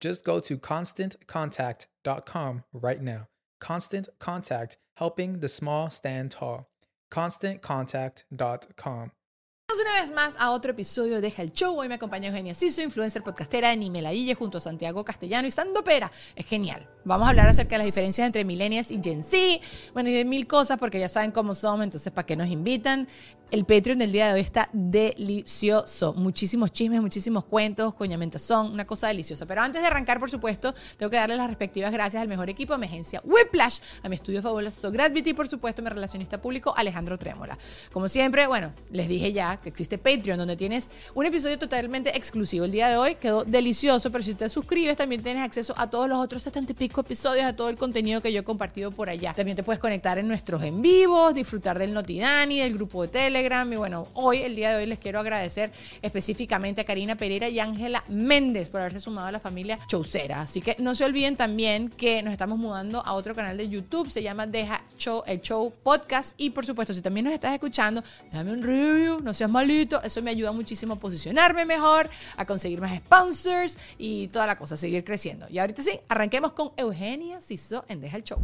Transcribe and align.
Just 0.00 0.24
go 0.24 0.40
to 0.40 0.58
constantcontact.com 0.58 2.64
right 2.72 3.00
now. 3.00 3.28
Constant 3.60 4.08
Contact, 4.18 4.78
helping 4.96 5.40
the 5.40 5.48
small 5.48 5.90
stand 5.90 6.30
tall. 6.30 6.68
ConstantContact.com. 7.10 9.12
una 9.84 10.00
vez 10.00 10.12
más 10.12 10.36
a 10.38 10.52
otro 10.52 10.72
episodio 10.72 11.16
de 11.16 11.20
Deja 11.20 11.42
el 11.42 11.52
Show. 11.52 11.78
Hoy 11.78 11.88
me 11.88 11.96
acompaña 11.96 12.28
Eugenia 12.28 12.54
Ciso, 12.54 12.80
influencer 12.80 13.22
podcastera 13.22 13.70
de 13.70 13.76
Nimelaille 13.76 14.34
junto 14.34 14.58
a 14.58 14.60
Santiago 14.60 15.04
Castellano 15.04 15.48
y 15.48 15.50
Stando 15.50 15.82
Pera. 15.82 16.10
Es 16.36 16.46
genial. 16.46 16.88
Vamos 17.04 17.26
a 17.26 17.30
hablar 17.30 17.48
acerca 17.48 17.74
de 17.74 17.78
las 17.78 17.86
diferencias 17.86 18.26
entre 18.26 18.44
millennials 18.44 18.90
y 18.90 19.00
Gen 19.02 19.22
Z. 19.22 19.36
Bueno, 19.92 20.10
y 20.10 20.14
de 20.14 20.24
mil 20.24 20.46
cosas 20.46 20.78
porque 20.78 21.00
ya 21.00 21.08
saben 21.08 21.32
cómo 21.32 21.54
somos, 21.54 21.84
entonces 21.84 22.12
¿para 22.12 22.24
qué 22.24 22.36
nos 22.36 22.48
invitan? 22.48 23.08
El 23.54 23.66
Patreon 23.66 24.00
del 24.00 24.10
día 24.10 24.26
de 24.26 24.32
hoy 24.32 24.40
está 24.40 24.68
delicioso. 24.72 26.12
Muchísimos 26.14 26.72
chismes, 26.72 27.00
muchísimos 27.00 27.44
cuentos, 27.44 27.94
coñamentazón, 27.94 28.72
una 28.72 28.84
cosa 28.84 29.06
deliciosa. 29.06 29.46
Pero 29.46 29.62
antes 29.62 29.80
de 29.80 29.86
arrancar, 29.86 30.18
por 30.18 30.28
supuesto, 30.28 30.74
tengo 30.96 31.08
que 31.08 31.18
darle 31.18 31.36
las 31.36 31.46
respectivas 31.46 31.92
gracias 31.92 32.20
al 32.20 32.26
mejor 32.26 32.50
equipo, 32.50 32.74
a 32.74 32.78
mi 32.78 32.86
agencia 32.86 33.22
Whiplash, 33.22 33.78
a 34.02 34.08
mi 34.08 34.16
estudio 34.16 34.42
fabuloso 34.42 34.90
Gravity 34.90 35.30
y, 35.30 35.34
por 35.34 35.46
supuesto, 35.46 35.82
a 35.82 35.84
mi 35.84 35.90
relacionista 35.90 36.42
público 36.42 36.74
Alejandro 36.76 37.16
Trémola. 37.16 37.56
Como 37.92 38.08
siempre, 38.08 38.48
bueno, 38.48 38.72
les 38.90 39.06
dije 39.06 39.32
ya 39.32 39.58
que 39.58 39.68
existe 39.68 39.98
Patreon, 39.98 40.36
donde 40.36 40.56
tienes 40.56 40.90
un 41.14 41.24
episodio 41.24 41.56
totalmente 41.56 42.16
exclusivo. 42.16 42.64
El 42.64 42.72
día 42.72 42.88
de 42.88 42.96
hoy 42.96 43.14
quedó 43.14 43.44
delicioso, 43.44 44.10
pero 44.10 44.24
si 44.24 44.34
te 44.34 44.48
suscribes, 44.48 44.96
también 44.96 45.22
tienes 45.22 45.44
acceso 45.44 45.74
a 45.76 45.88
todos 45.88 46.08
los 46.08 46.18
otros 46.18 46.42
70 46.42 46.72
y 46.72 46.74
pico 46.74 47.02
episodios, 47.02 47.44
a 47.44 47.54
todo 47.54 47.68
el 47.68 47.76
contenido 47.76 48.20
que 48.20 48.32
yo 48.32 48.40
he 48.40 48.44
compartido 48.44 48.90
por 48.90 49.08
allá. 49.08 49.32
También 49.32 49.54
te 49.54 49.62
puedes 49.62 49.78
conectar 49.78 50.18
en 50.18 50.26
nuestros 50.26 50.60
en 50.64 50.82
vivos, 50.82 51.32
disfrutar 51.34 51.78
del 51.78 51.94
Notidani, 51.94 52.58
del 52.58 52.74
grupo 52.74 53.02
de 53.02 53.06
Telegram 53.06 53.43
y 53.44 53.76
bueno, 53.76 54.06
hoy, 54.14 54.38
el 54.38 54.56
día 54.56 54.70
de 54.70 54.76
hoy, 54.76 54.86
les 54.86 54.98
quiero 54.98 55.20
agradecer 55.20 55.70
específicamente 56.00 56.80
a 56.80 56.84
Karina 56.84 57.14
Pereira 57.14 57.46
y 57.46 57.60
Ángela 57.60 58.02
Méndez 58.08 58.70
por 58.70 58.80
haberse 58.80 59.00
sumado 59.00 59.26
a 59.28 59.32
la 59.32 59.38
familia 59.38 59.78
Chaucera. 59.86 60.40
Así 60.40 60.62
que 60.62 60.76
no 60.78 60.94
se 60.94 61.04
olviden 61.04 61.36
también 61.36 61.90
que 61.90 62.22
nos 62.22 62.32
estamos 62.32 62.58
mudando 62.58 63.04
a 63.04 63.12
otro 63.12 63.34
canal 63.34 63.58
de 63.58 63.68
YouTube, 63.68 64.08
se 64.08 64.22
llama 64.22 64.46
Deja 64.46 64.82
Show, 64.96 65.24
el 65.26 65.42
Show 65.42 65.74
Podcast. 65.82 66.34
Y 66.38 66.50
por 66.50 66.64
supuesto, 66.64 66.94
si 66.94 67.02
también 67.02 67.24
nos 67.24 67.34
estás 67.34 67.52
escuchando, 67.52 68.02
déjame 68.32 68.52
un 68.52 68.62
review, 68.62 69.20
no 69.20 69.34
seas 69.34 69.50
malito. 69.50 70.02
Eso 70.02 70.22
me 70.22 70.30
ayuda 70.30 70.52
muchísimo 70.52 70.94
a 70.94 70.98
posicionarme 70.98 71.66
mejor, 71.66 72.08
a 72.38 72.46
conseguir 72.46 72.80
más 72.80 72.96
sponsors 72.96 73.76
y 73.98 74.28
toda 74.28 74.46
la 74.46 74.56
cosa, 74.56 74.78
seguir 74.78 75.04
creciendo. 75.04 75.46
Y 75.50 75.58
ahorita 75.58 75.82
sí, 75.82 76.00
arranquemos 76.08 76.52
con 76.52 76.72
Eugenia 76.78 77.42
Ciso 77.42 77.84
en 77.88 78.00
Deja 78.00 78.16
el 78.16 78.24
Show. 78.24 78.38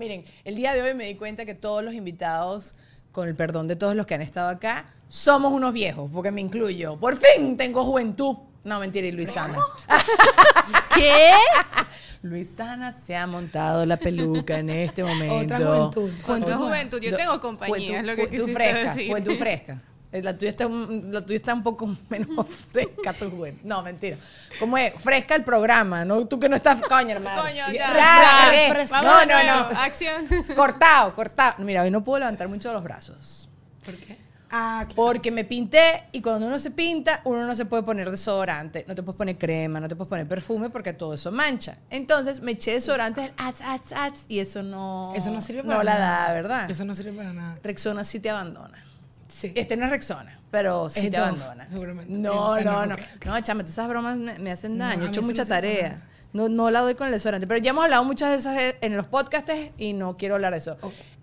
Miren, 0.00 0.24
el 0.44 0.54
día 0.54 0.72
de 0.72 0.80
hoy 0.80 0.94
me 0.94 1.04
di 1.04 1.14
cuenta 1.14 1.44
que 1.44 1.54
todos 1.54 1.84
los 1.84 1.92
invitados, 1.92 2.72
con 3.12 3.28
el 3.28 3.36
perdón 3.36 3.68
de 3.68 3.76
todos 3.76 3.94
los 3.94 4.06
que 4.06 4.14
han 4.14 4.22
estado 4.22 4.48
acá, 4.48 4.94
somos 5.08 5.52
unos 5.52 5.74
viejos, 5.74 6.10
porque 6.10 6.30
me 6.30 6.40
incluyo. 6.40 6.98
Por 6.98 7.18
fin 7.18 7.58
tengo 7.58 7.84
juventud. 7.84 8.34
No, 8.64 8.80
mentira, 8.80 9.06
y 9.06 9.12
Luisana. 9.12 9.58
¿Qué? 10.94 11.32
Luisana 12.22 12.92
se 12.92 13.14
ha 13.14 13.26
montado 13.26 13.84
la 13.84 13.98
peluca 13.98 14.58
en 14.58 14.70
este 14.70 15.04
momento. 15.04 15.54
Otra 15.54 15.58
juventud. 15.58 16.10
Juventud, 16.22 16.54
juventud. 16.54 17.00
Yo 17.02 17.14
tengo 17.14 17.38
compañía, 17.38 18.00
es 18.00 18.06
lo 18.06 18.16
que 18.16 18.22
Juventud 18.22 18.46
quisiste 18.46 18.54
fresca, 18.54 18.94
decir. 18.94 19.08
juventud 19.08 19.36
fresca. 19.36 19.82
Eh, 20.12 20.22
La 20.22 20.36
tuya, 20.36 20.50
está, 20.50 20.66
un- 20.66 21.08
la 21.12 21.20
tuya 21.24 21.36
está 21.36 21.54
un 21.54 21.62
poco 21.62 21.86
menos 22.08 22.46
fresca 22.72 23.12
tu 23.12 23.30
juventud. 23.30 23.60
No, 23.64 23.82
mentira. 23.82 24.16
¿Cómo 24.58 24.76
es? 24.76 24.92
Fresca 25.00 25.34
el 25.36 25.44
programa, 25.44 26.04
¿no? 26.04 26.24
Tú 26.26 26.38
que 26.40 26.48
no 26.48 26.56
estás... 26.56 26.80
Coño, 26.88 27.10
hermano. 27.10 27.42
Coño, 27.42 27.64
ya. 27.72 28.80
No, 29.02 29.24
no, 29.26 29.42
no. 29.44 29.78
Acción. 29.80 30.26
Cortado, 30.56 31.14
cortado. 31.14 31.62
Mira, 31.64 31.82
hoy 31.82 31.90
no 31.90 32.02
puedo 32.02 32.18
levantar 32.18 32.48
mucho 32.48 32.72
los 32.72 32.82
brazos. 32.82 33.48
¿Por 33.84 33.94
qué? 33.96 34.18
Ah, 34.52 34.80
claro. 34.80 34.96
Porque 34.96 35.30
me 35.30 35.44
pinté 35.44 36.08
y 36.10 36.20
cuando 36.20 36.48
uno 36.48 36.58
se 36.58 36.72
pinta, 36.72 37.20
uno 37.22 37.46
no 37.46 37.54
se 37.54 37.66
puede 37.66 37.84
poner 37.84 38.10
desodorante, 38.10 38.84
no 38.88 38.96
te 38.96 39.02
puedes 39.04 39.16
poner 39.16 39.38
crema, 39.38 39.78
no 39.78 39.86
te 39.86 39.94
puedes 39.94 40.08
poner 40.08 40.26
perfume 40.26 40.70
porque 40.70 40.92
todo 40.92 41.14
eso 41.14 41.30
mancha. 41.30 41.78
Entonces 41.88 42.40
me 42.40 42.50
eché 42.50 42.72
desodorante 42.72 43.20
del 43.20 43.32
ats, 43.36 43.60
ats, 43.64 43.92
ats 43.92 44.24
y 44.26 44.40
eso 44.40 44.64
no. 44.64 45.12
Eso 45.14 45.30
no 45.30 45.40
sirve 45.40 45.62
para 45.62 45.76
No 45.76 45.82
la 45.84 45.94
nada. 45.94 46.26
da, 46.26 46.32
¿verdad? 46.32 46.68
Eso 46.68 46.84
no 46.84 46.96
sirve 46.96 47.12
para 47.12 47.32
nada. 47.32 47.60
Rexona 47.62 48.02
sí 48.02 48.18
te 48.18 48.28
abandona. 48.28 48.84
Sí. 49.30 49.52
Este 49.54 49.76
no 49.76 49.84
es 49.84 49.90
Rexona, 49.92 50.38
pero 50.50 50.90
sí 50.90 51.06
Es 51.06 51.10
te 51.12 51.16
Dove, 51.18 51.28
abandona. 51.28 51.68
seguramente. 51.70 52.12
No, 52.12 52.56
Eh, 52.58 52.64
no, 52.64 52.84
no. 52.86 52.96
No, 53.24 53.40
chame, 53.40 53.62
esas 53.64 53.88
bromas 53.88 54.18
me, 54.18 54.38
me 54.38 54.50
hacen 54.52 54.76
No, 54.76 54.86
daño. 54.86 55.02
a 55.02 55.06
He 55.06 55.08
hecho 55.08 55.22
mucha 55.22 55.44
tarea. 55.44 56.02
No, 56.32 56.48
no 56.48 56.70
la 56.70 56.80
doy 56.80 56.94
con 56.94 57.06
el 57.08 57.12
desodorante. 57.12 57.46
Pero 57.46 57.58
ya 57.60 57.70
hemos 57.70 57.84
hablado 57.84 58.04
muchas 58.04 58.30
de 58.30 58.36
esas 58.36 58.74
en 58.80 58.96
los 58.96 59.06
podcasts 59.06 59.52
y 59.78 59.92
no 59.92 60.16
quiero 60.16 60.34
hablar 60.36 60.52
de 60.52 60.58
eso. 60.58 60.76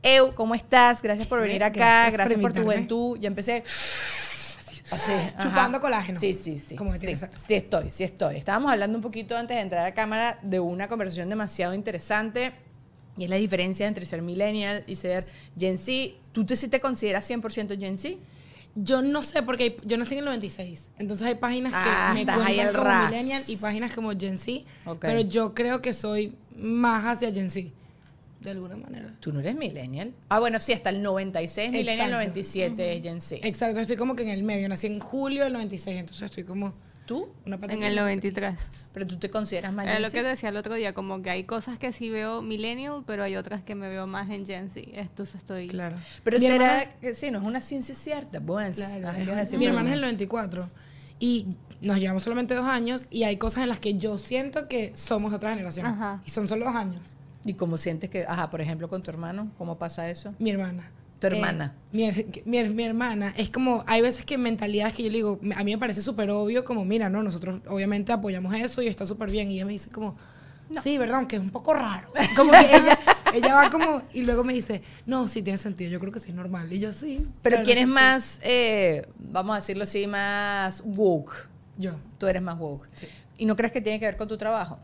Eu, 0.03 0.33
¿cómo 0.35 0.53
estás? 0.55 1.01
Gracias 1.01 1.27
por 1.27 1.41
venir 1.41 1.63
acá. 1.63 2.09
Gracias 2.09 2.11
por 2.11 2.17
Gracias 2.17 2.39
por 2.41 2.53
tu 2.53 2.61
juventud. 2.63 3.17
Ya 3.19 3.27
empecé. 3.27 3.63
Así, 4.89 5.11
ajá. 5.11 5.43
Chupando 5.43 5.81
colágeno. 5.81 6.17
Sí, 6.19 6.33
sí, 6.33 6.57
sí. 6.57 6.75
Como 6.75 6.93
que 6.97 7.15
sí, 7.15 7.25
sí 7.45 7.53
estoy, 7.55 7.89
sí 7.89 8.03
estoy. 8.05 8.37
Estábamos 8.37 8.71
hablando 8.71 8.97
un 8.97 9.01
poquito 9.01 9.35
antes 9.35 9.55
de 9.57 9.61
entrar 9.61 9.85
a 9.85 9.93
cámara 9.93 10.39
de 10.43 10.59
una 10.61 10.87
conversación 10.87 11.27
demasiado 11.29 11.73
interesante 11.73 12.53
y 13.17 13.23
es 13.25 13.29
la 13.29 13.35
diferencia 13.37 13.87
entre 13.87 14.05
ser 14.05 14.21
millennial 14.21 14.83
y 14.87 14.95
ser 14.95 15.25
Gen 15.57 15.77
Z. 15.77 16.13
¿Tú 16.31 16.45
te, 16.45 16.55
sí 16.55 16.67
te 16.67 16.79
consideras 16.79 17.29
100% 17.29 17.79
Gen 17.79 17.97
Z? 17.97 18.15
Yo 18.75 19.01
no 19.01 19.23
sé, 19.23 19.41
porque 19.41 19.77
yo 19.85 19.97
nací 19.97 20.13
en 20.13 20.19
el 20.19 20.25
96. 20.25 20.89
Entonces 20.99 21.25
hay 21.25 21.35
páginas 21.35 21.73
que 21.73 21.79
Ah, 21.81 22.11
me 22.13 22.25
cuentan 22.25 22.73
como 22.73 22.83
ras. 22.83 23.09
millennial 23.11 23.43
y 23.47 23.55
páginas 23.57 23.91
como 23.93 24.11
Gen 24.17 24.37
Z. 24.37 24.59
Pero 25.01 25.21
yo 25.21 25.53
creo 25.55 25.81
que 25.81 25.93
soy 25.93 26.35
más 26.55 27.05
hacia 27.05 27.31
Gen 27.33 27.49
Z. 27.49 27.69
De 28.41 28.51
alguna 28.51 28.77
manera. 28.77 29.15
Tú 29.19 29.33
no 29.33 29.39
eres 29.39 29.55
millennial. 29.55 30.13
Ah, 30.29 30.39
bueno, 30.39 30.59
sí, 30.59 30.71
hasta 30.71 30.91
el 30.91 31.01
96, 31.01 31.71
millennial, 31.71 31.95
Exacto. 31.95 32.15
97 32.17 32.97
es 32.97 33.01
Gen 33.03 33.19
Z. 33.19 33.47
Exacto, 33.47 33.79
estoy 33.79 33.97
como 33.97 34.15
que 34.15 34.21
en 34.21 34.29
el 34.29 34.43
medio. 34.43 34.69
Nací 34.69 34.85
en 34.85 34.99
julio 34.99 35.43
del 35.43 35.53
96, 35.53 35.97
entonces 35.99 36.21
estoy 36.21 36.43
como 36.43 36.75
¿Tú? 37.07 37.29
una 37.45 37.55
En 37.55 37.71
el 37.83 37.93
una 37.93 38.01
pata 38.01 38.01
93. 38.03 38.55
Pero 38.93 39.07
tú 39.07 39.17
te 39.17 39.29
consideras 39.29 39.73
más 39.73 39.85
Era 39.87 39.99
lo 39.99 40.11
que 40.11 40.21
decía 40.21 40.49
el 40.49 40.57
otro 40.57 40.75
día, 40.75 40.93
como 40.93 41.21
que 41.21 41.29
hay 41.31 41.45
cosas 41.45 41.79
que 41.79 41.91
sí 41.91 42.09
veo 42.09 42.41
millennial, 42.41 43.03
pero 43.07 43.23
hay 43.23 43.35
otras 43.35 43.63
que 43.63 43.73
me 43.75 43.87
veo 43.89 44.05
más 44.07 44.29
en 44.29 44.45
Gen 44.45 44.69
Z. 44.69 44.89
Entonces 44.93 45.35
estoy... 45.35 45.67
Claro. 45.67 45.95
Pero 46.23 46.37
Mi 46.39 46.45
será 46.47 46.81
hermana- 46.81 46.99
que 47.01 47.13
sí, 47.13 47.31
no 47.31 47.39
es 47.39 47.43
una 47.45 47.61
ciencia 47.61 47.95
cierta. 47.95 48.39
Bueno, 48.39 48.75
Claro, 48.75 49.17
es 49.17 49.23
¿qué 49.23 49.29
vas 49.31 49.37
a 49.37 49.41
decir? 49.41 49.57
mi 49.59 49.65
hermana 49.65 49.89
es 49.89 49.95
el 49.95 50.01
94 50.01 50.69
y 51.19 51.47
nos 51.81 51.97
llevamos 51.99 52.23
solamente 52.23 52.53
dos 52.55 52.65
años 52.65 53.05
y 53.09 53.23
hay 53.23 53.37
cosas 53.37 53.63
en 53.63 53.69
las 53.69 53.79
que 53.79 53.97
yo 53.97 54.17
siento 54.17 54.67
que 54.67 54.91
somos 54.95 55.31
de 55.31 55.37
otra 55.37 55.51
generación 55.51 55.85
Ajá. 55.87 56.21
y 56.25 56.29
son 56.29 56.47
solo 56.47 56.65
dos 56.65 56.75
años. 56.75 57.15
¿Y 57.45 57.53
cómo 57.53 57.77
sientes 57.77 58.09
que, 58.09 58.25
ajá, 58.27 58.49
por 58.49 58.59
ejemplo, 58.61 58.89
con 58.89 59.01
tu 59.03 59.09
hermano, 59.11 59.49
cómo 59.57 59.77
pasa 59.77 60.09
eso? 60.09 60.33
Mi 60.39 60.49
hermana. 60.49 60.91
Tu 61.19 61.27
Eh, 61.27 61.29
hermana. 61.31 61.73
mi, 61.91 62.09
mi 62.45 62.57
her- 62.59 62.73
mi 62.73 62.83
hermana. 62.83 63.33
Es 63.37 63.49
como, 63.49 63.83
hay 63.87 64.01
veces 64.01 64.23
que 64.25 64.37
mentalidades 64.37 64.93
que 64.93 65.03
yo 65.03 65.09
le 65.09 65.17
digo, 65.17 65.39
a 65.55 65.63
mí 65.63 65.71
me 65.71 65.77
parece 65.77 66.01
súper 66.01 66.29
obvio, 66.29 66.63
como, 66.63 66.85
mira, 66.85 67.09
no, 67.09 67.23
nosotros 67.23 67.59
obviamente 67.67 68.11
apoyamos 68.11 68.53
eso 68.55 68.81
y 68.81 68.87
está 68.87 69.05
súper 69.05 69.31
bien. 69.31 69.49
Y 69.51 69.55
ella 69.55 69.65
me 69.65 69.71
dice 69.71 69.89
como, 69.89 70.15
sí, 70.83 70.97
¿verdad? 70.97 71.17
Aunque 71.17 71.37
es 71.37 71.41
un 71.41 71.49
poco 71.49 71.73
raro. 71.73 72.09
Como 72.35 72.51
que 72.51 72.59
ella, 72.75 72.99
ella 73.33 73.55
va 73.55 73.69
como, 73.71 74.03
y 74.13 74.23
luego 74.25 74.43
me 74.43 74.53
dice, 74.53 74.83
no, 75.07 75.27
sí, 75.27 75.41
tiene 75.41 75.57
sentido, 75.57 75.89
yo 75.89 75.99
creo 75.99 76.11
que 76.11 76.19
sí 76.19 76.29
es 76.29 76.35
normal. 76.35 76.71
Y 76.71 76.79
yo 76.79 76.91
sí. 76.91 77.25
Pero 77.41 77.63
¿quién 77.63 77.79
es 77.79 77.83
que 77.85 77.87
sí". 77.87 77.93
más, 77.93 78.39
eh, 78.43 79.07
vamos 79.17 79.53
a 79.53 79.55
decirlo 79.55 79.85
así, 79.85 80.05
más 80.05 80.83
woke? 80.85 81.47
Yo. 81.79 81.93
Tú 82.19 82.27
eres 82.27 82.41
más 82.43 82.59
woke. 82.59 82.87
¿Y 83.39 83.45
no 83.45 83.55
crees 83.55 83.71
que 83.71 83.81
tiene 83.81 83.99
que 83.99 84.05
ver 84.05 84.17
con 84.17 84.27
tu 84.27 84.37
trabajo? 84.37 84.77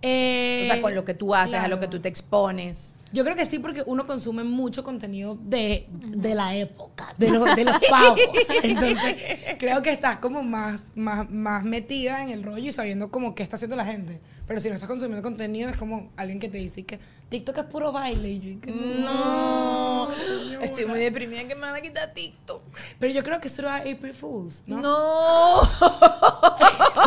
Eh, 0.00 0.60
o 0.62 0.72
sea, 0.72 0.80
con 0.82 0.94
lo 0.94 1.04
que 1.04 1.14
tú 1.14 1.34
haces, 1.34 1.54
a 1.54 1.66
lo 1.68 1.80
que 1.80 1.88
tú 1.88 1.98
te 2.00 2.08
expones. 2.08 2.94
Yo 3.12 3.24
creo 3.24 3.36
que 3.36 3.46
sí, 3.46 3.58
porque 3.58 3.82
uno 3.86 4.06
consume 4.06 4.44
mucho 4.44 4.84
contenido 4.84 5.38
de, 5.40 5.86
de 5.90 6.34
la 6.34 6.54
época, 6.54 7.14
de 7.18 7.30
los, 7.30 7.56
de 7.56 7.64
los 7.64 7.76
pavos. 7.90 8.20
Entonces, 8.62 9.16
creo 9.58 9.80
que 9.82 9.90
estás 9.90 10.18
como 10.18 10.42
más, 10.42 10.86
más, 10.94 11.28
más 11.30 11.64
metida 11.64 12.22
en 12.22 12.30
el 12.30 12.42
rollo 12.42 12.68
y 12.68 12.72
sabiendo 12.72 13.10
como 13.10 13.34
qué 13.34 13.42
está 13.42 13.56
haciendo 13.56 13.76
la 13.76 13.86
gente. 13.86 14.20
Pero 14.46 14.60
si 14.60 14.68
no 14.68 14.74
estás 14.74 14.88
consumiendo 14.88 15.22
contenido, 15.22 15.68
es 15.68 15.76
como 15.76 16.10
alguien 16.16 16.40
que 16.40 16.48
te 16.48 16.56
dice 16.58 16.82
que 16.84 16.98
TikTok 17.28 17.58
es 17.58 17.64
puro 17.64 17.92
baile. 17.92 18.30
Y 18.30 18.40
yo, 18.40 18.48
y 18.50 18.56
que, 18.56 18.70
No, 18.70 20.08
señora". 20.14 20.64
estoy 20.64 20.86
muy 20.86 20.98
deprimida 21.00 21.46
que 21.46 21.54
me 21.54 21.60
van 21.62 21.74
a 21.74 21.80
quitar 21.82 22.12
TikTok. 22.14 22.62
Pero 22.98 23.12
yo 23.12 23.22
creo 23.22 23.40
que 23.40 23.48
eso 23.48 23.60
era 23.62 23.76
April 23.76 24.14
Fools, 24.14 24.64
¿no? 24.66 24.80
No. 24.80 25.60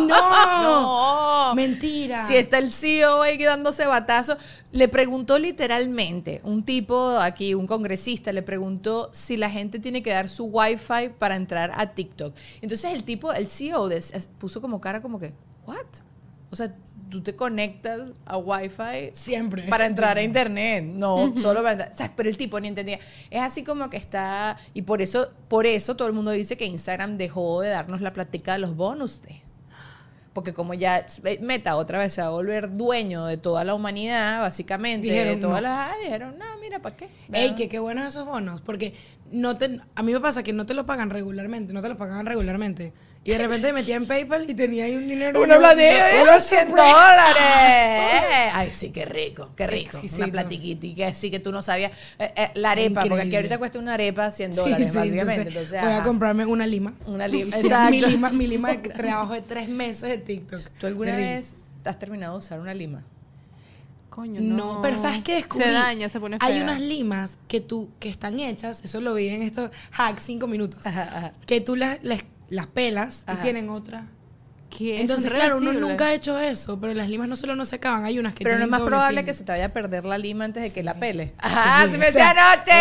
No. 0.08 0.62
No. 0.62 1.56
Mentira. 1.56 2.26
Si 2.26 2.36
está 2.36 2.58
el 2.60 2.72
CEO 2.72 3.22
ahí 3.22 3.38
dándose 3.38 3.86
batazo, 3.86 4.38
le 4.72 4.88
preguntó 4.88 5.38
literalmente, 5.40 6.40
un 6.44 6.64
tipo 6.64 7.10
aquí, 7.18 7.54
un 7.54 7.68
congresista, 7.68 8.32
le 8.32 8.42
preguntó 8.42 9.10
si 9.12 9.38
la 9.38 9.50
gente 9.50 9.80
tiene 9.80 10.02
que 10.04 10.12
dar 10.12 10.30
su 10.30 10.46
wifi 10.46 11.10
para 11.18 11.36
entrar 11.36 11.72
a 11.76 11.88
TikTok. 11.94 12.36
Entonces 12.62 12.92
el 12.94 13.04
tipo, 13.04 13.34
el 13.34 13.48
CEO, 13.48 13.90
puso 14.38 14.62
como 14.62 14.80
cara 14.80 15.02
como 15.02 15.20
que, 15.20 15.34
¿what? 15.66 15.78
O 16.52 16.56
sea, 16.56 16.74
tú 17.10 17.22
te 17.22 17.36
conectas 17.36 18.12
a 18.26 18.38
wifi 18.38 19.10
Siempre. 19.14 19.64
para 19.64 19.86
entrar 19.86 20.18
a 20.18 20.22
internet, 20.24 20.86
no, 20.86 21.34
solo 21.38 21.62
para 21.62 21.72
entrar. 21.74 21.92
O 21.92 21.96
sea, 21.96 22.14
pero 22.16 22.30
el 22.30 22.38
tipo 22.38 22.60
ni 22.60 22.70
entendía. 22.70 23.00
Es 23.30 23.42
así 23.42 23.64
como 23.64 23.90
que 23.90 23.98
está, 23.98 24.58
y 24.74 24.84
por 24.84 25.02
eso, 25.02 25.30
por 25.50 25.66
eso 25.66 25.96
todo 25.98 26.08
el 26.08 26.14
mundo 26.14 26.32
dice 26.32 26.56
que 26.56 26.66
Instagram 26.66 27.18
dejó 27.18 27.62
de 27.62 27.70
darnos 27.70 28.00
la 28.02 28.14
plática 28.14 28.54
de 28.54 28.60
los 28.60 28.76
bonus. 28.76 29.22
de- 29.24 29.42
Porque 30.34 30.54
como 30.54 30.74
ya 30.74 31.06
Meta 31.42 31.76
otra 31.76 32.00
vez 32.00 32.14
se 32.14 32.22
va 32.22 32.28
a 32.28 32.32
volver 32.32 32.76
dueño 32.78 33.26
de 33.26 33.38
toda 33.38 33.64
la 33.66 33.76
humanidad, 33.76 34.42
básicamente, 34.42 35.08
de 35.08 35.14
Dijeron, 35.14 35.40
todas 35.40 35.62
no. 35.62 35.68
las 35.68 35.92
ah, 35.92 35.96
dijeron, 36.02 36.38
no, 36.38 36.46
mira, 36.62 36.80
¿para 36.80 36.96
qué? 36.96 37.10
Ey, 37.34 37.54
que 37.56 37.68
qué 37.68 37.80
buenos 37.80 38.08
esos 38.08 38.26
bonos, 38.26 38.62
porque 38.62 38.94
no 39.32 39.58
te, 39.58 39.80
a 39.94 40.04
mí 40.04 40.14
me 40.14 40.20
pasa 40.22 40.42
que 40.44 40.54
no 40.54 40.66
te 40.66 40.74
lo 40.74 40.86
pagan 40.86 41.10
regularmente, 41.10 41.74
no 41.74 41.82
te 41.82 41.90
lo 41.90 41.98
pagan 41.98 42.26
regularmente. 42.26 42.94
Y 43.24 43.30
de 43.32 43.38
repente 43.38 43.68
me 43.68 43.74
metía 43.82 43.98
en 43.98 44.08
PayPal 44.08 44.50
y 44.50 44.54
tenía 44.56 44.86
ahí 44.86 44.96
un 44.96 45.08
dinero. 45.08 45.40
Una 45.44 45.60
platilla 45.60 46.08
de 46.08 46.22
Una 46.24 46.42
100 46.42 46.68
sorpresa. 46.70 46.88
dólares. 46.88 48.52
Ay, 48.54 48.70
sí, 48.74 48.90
qué 48.90 49.06
rico, 49.06 49.50
qué 49.56 49.68
rico. 49.68 49.92
Exquisito. 49.92 50.24
Una 50.24 50.32
platiquita 50.32 50.88
y 50.88 50.96
que 50.96 51.06
así 51.06 51.30
que 51.30 51.40
tú 51.40 51.52
no 51.52 51.62
sabías. 51.62 51.92
Eh, 52.18 52.34
eh, 52.36 52.52
la 52.56 52.72
arepa, 52.72 53.02
porque 53.02 53.14
aquí 53.14 53.14
Increíble. 53.28 53.38
ahorita 53.38 53.58
cuesta 53.60 53.78
una 53.80 53.94
arepa 53.94 54.32
100 54.32 54.54
Sí, 54.54 54.60
dólares, 54.60 54.90
sí, 54.92 54.98
básicamente. 54.98 55.34
entonces, 55.50 55.74
Entonces, 55.74 55.82
voy 55.84 55.92
a 56.00 56.04
comprarme 56.04 56.46
una 56.48 56.66
lima. 56.66 56.94
Una 57.06 57.28
lima, 57.28 57.56
Sí, 57.58 57.68
exacto. 57.68 57.92
Mi 57.92 58.02
lima, 58.02 58.30
mi 58.32 58.48
lima 58.56 58.70
de 58.72 58.78
trabajo 58.90 59.34
de 59.34 59.42
tres 59.42 59.70
meses 59.70 60.10
de 60.10 60.18
TikTok. 60.18 60.62
¿Tú 60.80 60.88
alguna 60.88 61.12
De 61.16 61.18
vez 61.22 61.58
has 61.86 62.00
terminado 62.00 62.34
de 62.34 62.40
usar 62.40 62.60
una 62.60 62.74
lima? 62.74 63.04
Coño, 64.10 64.42
No, 64.42 64.76
no. 64.76 64.82
pero 64.82 64.98
¿sabes 64.98 65.22
qué 65.22 65.36
descubrí? 65.36 65.64
Se 65.66 65.72
daña, 65.72 66.10
se 66.10 66.20
pone 66.20 66.38
fea. 66.38 66.46
Hay 66.48 66.60
unas 66.60 66.82
limas 66.82 67.38
que 67.48 67.62
tú, 67.62 67.90
que 68.00 68.10
están 68.10 68.40
hechas, 68.42 68.82
eso 68.84 69.00
lo 69.00 69.14
vi 69.14 69.30
en 69.30 69.42
estos 69.44 69.72
hacks 69.96 70.24
cinco 70.24 70.48
minutos, 70.48 70.86
Ajá, 70.86 71.04
ajá. 71.04 71.34
que 71.46 71.62
tú 71.62 71.78
las, 71.78 72.04
las, 72.04 72.24
las 72.52 72.68
pelas 72.68 73.24
Ajá. 73.26 73.40
y 73.40 73.44
tienen 73.44 73.70
otra. 73.70 74.06
¿Qué? 74.70 75.02
Entonces, 75.02 75.30
claro, 75.32 75.58
uno 75.58 75.74
nunca 75.74 76.06
ha 76.06 76.14
hecho 76.14 76.40
eso, 76.40 76.80
pero 76.80 76.94
las 76.94 77.10
limas 77.10 77.28
no 77.28 77.36
solo 77.36 77.58
no 77.58 77.66
se 77.66 77.76
acaban, 77.76 78.06
hay 78.06 78.20
unas 78.20 78.34
que 78.34 78.46
Pero 78.46 78.58
no 78.58 78.64
es 78.64 78.70
más 78.70 78.82
probable 78.82 79.18
fin. 79.18 79.26
que 79.26 79.34
se 79.34 79.44
te 79.44 79.52
vaya 79.52 79.66
a 79.66 79.70
perder 79.74 80.06
la 80.06 80.18
lima 80.18 80.46
antes 80.46 80.64
de 80.64 80.72
que 80.74 80.82
la 80.82 80.94
pele. 80.98 81.34
Ajá, 81.40 81.84
Sí, 81.84 81.90
se 81.92 81.96
o 81.98 82.00
me 82.00 82.10
sea, 82.10 82.30
anoche. 82.30 82.72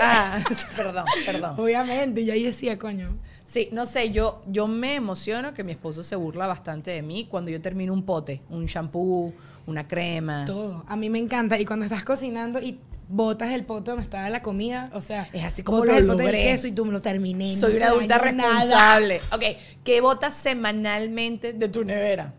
Ah, 0.00 0.38
perdón, 0.76 1.04
perdón. 1.26 1.54
Obviamente, 1.60 2.22
y 2.22 2.30
ahí 2.30 2.42
decía, 2.44 2.78
coño, 2.78 3.18
Sí, 3.44 3.68
no 3.70 3.84
sé, 3.86 4.10
yo, 4.12 4.42
yo 4.46 4.66
me 4.66 4.94
emociono 4.94 5.52
que 5.54 5.62
mi 5.62 5.72
esposo 5.72 6.02
se 6.02 6.16
burla 6.16 6.46
bastante 6.46 6.90
de 6.90 7.02
mí 7.02 7.26
cuando 7.30 7.50
yo 7.50 7.60
termino 7.60 7.92
un 7.92 8.04
pote, 8.04 8.40
un 8.48 8.64
shampoo, 8.64 9.32
una 9.66 9.86
crema. 9.86 10.44
todo. 10.46 10.84
A 10.88 10.96
mí 10.96 11.10
me 11.10 11.18
encanta. 11.18 11.58
Y 11.58 11.64
cuando 11.66 11.84
estás 11.84 12.02
cocinando 12.02 12.60
y 12.60 12.80
botas 13.08 13.52
el 13.52 13.64
pote 13.64 13.90
donde 13.92 14.02
estaba 14.02 14.28
la 14.30 14.42
comida, 14.42 14.90
o 14.92 15.00
sea, 15.00 15.28
Es 15.32 15.44
así 15.44 15.62
como 15.62 15.78
botas 15.78 15.94
lo 15.94 16.00
el 16.00 16.06
pote 16.06 16.22
del 16.24 16.32
queso 16.36 16.66
y 16.66 16.72
tú 16.72 16.84
me 16.84 16.92
lo 16.92 17.00
terminé. 17.00 17.54
Soy 17.54 17.76
una 17.76 17.86
adulta 17.88 18.18
dañó 18.18 18.32
nada. 18.36 18.50
responsable. 18.60 19.20
Ok, 19.32 19.42
¿qué 19.84 20.00
botas 20.00 20.34
semanalmente 20.34 21.52
de 21.52 21.68
tu 21.68 21.84
nevera? 21.84 22.32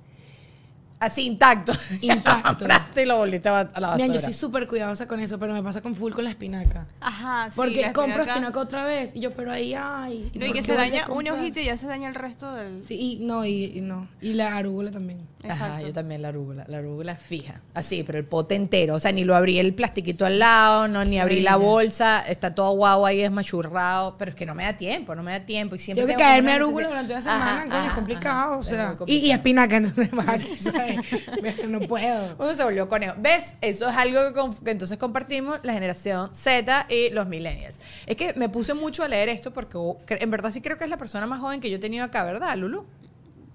Así 1.00 1.26
intacto. 1.28 1.74
Intacto. 2.02 2.66
Y 3.00 3.06
lo 3.06 3.18
volviste 3.18 3.48
a 3.48 3.52
la 3.52 3.64
basura. 3.66 3.96
Mira, 3.98 4.08
yo 4.16 4.20
soy 4.20 4.34
súper 4.34 4.68
cuidadosa 4.68 5.08
con 5.08 5.20
eso, 5.20 5.38
pero 5.38 5.54
me 5.54 5.62
pasa 5.62 5.82
con 5.82 5.94
full 5.94 6.12
con 6.12 6.24
la 6.24 6.32
espinaca. 6.32 6.88
Ajá, 7.00 7.52
sí. 7.52 7.56
Porque 7.56 7.82
la 7.82 7.94
compro 7.94 8.24
espinaca- 8.24 8.32
espinaca 8.34 8.60
otra 8.60 8.86
vez. 8.86 9.12
Y 9.14 9.20
yo, 9.20 9.32
pero 9.36 9.52
ahí, 9.52 9.76
ay. 9.78 10.32
No, 10.34 10.46
y 10.46 10.48
¿por 10.48 10.56
que 10.58 10.64
se 10.64 10.74
daña 10.74 11.04
una 11.06 11.14
comprar? 11.30 11.34
hojita 11.40 11.62
y 11.62 11.66
ya 11.66 11.78
se 11.78 11.86
daña 11.86 12.10
el 12.10 12.16
resto 12.16 12.52
del. 12.52 12.84
Sí, 12.84 12.96
y 13.00 13.26
no, 13.26 13.46
y, 13.46 13.66
y 13.78 13.82
no. 13.82 14.08
Y 14.22 14.34
la 14.34 14.58
arúgula 14.58 14.90
también. 14.90 15.20
Ajá, 15.52 15.82
yo 15.82 15.94
también 15.94 16.22
la 16.22 16.28
arúgula. 16.30 16.66
La 16.68 16.78
arúgula 16.80 17.14
es 17.14 17.20
fija. 17.20 17.62
Así, 17.74 18.04
pero 18.04 18.18
el 18.18 18.26
pote 18.26 18.56
entero. 18.56 18.96
O 18.96 19.00
sea, 19.00 19.12
ni 19.12 19.24
lo 19.24 19.36
abrí 19.36 19.60
el 19.60 19.74
plastiquito 19.74 20.26
al 20.26 20.40
lado, 20.40 20.88
no, 20.88 21.04
ni 21.06 21.20
abrí 21.20 21.42
la 21.42 21.56
bolsa. 21.56 22.20
Está 22.28 22.54
todo 22.56 22.72
guau 22.72 23.06
ahí 23.06 23.20
desmachurrado. 23.20 24.18
Pero 24.18 24.30
es 24.32 24.36
que 24.36 24.46
no 24.46 24.56
me 24.56 24.64
da 24.64 24.76
tiempo, 24.78 25.16
no 25.16 25.24
me 25.24 25.32
da 25.32 25.40
tiempo. 25.46 25.76
Y 25.76 25.80
siempre 25.80 26.06
Tengo 26.06 26.18
que 26.18 26.24
caerme 26.24 26.52
arúgula 26.54 26.88
durante 26.88 27.14
una 27.14 27.20
Ajá, 27.20 27.50
semana, 27.62 27.72
coño, 27.76 27.88
es 27.88 27.94
complicado. 27.94 28.50
ajá. 28.52 28.58
o 28.58 28.64
sea, 28.64 28.96
muy 29.00 29.12
y, 29.12 29.32
y 29.32 29.38
complicado. 29.38 29.38
espinaca, 29.38 29.78
entonces 29.78 30.10
no 31.70 31.80
puedo. 31.82 32.36
Uno 32.38 32.56
se 32.56 32.64
volvió 32.64 32.88
conejo. 32.88 33.16
¿Ves? 33.18 33.56
Eso 33.62 33.88
es 33.90 33.96
algo 33.96 34.28
que, 34.28 34.34
con- 34.34 34.56
que 34.56 34.72
entonces 34.72 34.98
compartimos 34.98 35.60
la 35.64 35.74
generación 35.74 36.34
Z 36.34 36.86
y 36.90 37.10
los 37.12 37.28
millennials. 37.28 37.78
Es 38.06 38.16
que 38.16 38.34
me 38.34 38.50
puse 38.50 38.74
mucho 38.74 39.04
a 39.04 39.08
leer 39.08 39.30
esto 39.30 39.52
porque 39.54 39.78
oh, 39.78 39.98
en 40.10 40.32
verdad 40.32 40.52
sí 40.52 40.62
creo 40.62 40.78
que 40.78 40.84
es 40.84 40.90
la 40.90 40.98
persona 40.98 41.26
más 41.28 41.40
joven 41.40 41.60
que 41.62 41.70
yo 41.70 41.78
he 41.78 41.80
tenido 41.80 42.04
acá, 42.06 42.24
¿verdad, 42.24 42.56
Lulu? 42.58 42.86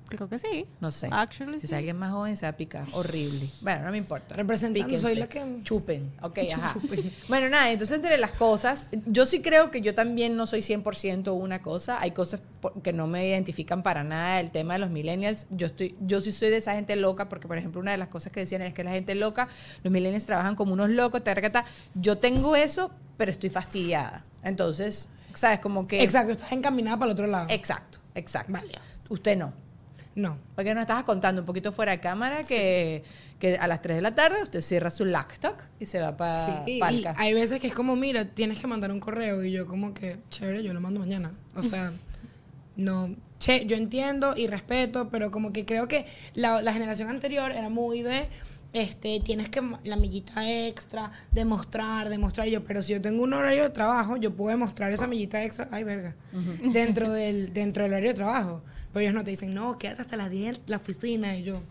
Creo 0.09 0.29
que 0.29 0.39
sí. 0.39 0.67
No 0.81 0.91
sé. 0.91 1.09
Actually, 1.11 1.61
si 1.61 1.69
sí. 1.69 1.75
alguien 1.75 1.97
más 1.97 2.13
joven 2.13 2.37
se 2.37 2.45
va 2.45 2.51
a 2.51 2.57
picar. 2.57 2.87
Horrible. 2.93 3.47
Bueno, 3.63 3.85
no 3.87 3.91
me 3.93 3.99
importa. 3.99 4.35
Representando, 4.35 4.85
Píquense. 4.87 5.03
soy 5.07 5.15
la 5.15 5.27
que- 5.29 5.61
Chupen. 5.63 6.13
Ok, 6.21 6.39
ajá. 6.55 6.75
Chupen. 6.75 7.13
Bueno, 7.29 7.49
nada, 7.49 7.71
entonces 7.71 7.97
entre 7.97 8.19
las 8.19 8.33
cosas, 8.33 8.89
yo 9.07 9.25
sí 9.25 9.41
creo 9.41 9.71
que 9.71 9.81
yo 9.81 9.95
también 9.95 10.37
no 10.37 10.47
soy 10.47 10.61
100% 10.61 11.33
una 11.33 11.63
cosa. 11.63 11.99
Hay 12.01 12.11
cosas 12.11 12.41
que 12.83 12.93
no 12.93 13.07
me 13.07 13.27
identifican 13.27 13.83
para 13.83 14.05
nada. 14.05 14.41
El 14.41 14.51
tema 14.51 14.75
de 14.75 14.81
los 14.81 14.91
millennials, 14.91 15.47
yo 15.51 15.67
estoy 15.69 15.97
yo 16.01 16.21
sí 16.21 16.31
soy 16.33 16.51
de 16.51 16.59
esa 16.59 16.75
gente 16.75 16.95
loca, 16.97 17.29
porque 17.29 17.49
por 17.49 17.57
ejemplo 17.57 17.81
una 17.81 17.93
de 17.93 17.97
las 17.99 18.09
cosas 18.09 18.33
que 18.33 18.41
decían 18.41 18.61
es 18.63 18.75
que 18.75 18.85
la 18.85 18.91
gente 18.91 19.15
loca, 19.15 19.49
los 19.83 19.91
millennials 19.93 20.27
trabajan 20.27 20.57
como 20.57 20.75
unos 20.75 20.91
locos, 20.91 21.25
tarjeta. 21.25 21.65
Yo 21.95 22.19
tengo 22.19 22.55
eso, 22.55 22.91
pero 23.17 23.31
estoy 23.31 23.49
fastidiada. 23.51 24.25
Entonces, 24.43 25.09
¿sabes? 25.33 25.61
Como 25.61 25.87
que... 25.87 26.03
Exacto, 26.03 26.33
estás 26.33 26.53
encaminada 26.53 26.99
para 26.99 27.11
el 27.11 27.13
otro 27.13 27.27
lado. 27.27 27.47
Exacto, 27.49 27.99
exacto. 28.15 28.53
Vale. 28.53 28.73
Usted 29.09 29.37
no. 29.39 29.62
No. 30.15 30.39
Porque 30.55 30.75
nos 30.75 30.83
estabas 30.83 31.05
contando 31.05 31.43
un 31.43 31.47
poquito 31.47 31.73
fuera 31.73 31.93
de 31.93 32.01
cámara 32.01 32.43
que, 32.43 33.03
que 33.39 33.57
a 33.57 33.67
las 33.67 33.81
3 33.83 33.97
de 33.97 34.03
la 34.03 34.15
tarde 34.15 34.43
usted 34.43 34.61
cierra 34.61 34.91
su 34.91 35.05
laptop 35.05 35.55
y 35.81 35.87
se 35.87 36.01
va 36.01 36.17
para 36.17 36.47
Sí, 36.47 36.75
y 36.75 36.81
Palca. 36.81 37.15
hay 37.17 37.33
veces 37.35 37.61
que 37.61 37.69
es 37.69 37.75
como, 37.75 37.97
mira, 37.97 38.25
tienes 38.27 38.59
que 38.59 38.67
mandar 38.67 38.93
un 38.93 39.01
correo 39.01 39.43
y 39.45 39.53
yo 39.53 39.67
como 39.67 39.95
que, 39.95 40.19
chévere, 40.29 40.63
yo 40.63 40.73
lo 40.75 40.81
mando 40.81 41.01
mañana. 41.01 41.33
O 41.57 41.63
sea, 41.63 41.93
no, 42.77 43.15
che, 43.39 43.65
yo 43.67 43.77
entiendo 43.77 44.35
y 44.37 44.47
respeto, 44.47 45.09
pero 45.09 45.31
como 45.31 45.53
que 45.53 45.65
creo 45.65 45.89
que 45.89 46.07
la, 46.35 46.63
la 46.63 46.73
generación 46.73 47.09
anterior 47.09 47.53
era 47.53 47.69
muy 47.69 48.03
de, 48.03 48.29
este, 48.73 49.21
tienes 49.21 49.49
que, 49.49 49.63
la 49.85 49.97
millita 49.97 50.51
extra, 50.51 51.11
demostrar, 51.31 52.09
demostrar 52.09 52.47
yo, 52.49 52.65
pero 52.65 52.83
si 52.83 52.93
yo 52.93 53.01
tengo 53.03 53.23
un 53.23 53.33
horario 53.35 53.65
de 53.65 53.71
trabajo, 53.71 54.17
yo 54.17 54.35
puedo 54.35 54.51
demostrar 54.51 54.93
esa 54.93 55.07
millita 55.07 55.43
extra, 55.45 55.69
ay, 55.71 55.85
verga, 55.85 56.15
dentro, 56.73 57.11
del, 57.13 57.53
dentro 57.53 57.83
del 57.83 57.93
horario 57.93 58.11
de 58.11 58.15
trabajo. 58.15 58.63
Pero 58.93 59.01
ellos 59.01 59.15
no 59.15 59.25
te 59.25 59.31
dicen, 59.31 59.55
no, 59.55 59.79
quédate 59.79 60.03
hasta 60.03 60.17
las 60.17 60.31
10 60.31 60.57
en 60.59 60.63
la 60.67 60.77
oficina 60.77 61.37
y 61.37 61.43
yo... 61.45 61.63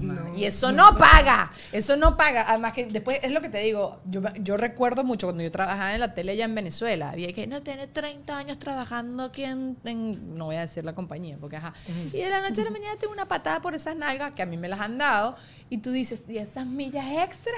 No, 0.00 0.38
y 0.38 0.44
eso 0.44 0.70
no, 0.70 0.94
paga, 0.96 1.50
eso 1.72 1.96
no 1.96 2.16
paga. 2.16 2.44
Además 2.48 2.72
que 2.72 2.86
después 2.86 3.18
es 3.20 3.32
lo 3.32 3.40
que 3.40 3.48
te 3.48 3.58
digo, 3.58 3.98
yo, 4.04 4.20
me- 4.20 4.32
yo 4.38 4.56
recuerdo 4.56 5.02
mucho 5.02 5.26
cuando 5.26 5.42
yo 5.42 5.50
trabajaba 5.50 5.92
en 5.92 5.98
la 5.98 6.14
tele 6.14 6.30
allá 6.30 6.44
en 6.44 6.54
Venezuela, 6.54 7.10
había 7.10 7.32
que 7.32 7.48
no 7.48 7.62
tener 7.62 7.88
30 7.88 8.38
años 8.38 8.60
trabajando 8.60 9.24
aquí 9.24 9.42
en, 9.42 9.76
en- 9.82 10.38
no 10.38 10.44
voy 10.44 10.54
a 10.54 10.60
decir 10.60 10.84
la 10.84 10.94
compañía, 10.94 11.36
porque 11.40 11.56
ajá. 11.56 11.74
Y 12.12 12.18
de 12.18 12.30
la 12.30 12.40
noche 12.42 12.60
a 12.60 12.64
la 12.66 12.70
mañana 12.70 12.94
tengo 12.96 13.12
una 13.12 13.26
patada 13.26 13.60
por 13.60 13.74
esas 13.74 13.96
nalgas 13.96 14.30
que 14.30 14.42
a 14.42 14.46
mí 14.46 14.56
me 14.56 14.68
las 14.68 14.78
han 14.78 14.98
dado 14.98 15.34
y 15.72 15.78
tú 15.78 15.90
dices, 15.90 16.22
¿y 16.28 16.36
esas 16.36 16.66
millas 16.66 17.06
extra? 17.24 17.54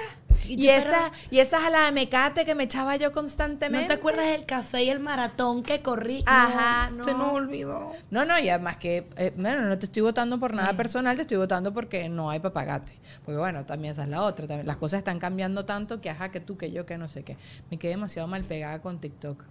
Y 0.47 0.63
Y, 0.63 0.69
esas 0.69 1.11
y 1.31 1.39
esas 1.39 1.63
a 1.65 1.69
la 1.69 1.91
mecate 1.91 2.45
que 2.45 2.55
me 2.55 2.63
echaba 2.63 2.95
yo 2.95 3.09
¿No 3.09 3.13
constantemente. 3.13 3.87
te 3.87 3.93
acuerdas 3.93 4.27
del 4.27 4.45
café 4.45 4.83
y 4.85 4.89
el 4.89 5.01
maratón 5.01 5.63
que 5.63 5.81
corrí? 5.81 6.23
Ajá, 6.25 6.91
Se 7.03 7.11
no. 7.11 7.17
nos 7.17 7.33
olvidó. 7.33 7.91
No, 8.11 8.23
no, 8.23 8.39
y 8.39 8.47
además 8.47 8.77
que, 8.77 9.09
eh, 9.17 9.33
bueno, 9.35 9.61
no 9.65 9.77
te 9.77 9.87
estoy 9.87 10.01
votando 10.01 10.39
por 10.39 10.53
nada 10.53 10.77
personal, 10.77 11.17
te 11.17 11.23
estoy 11.23 11.35
votando 11.37 11.73
porque 11.73 12.07
no 12.07 12.29
hay 12.29 12.39
papagate. 12.39 12.93
Porque 13.25 13.37
bueno, 13.37 13.65
también 13.65 13.91
esa 13.91 14.03
es 14.03 14.09
la 14.09 14.21
otra. 14.23 14.47
también 14.47 14.65
las 14.65 14.77
cosas 14.77 14.99
están 14.99 15.19
cambiando 15.19 15.65
tanto 15.65 15.99
que 15.99 16.09
ajá, 16.09 16.31
que 16.31 16.39
tú, 16.39 16.57
que 16.57 16.71
yo, 16.71 16.85
que 16.85 16.97
no 16.97 17.09
sé 17.09 17.23
qué. 17.23 17.35
Me 17.69 17.77
quedé 17.77 17.91
demasiado 17.91 18.29
mal 18.29 18.45
pegada 18.45 18.81
con 18.81 19.01
TikTok. 19.01 19.43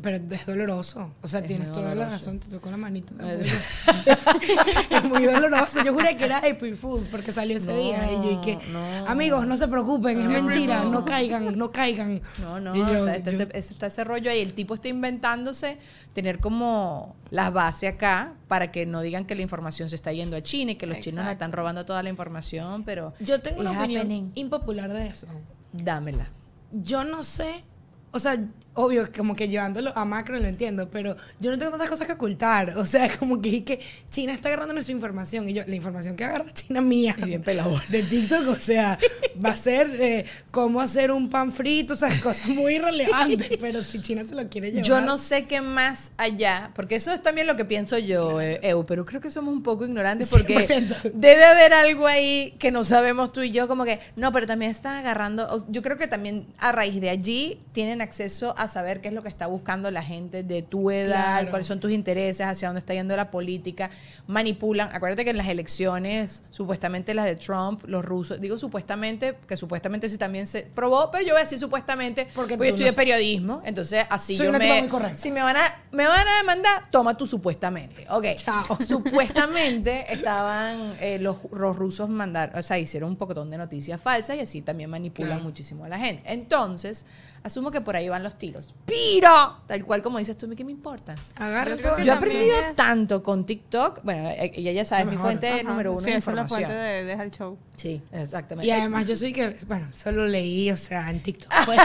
Pero 0.00 0.16
es 0.30 0.46
doloroso. 0.46 1.12
O 1.20 1.28
sea, 1.28 1.40
Es 1.40 1.46
tienes 1.46 1.70
toda 1.70 1.94
la 1.94 2.08
razón, 2.08 2.38
te 2.38 2.48
tocó 2.48 2.70
la 2.70 2.76
manita. 2.78 3.12
Es- 3.30 3.84
es 4.90 5.04
muy 5.04 5.24
doloroso. 5.26 5.84
Yo 5.84 5.92
juré 5.92 6.16
que 6.16 6.24
era 6.24 6.38
April 6.38 6.76
Fools 6.76 7.08
porque 7.08 7.30
salió 7.32 7.56
ese 7.56 7.66
No, 7.66 7.76
día. 7.76 8.10
Y 8.12 8.16
yo, 8.24 8.30
y 8.32 8.40
que, 8.40 8.58
no. 8.72 9.06
amigos, 9.06 9.46
no 9.46 9.56
se 9.56 9.68
preocupen, 9.68 10.18
es 10.20 10.28
mentira, 10.28 10.84
no 10.84 11.04
caigan, 11.04 11.56
no 11.58 11.70
caigan. 11.72 12.22
No, 12.40 12.60
no, 12.60 12.74
yo- 12.74 13.06
está, 13.08 13.30
yo- 13.30 13.36
ese, 13.42 13.48
ese- 13.52 13.72
está 13.74 13.86
ese 13.86 14.04
rollo 14.04 14.30
ahí. 14.30 14.40
El 14.40 14.54
tipo 14.54 14.74
está 14.74 14.88
inventándose 14.88 15.78
tener 16.14 16.38
como 16.40 17.14
las 17.30 17.52
bases 17.52 17.92
acá 17.94 18.34
para 18.48 18.70
que 18.72 18.86
no 18.86 19.00
digan 19.02 19.26
que 19.26 19.34
la 19.34 19.42
información 19.42 19.88
se 19.90 19.96
está 19.96 20.12
yendo 20.12 20.36
a 20.36 20.42
China 20.42 20.72
y 20.72 20.76
que 20.76 20.86
los 20.86 21.00
chinos 21.00 21.24
nos 21.24 21.32
están 21.32 21.52
robando 21.52 21.84
toda 21.84 22.02
la 22.02 22.08
información, 22.08 22.84
pero 22.84 23.12
Yo 23.20 23.40
tengo 23.42 23.60
una 23.60 23.72
opinión 23.78 24.32
impopular 24.34 24.92
de 24.92 25.06
eso. 25.08 25.26
dámela. 25.72 26.28
Yo 26.72 27.04
no 27.04 27.22
sé, 27.24 27.64
o 28.12 28.18
sea, 28.18 28.36
obvio, 28.74 29.08
como 29.14 29.36
que 29.36 29.48
llevándolo 29.48 29.92
a 29.94 30.04
macro 30.04 30.38
lo 30.38 30.46
entiendo, 30.46 30.88
pero 30.90 31.16
yo 31.40 31.50
no 31.50 31.58
tengo 31.58 31.72
tantas 31.72 31.90
cosas 31.90 32.06
que 32.06 32.14
ocultar. 32.14 32.76
O 32.76 32.86
sea, 32.86 33.10
como 33.18 33.40
que, 33.40 33.64
que 33.64 33.80
China 34.10 34.32
está 34.32 34.48
agarrando 34.48 34.74
nuestra 34.74 34.92
información 34.92 35.48
y 35.48 35.54
yo, 35.54 35.62
la 35.66 35.74
información 35.74 36.16
que 36.16 36.24
agarra 36.24 36.50
China 36.52 36.80
mía. 36.80 37.14
Y 37.18 37.24
bien 37.24 37.42
pelado. 37.42 37.80
De 37.88 38.02
TikTok, 38.02 38.48
o 38.48 38.54
sea, 38.54 38.98
va 39.44 39.50
a 39.50 39.56
ser 39.56 39.90
eh, 40.00 40.26
cómo 40.50 40.80
hacer 40.80 41.10
un 41.10 41.28
pan 41.28 41.52
frito, 41.52 41.94
o 41.94 41.96
sea, 41.96 42.08
cosas 42.20 42.48
muy 42.48 42.76
irrelevantes, 42.76 43.50
pero 43.60 43.82
si 43.82 44.00
China 44.00 44.24
se 44.26 44.34
lo 44.34 44.48
quiere 44.48 44.70
llevar. 44.70 44.86
Yo 44.86 45.00
no 45.00 45.18
sé 45.18 45.46
qué 45.46 45.60
más 45.60 46.12
allá, 46.16 46.70
porque 46.74 46.96
eso 46.96 47.12
es 47.12 47.22
también 47.22 47.46
lo 47.46 47.56
que 47.56 47.64
pienso 47.64 47.98
yo, 47.98 48.40
eh, 48.40 48.60
Eu, 48.62 48.86
pero 48.86 49.04
creo 49.04 49.20
que 49.20 49.30
somos 49.30 49.52
un 49.52 49.62
poco 49.62 49.84
ignorantes 49.84 50.28
porque 50.30 50.56
100%. 50.56 51.12
debe 51.12 51.44
haber 51.44 51.72
algo 51.72 52.06
ahí 52.06 52.54
que 52.58 52.70
no 52.70 52.84
sabemos 52.84 53.32
tú 53.32 53.42
y 53.42 53.50
yo, 53.50 53.68
como 53.68 53.84
que, 53.84 54.00
no, 54.16 54.32
pero 54.32 54.46
también 54.46 54.70
están 54.70 54.96
agarrando, 54.96 55.64
yo 55.68 55.82
creo 55.82 55.96
que 55.96 56.06
también 56.06 56.46
a 56.58 56.72
raíz 56.72 57.00
de 57.00 57.10
allí 57.10 57.60
tienen 57.72 58.00
acceso 58.00 58.54
a 58.56 58.61
saber 58.68 59.00
qué 59.00 59.08
es 59.08 59.14
lo 59.14 59.22
que 59.22 59.28
está 59.28 59.46
buscando 59.46 59.90
la 59.90 60.02
gente 60.02 60.42
de 60.42 60.62
tu 60.62 60.90
edad, 60.90 61.38
Claro. 61.38 61.50
cuáles 61.50 61.66
son 61.66 61.80
tus 61.80 61.90
intereses, 61.92 62.46
hacia 62.46 62.68
dónde 62.68 62.78
está 62.80 62.94
yendo 62.94 63.16
la 63.16 63.30
política, 63.30 63.90
manipulan, 64.26 64.88
acuérdate 64.94 65.24
que 65.24 65.30
en 65.30 65.36
las 65.36 65.48
elecciones, 65.48 66.42
supuestamente 66.50 67.14
las 67.14 67.24
de 67.26 67.36
Trump, 67.36 67.82
los 67.86 68.04
rusos, 68.04 68.40
digo 68.40 68.58
supuestamente, 68.58 69.36
que 69.46 69.56
supuestamente 69.56 70.08
sí 70.08 70.18
también 70.18 70.46
se 70.46 70.62
probó, 70.62 71.10
pero 71.10 71.24
yo 71.24 71.30
voy 71.34 71.40
a 71.40 71.44
decir 71.44 71.58
supuestamente, 71.58 72.26
Porque 72.34 72.56
yo 72.56 72.64
estudié 72.64 72.90
no- 72.90 72.96
periodismo, 72.96 73.62
entonces 73.64 74.04
así 74.10 74.36
Soy 74.36 74.46
yo 74.46 74.50
una 74.50 74.58
me... 74.58 74.82
muy. 74.82 75.16
Si 75.16 75.30
me 75.30 75.42
van, 75.42 75.56
a, 75.56 75.82
me 75.90 76.06
van 76.06 76.26
a 76.26 76.36
demandar, 76.38 76.90
toma 76.90 77.16
tú 77.16 77.26
supuestamente. 77.26 78.06
Ok. 78.10 78.26
Chao. 78.36 78.78
Supuestamente 78.86 80.12
estaban 80.12 80.94
eh, 81.00 81.18
los, 81.18 81.36
los 81.52 81.76
rusos 81.76 82.08
mandar, 82.08 82.52
o 82.56 82.62
sea, 82.62 82.78
hicieron 82.78 83.10
un 83.10 83.16
pocotón 83.16 83.50
de 83.50 83.56
noticias 83.58 84.00
falsas 84.00 84.36
y 84.36 84.40
así 84.40 84.62
también 84.62 84.90
manipulan 84.90 85.32
Claro. 85.32 85.44
muchísimo 85.44 85.84
a 85.84 85.88
la 85.88 85.98
gente. 85.98 86.22
Entonces, 86.26 87.06
asumo 87.42 87.70
que 87.70 87.80
por 87.80 87.94
ahí 87.96 88.08
van 88.08 88.22
los 88.22 88.36
tiros. 88.36 88.51
¡Piro! 88.86 89.58
Tal 89.66 89.84
cual 89.84 90.02
como 90.02 90.18
dices 90.18 90.36
tú, 90.36 90.48
¿qué 90.56 90.64
me 90.64 90.72
importa? 90.72 91.14
Agarra 91.36 91.76
Yo 91.76 91.80
todo. 91.80 91.98
Yo 91.98 92.12
he 92.12 92.16
aprendido 92.16 92.58
es- 92.70 92.74
tanto 92.74 93.22
con 93.22 93.46
TikTok. 93.46 94.00
Bueno, 94.02 94.28
eh, 94.28 94.52
ella 94.54 94.72
ya 94.72 94.84
sabe, 94.84 95.04
mi 95.04 95.16
fuente 95.16 95.48
Ajá, 95.48 95.62
número 95.62 95.92
uno 95.92 96.00
sí, 96.02 96.10
de 96.10 96.16
esa 96.18 96.30
es 96.30 96.34
la 96.34 96.42
información. 96.42 96.70
fuente 96.70 96.84
de 96.92 97.04
Deja 97.04 97.22
el 97.22 97.30
Show. 97.30 97.58
Sí, 97.76 98.00
exactamente. 98.12 98.68
Y 98.68 98.70
además 98.70 99.06
yo 99.08 99.16
soy 99.16 99.32
que, 99.32 99.56
bueno, 99.66 99.88
solo 99.92 100.26
leí, 100.28 100.70
o 100.70 100.76
sea, 100.76 101.10
en 101.10 101.22
TikTok. 101.22 101.50
Pues, 101.64 101.80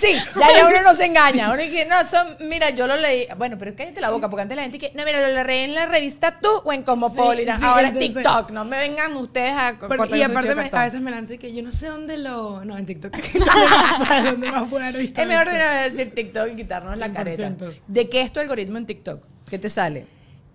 Sí, 0.00 0.12
ya, 0.40 0.56
ya 0.56 0.66
uno 0.68 0.82
no 0.82 0.94
se 0.94 1.06
engaña. 1.06 1.48
Uno 1.52 1.62
dice, 1.62 1.86
no, 1.86 2.04
son, 2.04 2.36
mira, 2.48 2.70
yo 2.70 2.86
lo 2.86 2.96
leí. 2.96 3.26
Bueno, 3.38 3.56
pero 3.58 3.74
cállate 3.76 4.00
la 4.00 4.10
boca, 4.10 4.28
porque 4.28 4.42
antes 4.42 4.56
la 4.56 4.62
gente 4.62 4.78
que, 4.78 4.92
no, 4.94 5.04
mira, 5.04 5.26
lo 5.28 5.44
leí 5.44 5.60
en 5.64 5.74
la 5.74 5.86
revista 5.86 6.38
Tú 6.40 6.48
o 6.64 6.72
en 6.72 6.82
Cosmopolitan. 6.82 7.56
Sí, 7.56 7.62
sí, 7.62 7.66
Ahora 7.68 7.88
entonces- 7.88 8.10
es 8.10 8.14
TikTok. 8.16 8.50
No 8.50 8.64
me 8.64 8.78
vengan 8.78 9.16
ustedes 9.16 9.52
a 9.56 9.78
cortarme 9.78 10.18
y 10.18 10.22
aparte 10.22 10.54
me- 10.54 10.70
a 10.72 10.84
veces 10.84 11.00
me 11.00 11.10
lanzo 11.10 11.34
y 11.34 11.38
que 11.38 11.52
yo 11.54 11.62
no 11.62 11.72
sé 11.72 11.86
dónde 11.88 12.18
lo... 12.18 12.64
No, 12.64 12.76
en 12.76 12.84
TikTok. 12.86 13.12
¿Dónde 13.34 14.30
¿Dónde 14.30 14.50
más 14.50 14.68
puedo 14.68 14.84
haber 14.84 15.00
visto 15.00 15.20
Es 15.20 15.26
mejor 15.28 15.43
de 15.52 15.56
eso? 15.56 15.64
una 15.66 15.80
vez 15.82 15.96
decir 15.96 16.14
TikTok 16.14 16.48
y 16.52 16.56
quitarnos 16.56 16.98
la 16.98 17.08
100%. 17.08 17.12
careta. 17.12 17.52
¿De 17.86 18.08
qué 18.08 18.22
es 18.22 18.32
tu 18.32 18.40
algoritmo 18.40 18.78
en 18.78 18.86
TikTok? 18.86 19.22
¿Qué 19.48 19.58
te 19.58 19.68
sale? 19.68 20.06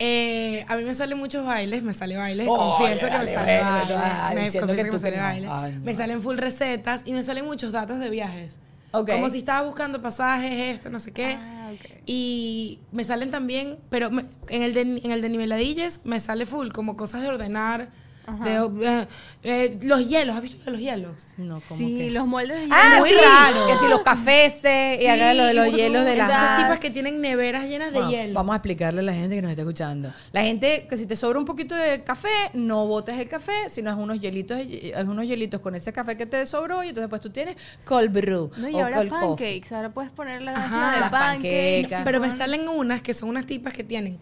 Eh, 0.02 0.64
a 0.70 0.78
mí 0.78 0.84
me 0.84 0.94
salen 0.94 1.18
muchos 1.18 1.46
bailes, 1.46 1.84
me 1.84 1.92
sale 1.92 2.16
bailes, 2.16 2.48
Oye, 2.48 2.58
confieso 2.58 3.08
que 3.08 3.18
me 3.20 3.28
sale 3.28 3.60
bailes, 3.62 4.54
me 4.54 4.60
confieso 4.62 4.68
que 4.68 4.76
que, 4.86 4.92
me 4.92 5.00
sale 5.00 5.18
no. 5.18 5.24
bailes, 5.24 5.50
Ay, 5.52 5.80
me 5.84 5.92
no. 5.92 5.98
salen 5.98 6.22
full 6.22 6.38
recetas 6.38 7.02
y 7.06 7.14
me 7.14 7.22
salen 7.24 7.46
muchos 7.46 7.72
datos 7.74 8.00
de 8.00 8.10
viajes. 8.10 8.58
Ok. 8.92 9.10
Como 9.12 9.30
si 9.30 9.40
estaba 9.40 9.62
buscando 9.68 10.02
pasajes, 10.02 10.74
esto, 10.74 10.90
no 10.90 11.00
sé 11.00 11.12
qué. 11.12 11.36
Ah, 11.38 11.72
ok. 11.74 12.02
Y 12.06 12.80
me 12.94 13.04
salen 13.04 13.30
también, 13.30 13.78
pero 13.90 14.10
me- 14.10 14.24
en 14.48 14.64
el 14.64 14.74
de, 14.74 14.82
en 14.82 15.12
el 15.12 15.22
de 15.22 15.30
niveladillas 15.30 16.00
me 16.06 16.20
sale 16.22 16.46
full, 16.46 16.70
como 16.70 16.96
cosas 16.96 17.22
de 17.22 17.28
ordenar, 17.28 17.90
de, 18.38 18.88
eh, 19.02 19.08
eh, 19.44 19.80
los 19.84 20.08
hielos, 20.08 20.36
¿has 20.36 20.42
visto 20.42 20.70
los 20.72 20.80
hielos? 20.80 21.28
No, 21.38 21.60
como 21.62 21.80
Sí, 21.80 21.98
que... 21.98 22.12
los 22.12 22.28
moldes 22.28 22.60
de 22.62 22.68
Ah, 22.72 22.84
hielo. 22.90 23.00
muy 23.00 23.10
sí, 23.10 23.16
raro. 23.24 23.68
Que 23.68 23.78
si 23.78 23.88
los 23.88 24.02
cafés 24.02 24.56
y 25.02 25.08
hagan 25.08 25.38
lo 25.38 25.46
de 25.46 25.54
los 25.54 25.74
hielos 25.74 26.06
de 26.06 26.16
las... 26.16 26.30
Esas 26.30 26.58
tipas 26.58 26.80
que 26.80 26.90
tienen 26.92 27.22
neveras 27.22 27.66
llenas 27.66 27.88
de 27.92 27.96
Bueno, 28.00 28.12
hielo. 28.12 28.34
Vamos 28.34 28.54
a 28.54 28.58
explicarle 28.58 29.00
a 29.02 29.04
la 29.04 29.14
gente 29.14 29.36
que 29.36 29.42
nos 29.42 29.52
está 29.52 29.62
escuchando. 29.64 30.12
La 30.32 30.42
gente 30.44 30.88
que 30.90 30.98
si 30.98 31.06
te 31.06 31.16
sobra 31.16 31.40
un 31.40 31.46
poquito 31.46 31.76
de 31.76 32.04
café, 32.04 32.30
no 32.54 32.86
botes 32.88 33.18
el 33.18 33.28
café, 33.30 33.70
sino 33.70 33.90
es 33.92 33.98
unos 33.98 34.20
hielitos, 34.20 34.58
es 34.60 35.04
unos 35.06 35.26
hielitos 35.26 35.60
con 35.62 35.76
ese 35.76 35.92
café 35.94 36.18
que 36.18 36.26
te 36.26 36.46
sobró 36.48 36.84
y 36.84 36.90
entonces 36.90 37.10
pues 37.10 37.22
tú 37.22 37.30
tienes 37.30 37.56
cold 37.86 38.12
brew 38.12 38.52
No, 38.58 38.68
y 38.70 38.76
o 38.76 38.80
ahora 38.84 38.98
cold 38.98 39.10
coffee. 39.10 39.28
pancakes. 39.60 39.76
Ahora 39.76 39.90
puedes 39.94 40.12
poner 40.12 40.42
la 40.42 40.54
Ajá. 40.56 40.92
de 40.96 41.00
Las 41.00 41.10
pancakes. 41.10 41.96
Pero 42.04 42.20
me 42.20 42.32
salen 42.32 42.68
unas 42.68 43.02
que 43.02 43.14
son 43.14 43.30
unas 43.30 43.46
tipas 43.46 43.74
que 43.74 43.84
tienen 43.84 44.20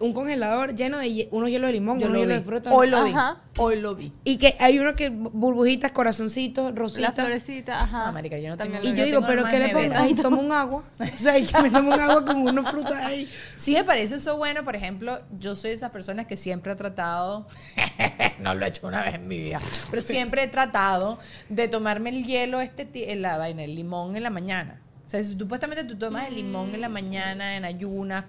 un 0.00 0.12
congelador 0.12 0.74
lleno 0.74 0.98
de 0.98 1.28
unos 1.30 1.48
hielos 1.48 1.68
de 1.68 1.72
limón, 1.72 1.98
Yo 1.98 2.06
unos 2.06 2.14
lo 2.18 2.20
hielos 2.24 2.36
de 2.38 2.42
fruta. 2.42 2.72
Hoy 2.74 2.88
lo 2.88 3.04
vi. 3.04 3.10
Ajá. 3.12 3.38
Hoy 3.58 3.80
lo 3.80 3.94
vi. 3.94 4.12
Y 4.24 4.36
que 4.36 4.54
hay 4.60 4.78
uno 4.78 4.94
que 4.94 5.08
burbujitas, 5.08 5.92
corazoncitos, 5.92 6.70
La 6.72 6.76
rositas. 6.78 7.14
florecita, 7.14 7.82
ajá. 7.82 8.08
Ah, 8.08 8.12
marica, 8.12 8.36
yo 8.38 8.48
no 8.50 8.56
También 8.56 8.82
Y 8.84 8.94
yo 8.94 9.04
digo, 9.04 9.20
pero 9.26 9.44
¿qué 9.46 9.58
le 9.58 9.68
pongo? 9.70 9.94
Ay, 9.96 10.14
tomo 10.14 10.40
un 10.42 10.52
agua. 10.52 10.82
O 11.00 11.18
sea, 11.18 11.38
y 11.38 11.44
que 11.46 11.60
me 11.62 11.70
tomo 11.70 11.94
un 11.94 12.00
agua 12.00 12.24
con 12.24 12.36
unos 12.42 12.68
frutas 12.70 12.92
ahí. 13.04 13.30
Sí 13.56 13.72
me 13.72 13.84
parece 13.84 14.16
eso 14.16 14.36
bueno, 14.36 14.64
por 14.64 14.76
ejemplo, 14.76 15.20
yo 15.38 15.54
soy 15.54 15.70
de 15.70 15.76
esas 15.76 15.90
personas 15.90 16.26
que 16.26 16.36
siempre 16.36 16.72
he 16.72 16.76
tratado, 16.76 17.46
no 18.40 18.54
lo 18.54 18.64
he 18.66 18.68
hecho 18.68 18.86
una 18.86 19.02
vez 19.02 19.14
en 19.14 19.26
mi 19.26 19.38
vida, 19.38 19.58
pero 19.90 20.02
siempre 20.02 20.42
he 20.42 20.48
tratado 20.48 21.18
de 21.48 21.68
tomarme 21.68 22.10
el 22.10 22.24
hielo, 22.26 22.60
este, 22.60 22.84
ti- 22.84 23.04
en 23.04 23.22
la 23.22 23.38
vaina, 23.38 23.64
el 23.64 23.74
limón 23.74 24.16
en 24.16 24.22
la 24.22 24.30
mañana. 24.30 24.81
O 25.12 25.14
sea, 25.14 25.22
si 25.22 25.38
supuestamente 25.38 25.84
tú 25.84 25.94
tomas 25.94 26.26
el 26.26 26.36
limón 26.36 26.74
en 26.74 26.80
la 26.80 26.88
mañana, 26.88 27.54
en 27.58 27.66
ayunas, 27.66 28.24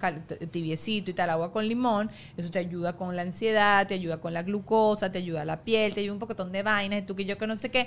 tibiecito 0.50 1.10
y 1.10 1.14
tal, 1.14 1.30
agua 1.30 1.50
con 1.50 1.66
limón, 1.66 2.10
eso 2.36 2.50
te 2.50 2.58
ayuda 2.58 2.92
con 2.94 3.16
la 3.16 3.22
ansiedad, 3.22 3.86
te 3.86 3.94
ayuda 3.94 4.20
con 4.20 4.34
la 4.34 4.42
glucosa, 4.42 5.10
te 5.10 5.16
ayuda 5.16 5.40
a 5.40 5.44
la 5.46 5.64
piel, 5.64 5.94
te 5.94 6.00
ayuda 6.00 6.12
un 6.12 6.18
pocotón 6.18 6.52
de 6.52 6.62
vainas, 6.62 6.98
y 6.98 7.02
tú 7.06 7.16
que 7.16 7.24
yo 7.24 7.38
que 7.38 7.46
no 7.46 7.56
sé 7.56 7.70
qué. 7.70 7.86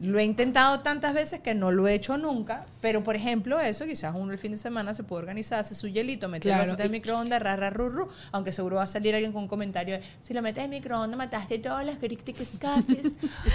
Lo 0.00 0.18
he 0.18 0.24
intentado 0.24 0.80
tantas 0.80 1.14
veces 1.14 1.40
que 1.40 1.54
no 1.54 1.70
lo 1.70 1.88
he 1.88 1.94
hecho 1.94 2.16
nunca, 2.16 2.64
pero 2.80 3.02
por 3.02 3.16
ejemplo, 3.16 3.58
eso 3.60 3.84
quizás 3.84 4.14
uno 4.16 4.32
el 4.32 4.38
fin 4.38 4.52
de 4.52 4.58
semana 4.58 4.94
se 4.94 5.02
puede 5.02 5.22
organizar, 5.22 5.58
hace 5.60 5.74
su 5.74 5.88
hielito, 5.88 6.28
mete 6.28 6.48
Claro, 6.48 6.70
el 6.72 6.76
de 6.76 6.86
y- 6.86 6.88
microondas, 6.88 7.40
ra, 7.42 7.56
ra, 7.56 7.70
ru, 7.70 7.88
ru, 7.88 8.08
aunque 8.32 8.52
seguro 8.52 8.76
va 8.76 8.84
a 8.84 8.86
salir 8.86 9.14
alguien 9.14 9.32
con 9.32 9.42
un 9.42 9.48
comentario 9.48 9.94
de, 9.98 10.02
si 10.20 10.34
lo 10.34 10.42
metes 10.42 10.64
en 10.64 10.70
microondas 10.70 11.16
mataste 11.18 11.58
todas 11.58 11.84
las 11.84 11.98
críticas 11.98 12.46
stuffes, 12.46 13.12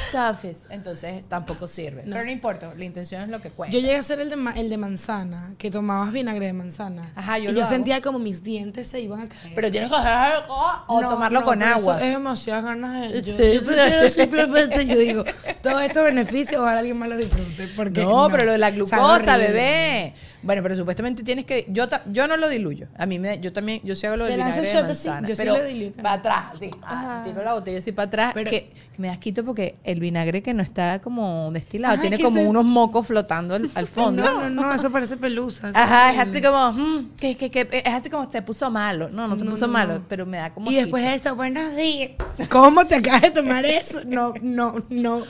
stuffes, 0.10 0.62
entonces 0.70 1.24
tampoco 1.30 1.68
sirve. 1.68 2.04
Pero 2.04 2.24
no 2.24 2.32
importa, 2.32 2.74
la 2.76 2.84
intención 2.86 3.22
es 3.24 3.30
lo 3.30 3.40
que 3.42 3.50
cuenta. 3.52 3.74
Yo 3.74 3.80
llegué 3.82 3.96
a 3.96 4.00
hacer 4.00 4.20
el 4.20 4.30
de, 4.30 4.36
ma- 4.36 4.52
el 4.54 4.70
de 4.70 4.78
manzana, 4.78 5.54
que 5.58 5.72
tomabas 5.72 6.12
vinagre 6.12 6.48
de 6.48 6.54
manzana. 6.54 7.12
Ajá, 7.16 7.38
yo 7.38 7.46
y 7.46 7.54
lo 7.54 7.60
yo 7.60 7.64
hago. 7.66 7.74
sentía 7.74 8.02
como 8.02 8.20
mis 8.20 8.44
dientes 8.44 8.88
se 8.88 9.00
iban 9.02 9.22
a 9.22 9.30
caer. 9.30 9.54
pero 9.56 9.72
tienes 9.72 9.90
que 9.90 9.96
hacer 9.96 10.44
o 10.50 11.02
No, 11.02 11.10
tomarlo 11.10 11.40
no, 11.42 11.46
con 11.46 11.62
eso 11.62 11.72
agua. 11.74 12.02
Es 12.02 12.14
demasiadas 12.14 12.64
ganas 12.66 13.02
de. 13.12 13.22
Yo, 13.22 13.38
Sí, 13.38 13.54
yo 13.54 13.64
prefiero 13.66 14.10
simplemente, 14.10 14.86
yo 14.86 14.98
digo, 14.98 15.24
todos 15.64 15.82
estos 15.82 16.04
beneficios, 16.34 16.62
ojalá 16.62 16.80
alguien 16.80 16.98
más 16.98 17.10
los 17.10 17.18
disfrute. 17.18 17.68
Porque 17.76 18.02
No, 18.04 18.28
pero 18.32 18.46
lo 18.46 18.52
de 18.54 18.58
la 18.58 18.72
glucosa, 18.72 19.38
bebé. 19.38 20.14
Bueno, 20.42 20.62
pero 20.62 20.76
supuestamente 20.76 21.24
tienes 21.24 21.46
que. 21.46 21.66
Yo, 21.70 21.86
yo 22.12 22.28
no 22.28 22.36
lo 22.36 22.50
diluyo. 22.50 22.88
A 22.98 23.06
mí 23.06 23.18
me, 23.20 23.40
yo 23.40 23.54
también, 23.54 23.80
yo 23.84 23.96
sí 23.96 24.06
hago 24.08 24.18
lo 24.18 24.28
lanzas 24.28 24.46
vinagre 24.62 24.68
de 24.68 24.74
shot 24.74 24.84
así, 24.92 25.08
manzana. 25.08 25.28
yo 25.30 25.36
sí 25.36 25.42
pero 25.42 25.58
lo 25.58 25.64
diluyo. 25.64 25.92
para 25.94 26.14
atrás, 26.16 26.44
sí. 26.60 26.70
Ah, 26.84 27.22
tiro 27.26 27.44
la 27.44 27.54
botella 27.54 27.80
así 27.80 27.92
para 27.94 28.08
atrás. 28.08 28.32
Pero- 28.34 28.50
que, 28.50 28.72
que 28.94 29.02
me 29.02 29.08
das 29.08 29.20
quito 29.20 29.46
porque 29.46 29.76
el 29.86 30.00
vinagre 30.02 30.44
que 30.44 30.54
no 30.54 30.62
está 30.62 31.00
como 31.00 31.50
destilado, 31.54 31.94
Ajá, 31.94 32.02
tiene 32.02 32.20
como 32.20 32.42
se- 32.42 32.48
unos 32.48 32.66
mocos 32.66 33.08
flotando 33.08 33.56
al, 33.56 33.70
al 33.74 33.88
fondo. 33.88 34.22
No, 34.24 34.50
no, 34.50 34.50
no, 34.50 34.74
eso 34.74 34.92
parece 34.92 35.16
pelusa. 35.16 35.72
Ajá, 35.74 36.12
es 36.14 36.20
así 36.30 36.42
como, 36.42 36.74
mm, 36.74 37.12
que, 37.18 37.38
que, 37.38 37.50
que, 37.50 37.68
es 37.86 37.94
así 37.94 38.10
como 38.10 38.30
se 38.30 38.42
puso 38.42 38.70
malo. 38.70 39.08
No, 39.10 39.28
no 39.30 39.38
se 39.38 39.46
No, 39.46 39.52
puso 39.52 39.68
no, 39.68 39.74
malo, 39.74 39.94
no. 40.00 40.06
pero 40.10 40.26
me 40.26 40.38
da 40.38 40.50
como. 40.50 40.70
Y 40.70 40.76
después 40.76 41.04
de 41.06 41.16
eso, 41.16 41.36
buenos 41.38 41.74
días. 41.78 42.12
¿Cómo 42.50 42.86
te 42.86 42.96
acabas 42.96 43.22
de 43.22 43.32
tomar 43.32 43.66
eso? 43.66 44.02
No, 44.06 44.34
no, 44.42 44.76
no. 44.90 45.24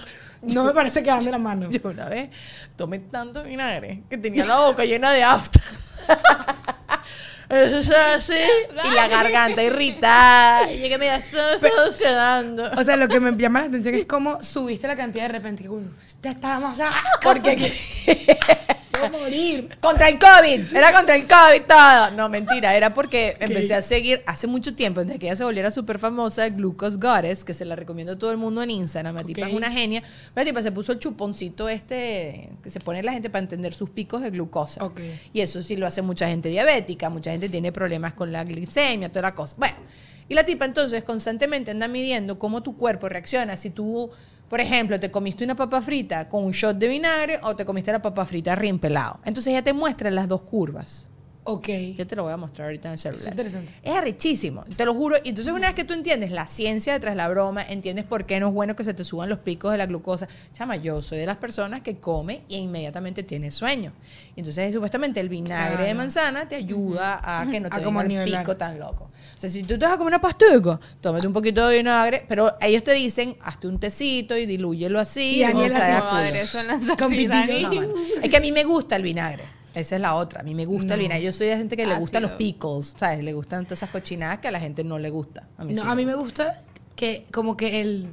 No 0.43 0.63
me 0.63 0.71
parece 0.73 1.01
que 1.03 1.09
van 1.09 1.23
de 1.23 1.31
la 1.31 1.37
mano. 1.37 1.69
Yo 1.69 1.79
una 1.83 2.09
vez 2.09 2.29
tomé 2.75 2.99
tanto 2.99 3.43
vinagre 3.43 4.03
que 4.09 4.17
tenía 4.17 4.45
la 4.45 4.59
boca 4.59 4.85
llena 4.85 5.11
de 5.11 5.23
afta. 5.23 5.59
Eso 7.49 7.79
es 7.79 7.89
así. 7.89 8.33
Y 8.89 8.95
la 8.95 9.07
garganta 9.07 9.61
irritada. 9.61 10.71
Y 10.71 10.79
llegué 10.79 10.97
medio 10.97 11.13
sudando. 11.91 12.71
O 12.75 12.83
sea, 12.83 12.95
lo 12.95 13.07
que 13.07 13.19
me 13.19 13.31
llama 13.37 13.61
la 13.61 13.67
atención 13.67 13.93
es 13.95 14.05
cómo 14.05 14.41
subiste 14.41 14.87
la 14.87 14.95
cantidad 14.95 15.23
de 15.27 15.33
repente. 15.33 15.69
uy, 15.69 15.83
Ya 16.21 16.31
estábamos. 16.31 16.77
Porque 17.21 17.55
quiero 18.93 19.17
morir. 19.17 19.69
Contra 19.81 20.09
el 20.09 20.19
COVID, 20.19 20.75
era 20.75 20.93
contra 20.93 21.15
el 21.15 21.23
COVID 21.23 21.61
todo. 21.67 22.11
No, 22.11 22.29
mentira, 22.29 22.75
era 22.75 22.93
porque 22.93 23.35
empecé 23.39 23.75
a 23.75 23.81
seguir 23.81 24.23
hace 24.25 24.47
mucho 24.47 24.75
tiempo, 24.75 25.03
desde 25.03 25.19
que 25.19 25.27
ella 25.27 25.35
se 25.35 25.43
volviera 25.43 25.71
súper 25.71 25.99
famosa, 25.99 26.49
Glucose 26.49 26.97
Goddess, 26.97 27.43
que 27.43 27.53
se 27.53 27.65
la 27.65 27.75
recomiendo 27.75 28.13
a 28.13 28.17
todo 28.17 28.31
el 28.31 28.37
mundo 28.37 28.61
en 28.63 28.71
Instagram. 28.71 29.15
La 29.15 29.23
tipa 29.23 29.47
es 29.47 29.53
una 29.53 29.71
genia. 29.71 30.03
La 30.35 30.43
tipa 30.43 30.63
se 30.63 30.71
puso 30.71 30.91
el 30.93 30.99
chuponcito 30.99 31.69
este 31.69 32.49
que 32.63 32.69
se 32.69 32.79
pone 32.79 33.03
la 33.03 33.11
gente 33.11 33.29
para 33.29 33.43
entender 33.43 33.73
sus 33.73 33.89
picos 33.89 34.21
de 34.21 34.29
glucosa. 34.29 34.83
Ok. 34.83 35.01
Y 35.33 35.41
eso 35.41 35.61
sí 35.61 35.75
lo 35.75 35.87
hace 35.87 36.01
mucha 36.01 36.27
gente 36.27 36.49
diabética, 36.49 37.09
mucha 37.09 37.31
gente 37.31 37.49
tiene 37.49 37.71
problemas 37.71 38.13
con 38.13 38.31
la 38.31 38.43
glicemia, 38.43 39.09
toda 39.09 39.23
la 39.23 39.35
cosa. 39.35 39.55
Bueno, 39.57 39.75
y 40.29 40.35
la 40.35 40.43
tipa 40.45 40.65
entonces 40.65 41.03
constantemente 41.03 41.71
anda 41.71 41.87
midiendo 41.87 42.39
cómo 42.39 42.63
tu 42.63 42.77
cuerpo 42.77 43.09
reacciona 43.09 43.57
si 43.57 43.69
tú, 43.69 44.09
por 44.53 44.61
ejemplo, 44.61 44.99
te 44.99 45.09
comiste 45.09 45.43
una 45.43 45.55
papa 45.55 45.81
frita 45.81 46.29
con 46.29 46.43
un 46.43 46.51
shot 46.51 46.77
de 46.77 46.87
vinagre 46.87 47.39
o 47.41 47.55
te 47.55 47.65
comiste 47.65 47.91
la 47.91 48.03
papa 48.03 48.23
frita 48.23 48.55
rimpelado. 48.55 49.19
Entonces 49.25 49.51
ella 49.51 49.63
te 49.63 49.73
muestra 49.73 50.11
las 50.11 50.27
dos 50.27 50.43
curvas. 50.43 51.07
Ok. 51.45 51.67
Yo 51.97 52.07
te 52.07 52.15
lo 52.15 52.23
voy 52.23 52.33
a 52.33 52.37
mostrar 52.37 52.67
ahorita 52.67 52.87
en 52.87 52.93
el 52.93 52.99
celular. 52.99 53.21
Es 53.21 53.27
interesante. 53.27 53.71
Es 53.83 53.95
arrechísimo, 53.95 54.63
te 54.75 54.85
lo 54.85 54.93
juro. 54.93 55.17
Y 55.23 55.29
entonces 55.29 55.53
una 55.53 55.67
vez 55.67 55.75
que 55.75 55.83
tú 55.83 55.93
entiendes 55.93 56.31
la 56.31 56.47
ciencia 56.47 56.93
detrás 56.93 57.13
de 57.13 57.17
la 57.17 57.27
broma, 57.29 57.63
entiendes 57.63 58.05
por 58.05 58.25
qué 58.25 58.39
no 58.39 58.47
es 58.47 58.53
bueno 58.53 58.75
que 58.75 58.83
se 58.83 58.93
te 58.93 59.03
suban 59.03 59.29
los 59.29 59.39
picos 59.39 59.71
de 59.71 59.77
la 59.77 59.85
glucosa. 59.85 60.27
Chama, 60.53 60.77
yo 60.77 61.01
soy 61.01 61.17
de 61.17 61.25
las 61.25 61.37
personas 61.37 61.81
que 61.81 61.97
come 61.97 62.43
y 62.47 62.57
inmediatamente 62.57 63.23
tiene 63.23 63.51
sueño. 63.51 63.93
Entonces 64.35 64.73
supuestamente 64.73 65.19
el 65.19 65.29
vinagre 65.29 65.85
de 65.85 65.93
manzana 65.93 66.47
te 66.47 66.55
ayuda 66.55 67.19
a 67.21 67.49
que 67.49 67.59
no 67.59 67.69
te 67.69 67.81
como 67.81 68.01
el 68.01 68.23
pico 68.23 68.55
tan 68.55 68.79
loco. 68.79 69.09
O 69.35 69.39
sea, 69.39 69.49
si 69.49 69.63
tú 69.63 69.77
te 69.77 69.85
vas 69.85 69.93
a 69.93 69.97
comer 69.97 70.13
una 70.13 70.21
pastica, 70.21 70.79
tómate 71.01 71.27
un 71.27 71.33
poquito 71.33 71.67
de 71.67 71.77
vinagre, 71.77 72.25
pero 72.27 72.55
ellos 72.61 72.83
te 72.83 72.93
dicen, 72.93 73.35
hazte 73.41 73.67
un 73.67 73.79
tecito 73.79 74.37
y 74.37 74.45
dilúyelo 74.45 74.99
así. 74.99 75.37
Y 75.37 75.41
Daniela 75.41 75.75
o 75.75 75.79
sea, 75.79 76.95
así, 76.97 77.27
Dani. 77.27 77.63
No. 77.63 77.71
Es 78.21 78.29
que 78.29 78.37
a 78.37 78.39
mí 78.39 78.51
me 78.51 78.63
gusta 78.63 78.95
el 78.95 79.03
vinagre. 79.03 79.43
Esa 79.73 79.95
es 79.95 80.01
la 80.01 80.15
otra. 80.15 80.41
A 80.41 80.43
mí 80.43 80.53
me 80.53 80.65
gusta 80.65 80.93
el 80.93 80.99
No. 80.99 81.03
vinagre. 81.03 81.23
Yo 81.25 81.31
soy 81.33 81.47
de 81.47 81.57
gente 81.57 81.75
que 81.75 81.85
le 81.87 81.95
gustan 81.97 82.21
los 82.23 82.31
pickles, 82.33 82.93
¿sabes? 82.97 83.23
Le 83.23 83.33
gustan 83.33 83.65
todas 83.65 83.79
esas 83.79 83.89
cochinadas 83.89 84.39
que 84.39 84.47
a 84.47 84.51
la 84.51 84.59
gente 84.59 84.83
no 84.83 84.99
le 84.99 85.09
gusta. 85.09 85.47
A 85.57 85.63
mí, 85.65 85.73
No, 85.73 85.81
sí 85.83 85.87
a 85.89 85.95
mí 85.95 86.05
me 86.05 86.15
gusta 86.15 86.61
que 86.95 87.25
como 87.31 87.57
que 87.57 87.81
el, 87.81 88.07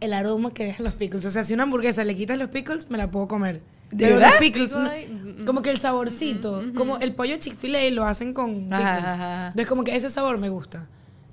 el 0.00 0.12
aroma 0.12 0.52
que 0.52 0.64
dejan 0.66 0.84
los 0.84 0.94
pickles. 0.94 1.24
O 1.24 1.30
sea, 1.30 1.44
si 1.44 1.54
una 1.54 1.62
hamburguesa 1.62 2.04
le 2.04 2.14
quitas 2.14 2.38
los 2.38 2.50
pickles, 2.50 2.90
me 2.90 2.98
la 2.98 3.10
puedo 3.10 3.28
comer. 3.28 3.62
¿De 3.90 4.04
Pero 4.04 4.16
verdad? 4.16 4.30
los 4.32 4.38
pickles, 4.40 4.66
Pickle 4.72 4.84
no- 4.84 4.90
ahí, 4.90 5.06
mm, 5.40 5.44
como 5.46 5.62
que 5.62 5.70
el 5.70 5.78
saborcito, 5.78 6.62
como 6.76 6.98
el 6.98 7.14
pollo 7.14 7.36
Chick-fil-A 7.38 7.90
lo 7.90 8.04
hacen 8.04 8.32
con 8.34 8.54
pickles. 8.64 8.80
Ajá. 8.84 9.46
Entonces 9.48 9.66
como 9.68 9.82
que 9.84 9.96
ese 9.96 10.10
sabor 10.10 10.38
me 10.38 10.48
gusta. 10.48 10.86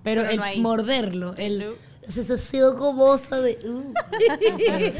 Pero, 0.03 0.21
Pero 0.23 0.43
el 0.45 0.57
no 0.57 0.63
morderlo, 0.63 1.35
el 1.37 1.65
No. 2.07 2.13
sensación 2.13 2.77
gomosa 2.77 3.39
de... 3.41 3.57
Uh, 3.67 3.93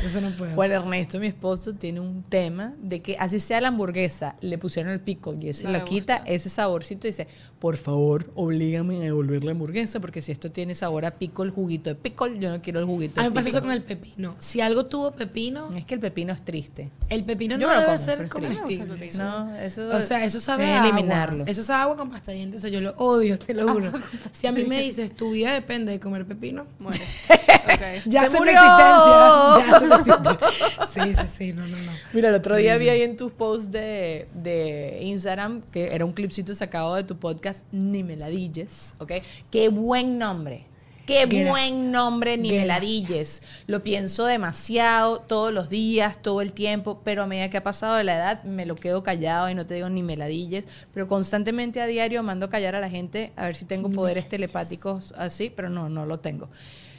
eso 0.05 0.21
no 0.21 0.29
puedo. 0.31 0.55
Bueno, 0.55 0.75
Ernesto, 0.75 1.19
mi 1.19 1.27
esposo, 1.27 1.73
tiene 1.73 1.99
un 1.99 2.23
tema 2.23 2.73
de 2.81 3.01
que 3.01 3.17
así 3.17 3.39
sea 3.39 3.61
la 3.61 3.69
hamburguesa, 3.69 4.35
le 4.41 4.57
pusieron 4.57 4.91
el 4.91 4.99
pickle 4.99 5.37
y 5.41 5.49
ese 5.49 5.63
No 5.63 5.71
lo 5.71 5.79
le 5.79 5.83
quita, 5.85 6.17
ese 6.25 6.49
saborcito 6.49 7.07
y 7.07 7.11
dice, 7.11 7.27
por 7.59 7.77
favor, 7.77 8.29
oblígame 8.35 8.97
a 8.97 9.01
devolver 9.01 9.43
la 9.43 9.51
hamburguesa 9.51 9.99
porque 9.99 10.21
si 10.21 10.31
esto 10.31 10.51
tiene 10.51 10.75
sabor 10.75 11.05
a 11.05 11.11
pickle, 11.11 11.49
juguito 11.49 11.89
de 11.89 11.95
pickle, 11.95 12.39
yo 12.39 12.49
no 12.49 12.61
quiero 12.61 12.79
el 12.79 12.85
juguito 12.85 13.19
a 13.19 13.23
de 13.23 13.29
mí 13.29 13.33
me 13.33 13.35
pasa 13.35 13.49
eso 13.49 13.61
con 13.61 13.71
el 13.71 13.83
pepino. 13.83 14.35
Si 14.39 14.61
algo 14.61 14.85
tuvo 14.85 15.11
pepino, 15.11 15.69
Es 15.75 15.85
que 15.85 15.95
el 15.95 15.99
pepino 15.99 16.33
es 16.33 16.43
triste. 16.43 16.89
el 17.09 17.23
pepino 17.25 17.57
Yo 17.57 17.67
no 17.67 17.73
debe 17.73 17.85
como, 17.85 17.97
ser 17.97 18.29
comestible. 18.29 19.11
No, 19.17 19.55
eso 19.55 19.89
O 19.89 20.01
sea, 20.01 20.23
eso 20.23 20.39
sabe 20.39 20.65
es 20.65 20.71
a 20.71 20.87
eliminarlo. 20.87 21.43
agua. 21.43 21.51
Eso 21.51 21.63
sabe 21.63 21.79
a 21.79 21.83
agua 21.83 21.97
con 21.97 22.09
pasta 22.09 22.31
de 22.31 22.37
dientes. 22.37 22.59
O 22.59 22.61
sea, 22.61 22.69
yo 22.69 22.81
lo 22.81 22.91
odio, 22.97 23.37
te 23.39 23.53
lo 23.53 23.71
juro. 23.71 23.91
Si 24.31 24.47
a 24.47 24.51
mí 24.51 24.63
me 24.65 24.81
dices, 24.81 25.15
tu 25.15 25.31
vida 25.31 25.53
depende 25.53 25.91
de 25.91 25.99
comer 25.99 26.25
pepino, 26.25 26.65
Muere. 26.79 26.96
Ok. 27.67 27.81
ya 28.05 28.23
¡Se 28.23 28.29
se, 28.37 28.41
mi 28.41 28.49
existencia. 28.49 29.57
Ya 29.67 29.79
se 29.79 29.87
mi 29.87 29.95
existencia. 29.95 30.39
Sí, 30.87 31.15
sí, 31.15 31.27
sí, 31.27 31.53
no, 31.53 31.67
no, 31.67 31.77
no. 31.77 31.91
Mira, 32.13 32.29
el 32.29 32.35
otro 32.35 32.55
día 32.55 32.77
vi 32.77 32.89
ahí 32.89 33.01
en 33.01 33.17
tus 33.17 33.31
posts 33.31 33.71
de, 33.71 34.27
de 34.33 34.99
Instagram 35.03 35.61
que 35.71 35.93
era 35.93 36.05
un 36.05 36.13
clipcito 36.13 36.55
sacado 36.55 36.95
de 36.95 37.03
tu 37.03 37.17
podcast, 37.17 37.65
Ni 37.71 38.03
me 38.03 38.15
ladilles, 38.15 38.93
¿ok? 38.99 39.11
Qué 39.51 39.69
buen 39.69 40.17
nombre. 40.17 40.65
Qué 41.05 41.25
Gra- 41.25 41.49
buen 41.49 41.91
nombre, 41.91 42.35
Ni 42.37 42.49
me 42.49 42.55
Gracias. 42.65 42.67
ladilles. 42.81 43.43
Lo 43.65 43.81
pienso 43.81 44.25
demasiado, 44.25 45.19
todos 45.21 45.53
los 45.53 45.69
días, 45.69 46.21
todo 46.21 46.41
el 46.41 46.51
tiempo, 46.51 47.01
pero 47.05 47.23
a 47.23 47.27
medida 47.27 47.49
que 47.49 47.55
ha 47.57 47.63
pasado 47.63 47.95
de 47.95 48.03
la 48.03 48.15
edad 48.15 48.43
me 48.43 48.65
lo 48.65 48.75
quedo 48.75 49.03
callado 49.03 49.49
y 49.49 49.55
no 49.55 49.65
te 49.65 49.75
digo 49.75 49.89
ni 49.89 50.03
me 50.03 50.17
ladilles, 50.17 50.65
pero 50.93 51.07
constantemente 51.07 51.79
a 51.81 51.85
diario 51.87 52.23
mando 52.23 52.49
callar 52.49 52.75
a 52.75 52.81
la 52.81 52.89
gente 52.89 53.31
a 53.37 53.45
ver 53.45 53.55
si 53.55 53.63
tengo 53.65 53.89
poderes 53.89 54.27
telepáticos 54.27 55.13
así, 55.17 55.49
pero 55.49 55.69
no, 55.69 55.87
no 55.87 56.05
lo 56.05 56.19
tengo. 56.19 56.49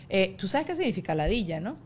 Eh, 0.08 0.34
Tú 0.38 0.48
sabes 0.48 0.66
qué 0.66 0.76
significa 0.76 1.14
ladilla, 1.14 1.60
¿no? 1.60 1.76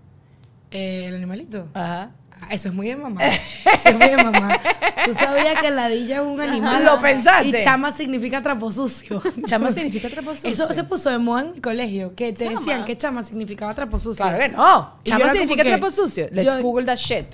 Eh, 0.71 1.07
el 1.09 1.15
animalito. 1.17 1.69
Ajá. 1.75 2.13
Ah, 2.45 2.49
eso 2.55 2.69
es 2.71 2.75
muy 2.75 2.89
de 2.89 2.97
mamá. 2.97 3.21
Eso 3.25 3.89
es 3.91 3.95
muy 3.97 4.09
de 4.09 4.17
mamá. 4.17 4.59
Tú 5.05 5.15
sabías 5.15 5.61
que 5.61 5.71
ladilla 5.71 6.17
es 6.17 6.23
un 6.23 6.41
animal. 6.41 6.85
¿Lo 6.85 7.01
pensaste? 7.01 7.47
Y 7.61 7.63
chama 7.63 7.93
significa 7.93 8.43
trapo 8.43 8.73
sucio. 8.73 9.23
Chama 9.47 9.71
significa 9.71 10.09
trapo 10.11 10.35
sucio. 10.35 10.51
Eso 10.51 10.73
se 10.73 10.83
puso 10.83 11.09
de 11.09 11.19
moda 11.19 11.43
en 11.43 11.53
mi 11.53 11.61
colegio, 11.61 12.17
que 12.17 12.33
te 12.33 12.47
Chama. 12.47 12.59
decían 12.61 12.85
que 12.85 12.97
chama 12.97 13.23
significaba 13.23 13.73
trapo 13.75 14.01
sucio. 14.01 14.25
Claro 14.25 14.39
que 14.39 14.49
no. 14.49 14.97
Y 15.05 15.09
Chama 15.11 15.31
significa 15.31 15.63
trapo 15.63 15.91
sucio. 15.93 16.29
Let's 16.33 16.45
yo- 16.47 16.63
Google 16.63 16.87
that 16.87 16.97
shit. 16.97 17.27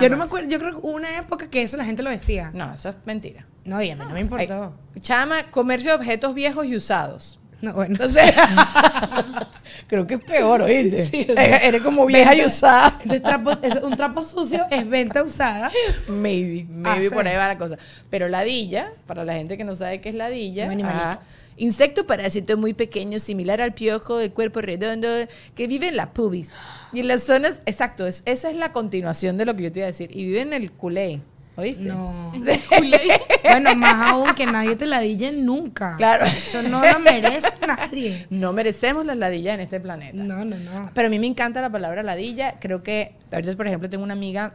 Yo 0.00 0.08
no 0.08 0.16
me 0.16 0.24
acuerdo, 0.24 0.48
yo 0.48 0.60
creo 0.60 0.70
que 0.72 0.86
hubo 0.86 0.92
una 0.94 1.16
época 1.18 1.50
que 1.50 1.62
eso 1.62 1.76
la 1.76 1.84
gente 1.84 2.04
lo 2.04 2.10
decía. 2.10 2.52
No, 2.54 2.72
eso 2.72 2.90
es 2.90 2.96
mentira. 3.06 3.44
No, 3.64 3.78
dígame, 3.80 4.04
no 4.04 4.10
me 4.12 4.20
importó. 4.20 4.76
Ay, 4.94 5.00
Chama, 5.00 5.50
comercio 5.50 5.90
de 5.90 5.96
objetos 5.96 6.32
viejos 6.34 6.64
y 6.64 6.76
usados. 6.76 7.37
No, 7.60 7.72
bueno. 7.72 7.92
Entonces, 7.94 8.32
creo 9.86 10.06
que 10.06 10.14
es 10.14 10.20
peor, 10.22 10.62
¿oíste? 10.62 11.04
Sí, 11.06 11.26
eres, 11.28 11.60
eres 11.64 11.82
como 11.82 12.06
vieja 12.06 12.34
y 12.34 12.44
usada. 12.44 12.98
Entonces, 13.02 13.22
trapo- 13.22 13.58
eso- 13.62 13.86
un 13.86 13.96
trapo 13.96 14.22
sucio 14.22 14.64
es 14.70 14.88
venta 14.88 15.22
usada. 15.22 15.70
Maybe, 16.08 16.66
maybe 16.68 17.06
Ah, 17.08 17.14
por 17.14 17.26
ahí 17.26 17.36
va 17.36 17.48
la 17.48 17.58
cosa. 17.58 17.76
Pero 18.10 18.28
ladilla, 18.28 18.92
para 19.06 19.24
la 19.24 19.34
gente 19.34 19.56
que 19.56 19.64
no 19.64 19.74
sabe 19.76 20.00
qué 20.00 20.10
es 20.10 20.14
ladilla, 20.14 20.66
Un 20.70 20.84
ajá, 20.84 21.20
insecto 21.56 22.06
parásito 22.06 22.56
muy 22.56 22.74
pequeño, 22.74 23.18
similar 23.18 23.60
al 23.60 23.74
piojo, 23.74 24.18
de 24.18 24.30
cuerpo 24.30 24.60
redondo, 24.60 25.08
que 25.56 25.66
vive 25.66 25.88
en 25.88 25.96
la 25.96 26.10
pubis. 26.12 26.50
Y 26.92 27.00
en 27.00 27.08
las 27.08 27.22
zonas, 27.24 27.60
exacto, 27.66 28.06
es- 28.06 28.22
esa 28.24 28.50
es 28.50 28.56
la 28.56 28.72
continuación 28.72 29.36
de 29.36 29.44
lo 29.46 29.56
que 29.56 29.64
yo 29.64 29.72
te 29.72 29.80
iba 29.80 29.86
a 29.86 29.88
decir. 29.90 30.10
Y 30.16 30.24
vive 30.24 30.40
en 30.42 30.52
el 30.52 30.70
culé, 30.70 31.20
¿oíste? 31.58 31.82
No. 31.82 32.32
bueno, 33.42 33.74
más 33.74 34.10
aún 34.10 34.34
que 34.34 34.46
nadie 34.46 34.76
te 34.76 34.86
ladille 34.86 35.32
nunca. 35.32 35.96
Claro. 35.96 36.24
Eso 36.24 36.62
no 36.62 36.80
lo 36.84 36.98
merece 37.00 37.48
nadie. 37.66 38.26
No 38.30 38.52
merecemos 38.52 39.04
las 39.04 39.16
ladillas 39.16 39.54
en 39.54 39.60
este 39.60 39.80
planeta. 39.80 40.22
No, 40.22 40.44
no, 40.44 40.56
no. 40.56 40.90
Pero 40.94 41.08
a 41.08 41.10
mí 41.10 41.18
me 41.18 41.26
encanta 41.26 41.60
la 41.60 41.70
palabra 41.70 42.02
ladilla. 42.02 42.58
Creo 42.60 42.82
que, 42.82 43.16
ahorita, 43.32 43.56
por 43.56 43.66
ejemplo, 43.66 43.88
tengo 43.88 44.04
una 44.04 44.14
amiga 44.14 44.54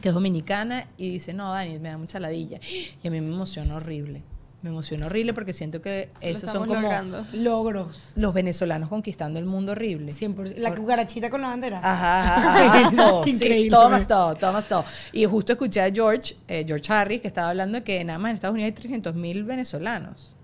que 0.00 0.08
es 0.08 0.14
dominicana 0.14 0.86
y 0.96 1.10
dice, 1.10 1.34
no, 1.34 1.50
Dani, 1.50 1.78
me 1.78 1.88
da 1.88 1.98
mucha 1.98 2.20
ladilla. 2.20 2.60
Y 3.02 3.08
a 3.08 3.10
mí 3.10 3.20
me 3.20 3.28
emociona 3.28 3.74
horrible. 3.74 4.22
Me 4.66 4.72
emociona 4.72 5.06
horrible 5.06 5.32
porque 5.32 5.52
siento 5.52 5.80
que 5.80 6.10
Lo 6.20 6.26
esos 6.26 6.50
son 6.50 6.66
como 6.66 6.80
logrando. 6.80 7.24
Logros. 7.34 8.10
los 8.16 8.34
venezolanos 8.34 8.88
conquistando 8.88 9.38
el 9.38 9.44
mundo 9.44 9.70
horrible. 9.70 10.10
100%. 10.10 10.56
La 10.56 10.74
cucarachita 10.74 11.30
con 11.30 11.40
la 11.40 11.46
bandera. 11.46 11.78
Ajá, 11.78 12.34
ajá, 12.34 12.78
ajá, 12.86 12.90
todo, 12.96 13.22
sí, 13.22 13.30
Increíble. 13.30 13.70
todo 13.70 13.88
más 13.88 14.08
todo, 14.08 14.34
todo 14.34 14.52
más 14.52 14.66
todo. 14.66 14.84
Y 15.12 15.24
justo 15.26 15.52
escuché 15.52 15.82
a 15.82 15.90
George, 15.92 16.34
eh, 16.48 16.64
George 16.66 16.92
Harris, 16.92 17.20
que 17.20 17.28
estaba 17.28 17.50
hablando 17.50 17.78
de 17.78 17.84
que 17.84 18.04
nada 18.04 18.18
más 18.18 18.30
en 18.30 18.34
Estados 18.34 18.54
Unidos 18.54 18.70
hay 18.70 18.74
300 18.74 19.14
mil 19.14 19.44
venezolanos. 19.44 20.34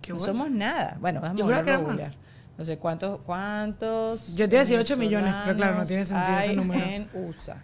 Qué 0.00 0.14
no 0.14 0.18
somos 0.18 0.50
nada. 0.50 0.96
Bueno, 0.98 1.20
vamos 1.20 1.36
Yo 1.36 1.44
a 1.44 1.46
juraba 1.46 1.62
que 1.62 1.70
era 1.70 1.78
más. 1.80 2.16
No 2.56 2.64
sé 2.64 2.78
cuántos, 2.78 3.20
cuántos. 3.20 4.34
Yo 4.34 4.48
te 4.48 4.56
iba 4.56 4.62
a 4.62 4.64
decir 4.64 4.78
8 4.78 4.96
millones, 4.96 5.34
pero 5.44 5.56
claro, 5.58 5.76
no 5.76 5.84
tiene 5.84 6.06
sentido 6.06 6.38
ese 6.38 6.54
número. 6.54 6.82
En 6.86 7.10
USA. 7.12 7.62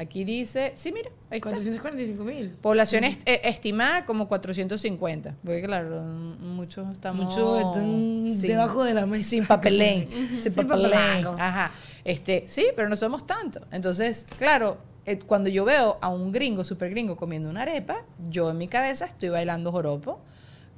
Aquí 0.00 0.24
dice, 0.24 0.72
sí, 0.76 0.92
mira, 0.92 1.10
ahí 1.30 1.36
está. 1.38 1.50
445 1.50 2.24
mil. 2.24 2.48
Población 2.62 3.04
est- 3.04 3.20
eh, 3.28 3.42
estimada 3.44 4.06
como 4.06 4.28
450. 4.28 5.34
Porque 5.44 5.62
claro, 5.62 6.00
muchos 6.02 6.90
estamos 6.90 7.26
Muchos 7.26 7.58
están 7.58 8.30
sin- 8.30 8.48
debajo 8.48 8.82
de 8.84 8.94
la 8.94 9.04
mesa. 9.06 9.28
Sin 9.28 9.46
papelén. 9.46 10.08
sin 10.40 10.52
Sin 10.52 10.54
papelén. 10.66 11.26
Ajá. 11.38 11.70
Este, 12.04 12.44
sí, 12.46 12.66
pero 12.74 12.88
no 12.88 12.96
somos 12.96 13.26
tantos. 13.26 13.62
Entonces, 13.72 14.26
claro, 14.38 14.78
eh, 15.04 15.18
cuando 15.18 15.50
yo 15.50 15.64
veo 15.66 15.98
a 16.00 16.08
un 16.08 16.32
gringo, 16.32 16.64
super 16.64 16.88
gringo, 16.90 17.16
comiendo 17.16 17.50
una 17.50 17.62
arepa, 17.62 18.02
yo 18.28 18.50
en 18.50 18.56
mi 18.58 18.68
cabeza 18.68 19.04
estoy 19.04 19.28
bailando 19.28 19.70
joropo, 19.72 20.20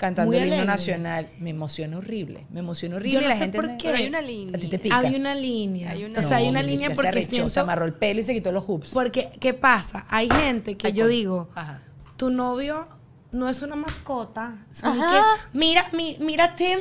cantando 0.02 0.28
Muy 0.28 0.36
el 0.36 0.42
himno 0.44 0.54
alegre. 0.56 0.70
nacional. 0.72 1.30
Me 1.38 1.50
emociona 1.50 1.96
horrible. 1.96 2.46
Me 2.50 2.60
emociona 2.60 2.96
horrible. 2.96 3.14
Yo 3.14 3.20
no 3.22 3.28
la 3.28 3.34
sé 3.34 3.40
gente 3.40 3.56
por 3.56 3.66
me- 3.68 3.76
qué. 3.78 3.84
Pero 3.88 3.96
hay 3.98 4.06
una 4.08 4.20
línea. 4.20 4.56
A 4.56 4.60
ti 4.60 4.66
te 4.68 4.78
pica. 4.78 4.98
Hay 4.98 5.14
una 5.14 5.34
línea. 5.34 5.90
Hay 5.92 6.04
una- 6.04 6.18
O 6.18 6.22
sea, 6.22 6.36
hay 6.38 6.44
No, 6.44 6.50
una 6.50 6.62
mi 6.62 6.66
línea 6.72 6.88
se 6.90 6.94
porque 6.94 7.08
arrechó, 7.08 7.28
se 7.30 7.34
siento... 7.36 7.60
amarró 7.60 7.84
el 7.86 7.94
pelo 7.94 8.20
y 8.20 8.24
se 8.24 8.34
quitó 8.34 8.52
los 8.52 8.64
hoops. 8.66 8.90
Porque, 8.92 9.30
¿qué 9.40 9.54
pasa? 9.54 10.04
Hay 10.10 10.28
gente 10.28 10.76
que 10.76 10.88
Ay, 10.88 10.92
yo 10.92 11.04
con- 11.04 11.10
digo, 11.12 11.50
Ajá. 11.54 11.80
tu 12.16 12.30
novio 12.30 12.88
no 13.30 13.48
es 13.48 13.62
una 13.62 13.76
mascota. 13.76 14.56
sino 14.72 14.90
Ajá. 14.92 15.10
que, 15.10 15.58
mira, 15.58 15.88
mi- 15.92 16.16
mira 16.20 16.54
Tim, 16.54 16.78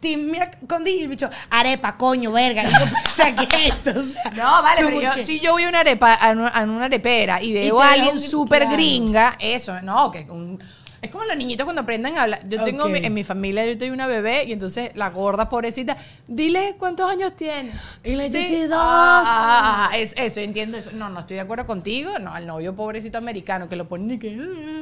Tim, 0.00 0.30
mira 0.30 0.50
con 0.66 0.86
y 0.86 1.00
el 1.02 1.08
bicho, 1.08 1.28
arepa, 1.50 1.98
coño, 1.98 2.32
verga. 2.32 2.62
Y 2.64 2.70
yo, 2.70 2.78
o 3.10 3.14
sea, 3.14 3.36
¿qué 3.36 3.44
es 3.66 3.74
esto? 3.74 4.00
O 4.00 4.02
sea, 4.02 4.30
No, 4.34 4.62
vale, 4.62 4.82
pero 4.82 4.98
yo, 4.98 5.12
que- 5.14 5.22
si 5.22 5.40
yo 5.40 5.52
voy 5.52 5.64
a 5.64 5.68
una 5.68 5.80
arepa, 5.80 6.14
a 6.14 6.30
una, 6.30 6.48
a 6.48 6.62
una 6.62 6.84
arepera 6.86 7.42
y 7.42 7.52
veo 7.52 7.76
te 7.76 7.82
a 7.82 7.86
veo 7.86 7.92
alguien 7.96 8.14
un- 8.16 8.18
súper 8.22 8.60
claro. 8.62 8.76
gringa, 8.76 9.36
eso, 9.38 9.78
no, 9.82 10.10
que 10.10 10.20
un- 10.30 10.58
Es 11.02 11.10
como 11.10 11.24
los 11.24 11.34
niñitos 11.36 11.64
cuando 11.64 11.80
aprendan 11.82 12.18
a 12.18 12.24
hablar. 12.24 12.46
Yo 12.48 12.62
tengo 12.62 12.86
mi- 12.88 12.98
en 12.98 13.14
mi 13.14 13.24
familia, 13.24 13.64
yo 13.66 13.78
tengo 13.78 13.94
una 13.94 14.06
bebé 14.06 14.44
y 14.46 14.52
entonces 14.52 14.90
la 14.94 15.08
gorda 15.10 15.48
pobrecita, 15.48 15.96
dile 16.28 16.74
cuántos 16.78 17.10
años 17.10 17.34
tiene. 17.34 17.72
Y 18.04 18.16
le 18.16 18.30
Sí. 18.30 18.36
dice, 18.36 18.68
dos. 18.68 18.76
Ah, 18.78 19.22
ah, 19.26 19.88
ah, 19.92 19.98
es, 19.98 20.14
eso, 20.18 20.40
entiendo 20.40 20.76
eso. 20.76 20.90
No, 20.92 21.08
no 21.08 21.20
estoy 21.20 21.36
de 21.36 21.40
acuerdo 21.40 21.66
contigo. 21.66 22.18
No, 22.18 22.34
al 22.34 22.46
novio 22.46 22.76
pobrecito 22.76 23.16
americano 23.16 23.68
que 23.68 23.76
lo 23.76 23.88
ponen 23.88 24.10
y 24.12 24.18
que. 24.18 24.38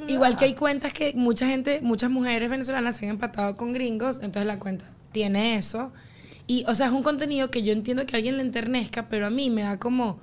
Igual 0.08 0.36
que 0.36 0.46
hay 0.46 0.54
cuentas 0.54 0.92
que 0.92 1.12
mucha 1.14 1.46
gente, 1.46 1.80
muchas 1.82 2.10
mujeres 2.10 2.50
venezolanas 2.50 2.96
se 2.96 3.04
han 3.06 3.10
empatado 3.12 3.56
con 3.56 3.72
gringos, 3.72 4.16
entonces 4.16 4.46
la 4.46 4.58
cuenta 4.58 4.86
tiene 5.12 5.56
eso. 5.56 5.92
Y, 6.48 6.64
o 6.66 6.74
sea, 6.74 6.86
es 6.86 6.92
un 6.92 7.02
contenido 7.02 7.50
que 7.50 7.62
yo 7.62 7.72
entiendo 7.72 8.06
que 8.06 8.16
a 8.16 8.18
alguien 8.18 8.36
le 8.38 8.42
enternezca, 8.42 9.08
pero 9.08 9.26
a 9.26 9.30
mí 9.30 9.50
me 9.50 9.62
da 9.62 9.78
como... 9.78 10.18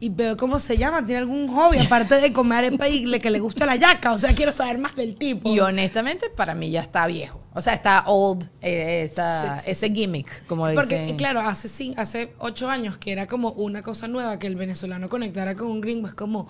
Y 0.00 0.08
veo 0.08 0.36
cómo 0.36 0.58
se 0.58 0.76
llama, 0.76 1.04
tiene 1.04 1.18
algún 1.20 1.48
hobby, 1.48 1.78
aparte 1.78 2.20
de 2.20 2.32
comer 2.32 2.58
arepa 2.66 2.88
y 2.88 3.06
le- 3.06 3.20
que 3.20 3.30
le 3.30 3.40
gusta 3.40 3.66
la 3.66 3.76
yaca. 3.76 4.12
O 4.12 4.18
sea, 4.18 4.34
quiero 4.34 4.52
saber 4.52 4.78
más 4.78 4.94
del 4.96 5.16
tipo. 5.16 5.52
Y 5.52 5.58
honestamente, 5.60 6.30
para 6.30 6.54
mí 6.54 6.70
ya 6.70 6.80
está 6.80 7.06
viejo. 7.06 7.38
O 7.54 7.60
sea, 7.62 7.74
está 7.74 8.04
old 8.06 8.48
eh, 8.62 9.02
esa- 9.10 9.56
ese 9.66 9.90
gimmick, 9.90 10.46
como 10.46 10.64
Porque, 10.74 10.98
dicen. 11.00 11.16
claro, 11.16 11.40
hace, 11.40 11.68
cin- 11.68 11.94
hace 11.96 12.34
ocho 12.38 12.68
años 12.70 12.98
que 12.98 13.12
era 13.12 13.26
como 13.26 13.50
una 13.52 13.82
cosa 13.82 14.06
nueva 14.08 14.38
que 14.38 14.46
el 14.46 14.56
venezolano 14.56 15.08
conectara 15.08 15.54
con 15.54 15.68
un 15.68 15.80
gringo. 15.80 16.06
Es 16.08 16.14
como, 16.14 16.46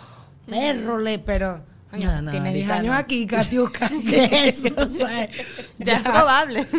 pérrole, 0.46 1.18
pero... 1.18 1.64
No, 2.02 2.22
no, 2.22 2.30
tienes 2.30 2.54
10 2.54 2.68
ahorita 2.68 2.76
años 2.76 2.94
aquí, 2.94 3.26
Katiuska, 3.26 3.90
¿qué 4.08 4.24
es 4.24 4.64
eso? 4.64 4.74
O 4.76 4.90
sea, 4.90 5.28
Ya 5.78 5.96
es 5.96 6.02
probable. 6.02 6.66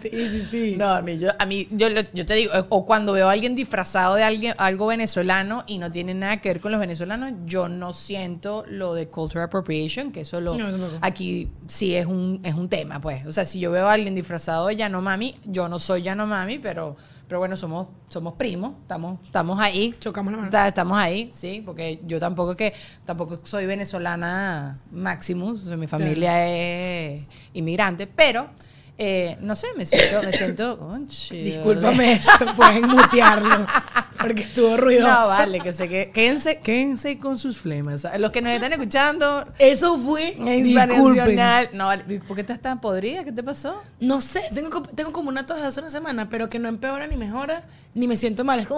Sí, 0.00 0.10
sí, 0.10 0.46
sí. 0.50 0.74
No, 0.76 0.88
a 0.88 1.02
mí, 1.02 1.18
yo, 1.18 1.30
a 1.38 1.46
mí 1.46 1.68
yo, 1.70 1.88
yo 1.88 2.26
te 2.26 2.34
digo, 2.34 2.52
o 2.68 2.86
cuando 2.86 3.12
veo 3.12 3.28
a 3.28 3.32
alguien 3.32 3.54
disfrazado 3.54 4.14
de 4.14 4.22
alguien, 4.22 4.54
algo 4.58 4.86
venezolano 4.86 5.64
y 5.66 5.78
no 5.78 5.90
tiene 5.90 6.14
nada 6.14 6.38
que 6.40 6.48
ver 6.48 6.60
con 6.60 6.72
los 6.72 6.80
venezolanos, 6.80 7.32
yo 7.44 7.68
no 7.68 7.92
siento 7.92 8.64
lo 8.68 8.94
de 8.94 9.08
cultural 9.08 9.46
appropriation, 9.46 10.12
que 10.12 10.22
eso 10.22 10.40
lo, 10.40 10.56
No, 10.56 10.88
aquí 11.00 11.48
sí 11.66 11.94
es 11.94 12.06
un, 12.06 12.40
es 12.44 12.54
un 12.54 12.68
tema, 12.68 13.00
pues. 13.00 13.26
O 13.26 13.32
sea, 13.32 13.44
si 13.44 13.60
yo 13.60 13.70
veo 13.70 13.88
a 13.88 13.92
alguien 13.92 14.14
disfrazado 14.14 14.68
de 14.68 14.76
Yanomami, 14.76 15.36
yo 15.44 15.68
no 15.68 15.78
soy 15.78 16.02
Yanomami, 16.02 16.58
pero, 16.58 16.96
pero 17.30 17.38
bueno, 17.38 17.56
somos, 17.56 17.86
somos 18.08 18.32
primos, 18.34 18.72
estamos, 18.82 19.20
estamos 19.22 19.60
ahí. 19.60 19.94
Chocamos 20.00 20.32
la 20.32 20.38
mano. 20.38 20.50
Ta- 20.50 20.66
Estamos 20.66 20.98
ahí, 20.98 21.30
sí, 21.30 21.62
porque 21.64 22.00
yo 22.04 22.18
tampoco 22.18 22.56
que 22.56 22.72
tampoco 23.04 23.38
soy 23.44 23.66
venezolana 23.66 24.80
Maximus, 24.90 25.66
mi 25.66 25.86
familia 25.86 26.44
es 26.48 27.22
inmigrante, 27.54 28.08
pero 28.08 28.50
eh, 28.98 29.36
no 29.42 29.54
sé, 29.54 29.68
me 29.76 29.86
siento, 29.86 30.24
me 30.24 30.32
siento, 30.32 30.76
conche, 30.76 31.36
Discúlpame 31.36 32.14
eso, 32.14 32.30
pueden 32.56 32.88
mutearlo, 32.88 33.64
porque 34.20 34.42
estuvo 34.42 34.76
ruidoso. 34.76 35.08
No, 35.10 35.26
vale, 35.28 35.60
que 35.60 35.72
se 35.72 35.88
que- 35.88 36.10
quédense, 36.12 36.58
quédense 36.58 37.18
con 37.18 37.38
sus 37.38 37.58
flemas. 37.58 38.06
Los 38.18 38.30
que 38.30 38.42
nos 38.42 38.52
están 38.52 38.72
escuchando 38.72 39.46
Eso 39.58 39.98
fue, 39.98 40.34
en 40.38 40.62
disculpen. 40.62 41.16
Nacional. 41.16 41.70
No, 41.72 41.86
vale, 41.86 42.20
¿por 42.26 42.34
qué 42.34 42.40
estás 42.42 42.60
tan 42.60 42.80
podrida? 42.80 43.24
¿Qué 43.24 43.32
te 43.32 43.42
pasó? 43.42 43.80
No 44.00 44.20
sé, 44.20 44.42
tengo, 44.54 44.82
tengo 44.82 45.12
como 45.12 45.28
una 45.28 45.46
tos 45.46 45.60
de 45.60 45.66
hace 45.66 45.80
una 45.80 45.90
semana, 45.90 46.28
pero 46.28 46.48
que 46.50 46.58
no 46.58 46.68
empeora 46.68 47.06
ni 47.06 47.16
mejora, 47.16 47.62
ni 47.94 48.06
me 48.08 48.16
siento 48.16 48.44
mal. 48.44 48.60
Es 48.60 48.68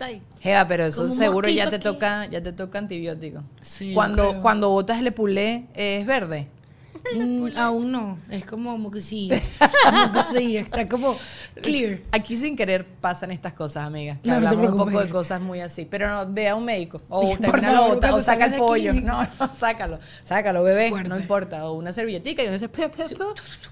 ahí. 0.00 0.22
Jeva, 0.40 0.66
pero 0.68 0.84
eso 0.86 1.10
seguro 1.10 1.48
ya 1.48 1.70
te 1.70 1.76
aquí. 1.76 1.84
toca, 1.84 2.26
ya 2.26 2.42
te 2.42 2.52
toca 2.52 2.78
antibiótico. 2.78 3.42
Sí, 3.60 3.92
cuando, 3.94 4.40
cuando 4.40 4.70
botas 4.70 4.98
el 5.00 5.06
epulé, 5.08 5.66
¿es 5.74 6.04
verde? 6.06 6.48
mm, 7.14 7.48
aún 7.56 7.90
no, 7.92 8.18
es 8.30 8.44
como 8.44 8.76
moquecillo. 8.78 9.36
moquecillo, 9.92 10.60
está 10.60 10.86
como 10.86 11.16
clear. 11.60 12.00
Aquí 12.12 12.36
sin 12.36 12.56
querer 12.56 12.86
pasan 12.86 13.30
estas 13.30 13.52
cosas, 13.52 13.86
amigas. 13.86 14.18
Que 14.22 14.30
No, 14.30 14.36
no 14.36 14.40
te 14.42 14.46
hablamos 14.48 14.72
un 14.80 14.86
poco 14.86 15.02
de 15.02 15.08
cosas 15.10 15.40
muy 15.40 15.60
así. 15.60 15.84
Pero 15.84 16.08
no, 16.08 16.32
ve 16.32 16.48
a 16.48 16.56
un 16.56 16.64
médico. 16.64 17.00
O 17.08 17.36
favor, 17.36 17.98
o, 18.12 18.20
saca 18.20 18.46
el 18.46 18.54
pollo. 18.54 18.94
No, 18.94 19.22
no, 19.22 19.48
sácalo. 19.54 19.98
Sácalo, 20.24 20.62
bebé. 20.62 20.90
Fuerte. 20.90 21.08
No 21.08 21.18
importa. 21.18 21.68
O 21.68 21.74
una 21.74 21.92
servilletica 21.92 22.42
y 22.42 22.48
pu, 22.68 22.90
pu. 22.90 23.24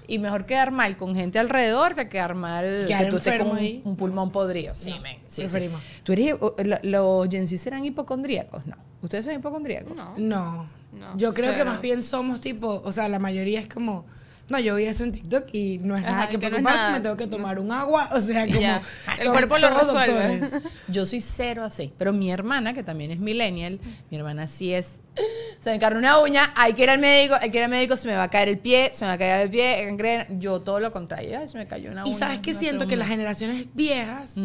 Y 0.07 0.19
mejor 0.19 0.45
quedar 0.45 0.71
mal 0.71 0.97
con 0.97 1.15
gente 1.15 1.39
alrededor 1.39 1.95
que 1.95 2.09
quedar 2.09 2.35
mal 2.35 2.85
Quedar 2.87 3.05
que 3.05 3.11
tú 3.11 3.17
estés 3.17 3.39
con 3.39 3.57
un, 3.83 3.95
pulmón 3.95 4.31
podrido. 4.31 4.73
Sí, 4.73 4.91
No, 4.91 5.01
men. 5.01 5.15
Sí, 5.15 5.21
sí. 5.27 5.41
preferimos. 5.41 5.81
¿Tú 6.03 6.13
eres, 6.13 6.35
o- 6.39 6.55
lo- 6.63 6.79
los 6.83 7.29
Gen 7.29 7.47
Z 7.47 7.61
serán 7.61 7.85
hipocondríacos? 7.85 8.65
No. 8.65 8.75
¿Ustedes 9.01 9.25
son 9.25 9.33
hipocondríacos? 9.35 9.95
No. 9.95 10.13
No. 10.17 10.80
No, 10.91 11.17
Yo 11.17 11.33
creo 11.33 11.55
que 11.55 11.63
más 11.63 11.81
bien 11.81 12.03
somos 12.03 12.41
tipo, 12.41 12.81
o 12.83 12.91
sea, 12.91 13.07
la 13.07 13.19
mayoría 13.19 13.59
es 13.59 13.67
como, 13.67 14.05
no, 14.49 14.59
yo 14.59 14.75
vi 14.75 14.83
eso 14.85 15.05
en 15.05 15.13
TikTok 15.13 15.45
y 15.53 15.77
no 15.77 15.95
es 15.95 16.01
Ajá, 16.01 16.11
nada 16.11 16.29
que 16.29 16.37
que 16.37 16.37
no 16.39 16.43
es 16.45 16.49
preocuparse, 16.51 16.77
nada. 16.79 16.91
me 16.91 16.99
tengo 16.99 17.15
que 17.15 17.27
tomar 17.27 17.57
un 17.59 17.71
agua, 17.71 18.09
o 18.11 18.19
sea, 18.19 18.45
como 18.45 18.59
ya. 18.59 18.81
El 19.21 19.29
cuerpo 19.29 19.57
lo 19.57 19.69
resuelve. 19.69 20.39
doctores. 20.39 20.63
Yo 20.89 21.05
soy 21.05 21.21
cero 21.21 21.63
así. 21.63 21.93
Pero 21.97 22.11
mi 22.11 22.29
hermana, 22.31 22.73
que 22.73 22.83
también 22.83 23.11
es 23.11 23.19
millennial, 23.19 23.79
mi 24.09 24.17
hermana 24.17 24.47
sí 24.47 24.73
es. 24.73 24.99
Se 25.59 25.69
me 25.69 25.75
encarna 25.77 25.99
una 25.99 26.19
uña, 26.19 26.51
hay 26.57 26.73
que 26.73 26.83
ir 26.83 26.89
al 26.89 26.99
médico, 26.99 27.35
hay 27.39 27.49
que 27.51 27.57
ir 27.59 27.63
al 27.63 27.69
médico, 27.69 27.95
se 27.95 28.09
me 28.09 28.15
va 28.15 28.23
a 28.23 28.29
caer 28.29 28.49
el 28.49 28.57
pie, 28.59 28.89
se 28.93 29.05
me 29.05 29.09
va 29.09 29.13
a 29.13 29.17
caer 29.17 29.41
el 29.43 29.49
pie, 29.49 29.85
gangrena. 29.85 30.27
Yo 30.31 30.59
todo 30.59 30.81
lo 30.81 30.91
contrario. 30.91 31.39
Ay, 31.39 31.47
se 31.47 31.57
me 31.57 31.67
cayó 31.67 31.89
una 31.91 32.03
uña. 32.03 32.11
Y 32.13 32.17
sabes 32.17 32.41
que 32.41 32.53
siento 32.53 32.87
que 32.87 32.97
las 32.97 33.07
generaciones 33.07 33.67
viejas. 33.73 34.35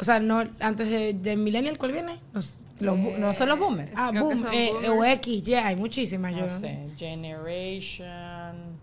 O 0.00 0.04
sea, 0.04 0.20
no 0.20 0.44
antes 0.60 0.88
de, 0.90 1.12
de 1.14 1.36
Millennial, 1.36 1.78
¿cuál 1.78 1.92
viene? 1.92 2.18
Los- 2.32 2.58
no 2.80 3.34
son 3.34 3.48
los 3.50 3.58
boomers. 3.58 3.92
ah, 3.94 4.10
boom, 4.10 4.46
eh, 4.52 4.70
boomers. 4.72 4.88
o 4.88 5.04
X, 5.04 5.42
ya, 5.42 5.66
hay 5.66 5.76
muchísimas. 5.76 6.34
yo. 6.34 6.46
No 6.46 6.58
sé, 6.60 6.78
Generation 6.96 8.80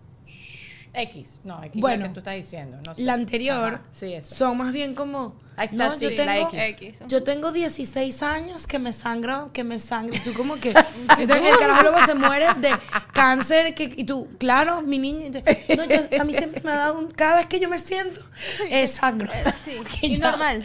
X. 0.94 1.40
No, 1.44 1.62
X 1.64 1.80
Bueno, 1.80 2.02
la 2.02 2.08
que 2.08 2.14
tú 2.14 2.20
estás 2.20 2.36
diciendo. 2.36 2.78
No 2.86 2.94
sé. 2.94 3.02
La 3.02 3.14
anterior 3.14 3.74
Ajá, 3.74 3.82
sí, 3.92 4.14
son 4.22 4.56
más 4.56 4.72
bien 4.72 4.94
como. 4.94 5.34
Ahí 5.58 5.68
está, 5.72 5.88
no, 5.88 5.92
sí, 5.92 6.04
yo 6.04 6.14
tengo. 6.14 6.50
X. 6.52 6.98
Yo 7.08 7.22
tengo 7.22 7.52
16 7.52 8.22
años 8.22 8.66
que 8.66 8.78
me 8.78 8.92
sangro, 8.92 9.50
que 9.52 9.64
me 9.64 9.78
sangro. 9.78 10.18
Tú 10.24 10.32
como 10.34 10.54
que. 10.56 10.70
Entonces 11.18 11.46
el 11.46 11.58
carajo 11.58 11.82
luego 11.82 11.98
se 12.06 12.14
muere 12.14 12.46
de 12.58 12.70
cáncer. 13.12 13.74
Que, 13.74 13.92
y 13.96 14.04
tú, 14.04 14.28
claro, 14.38 14.80
mi 14.82 14.98
niño. 14.98 15.26
entonces, 15.26 15.68
no, 15.76 15.84
yo- 15.84 16.20
a 16.20 16.24
mí 16.24 16.32
siempre 16.32 16.60
me 16.64 16.70
ha 16.70 16.76
dado 16.76 16.98
un. 16.98 17.10
Cada 17.10 17.36
vez 17.36 17.46
que 17.46 17.58
yo 17.60 17.68
me 17.68 17.78
siento, 17.78 18.20
es 18.70 18.92
sangro. 18.92 19.28
Sí, 19.64 19.72
Que 20.00 20.06
y 20.06 20.16
ya- 20.16 20.30
normal. 20.30 20.64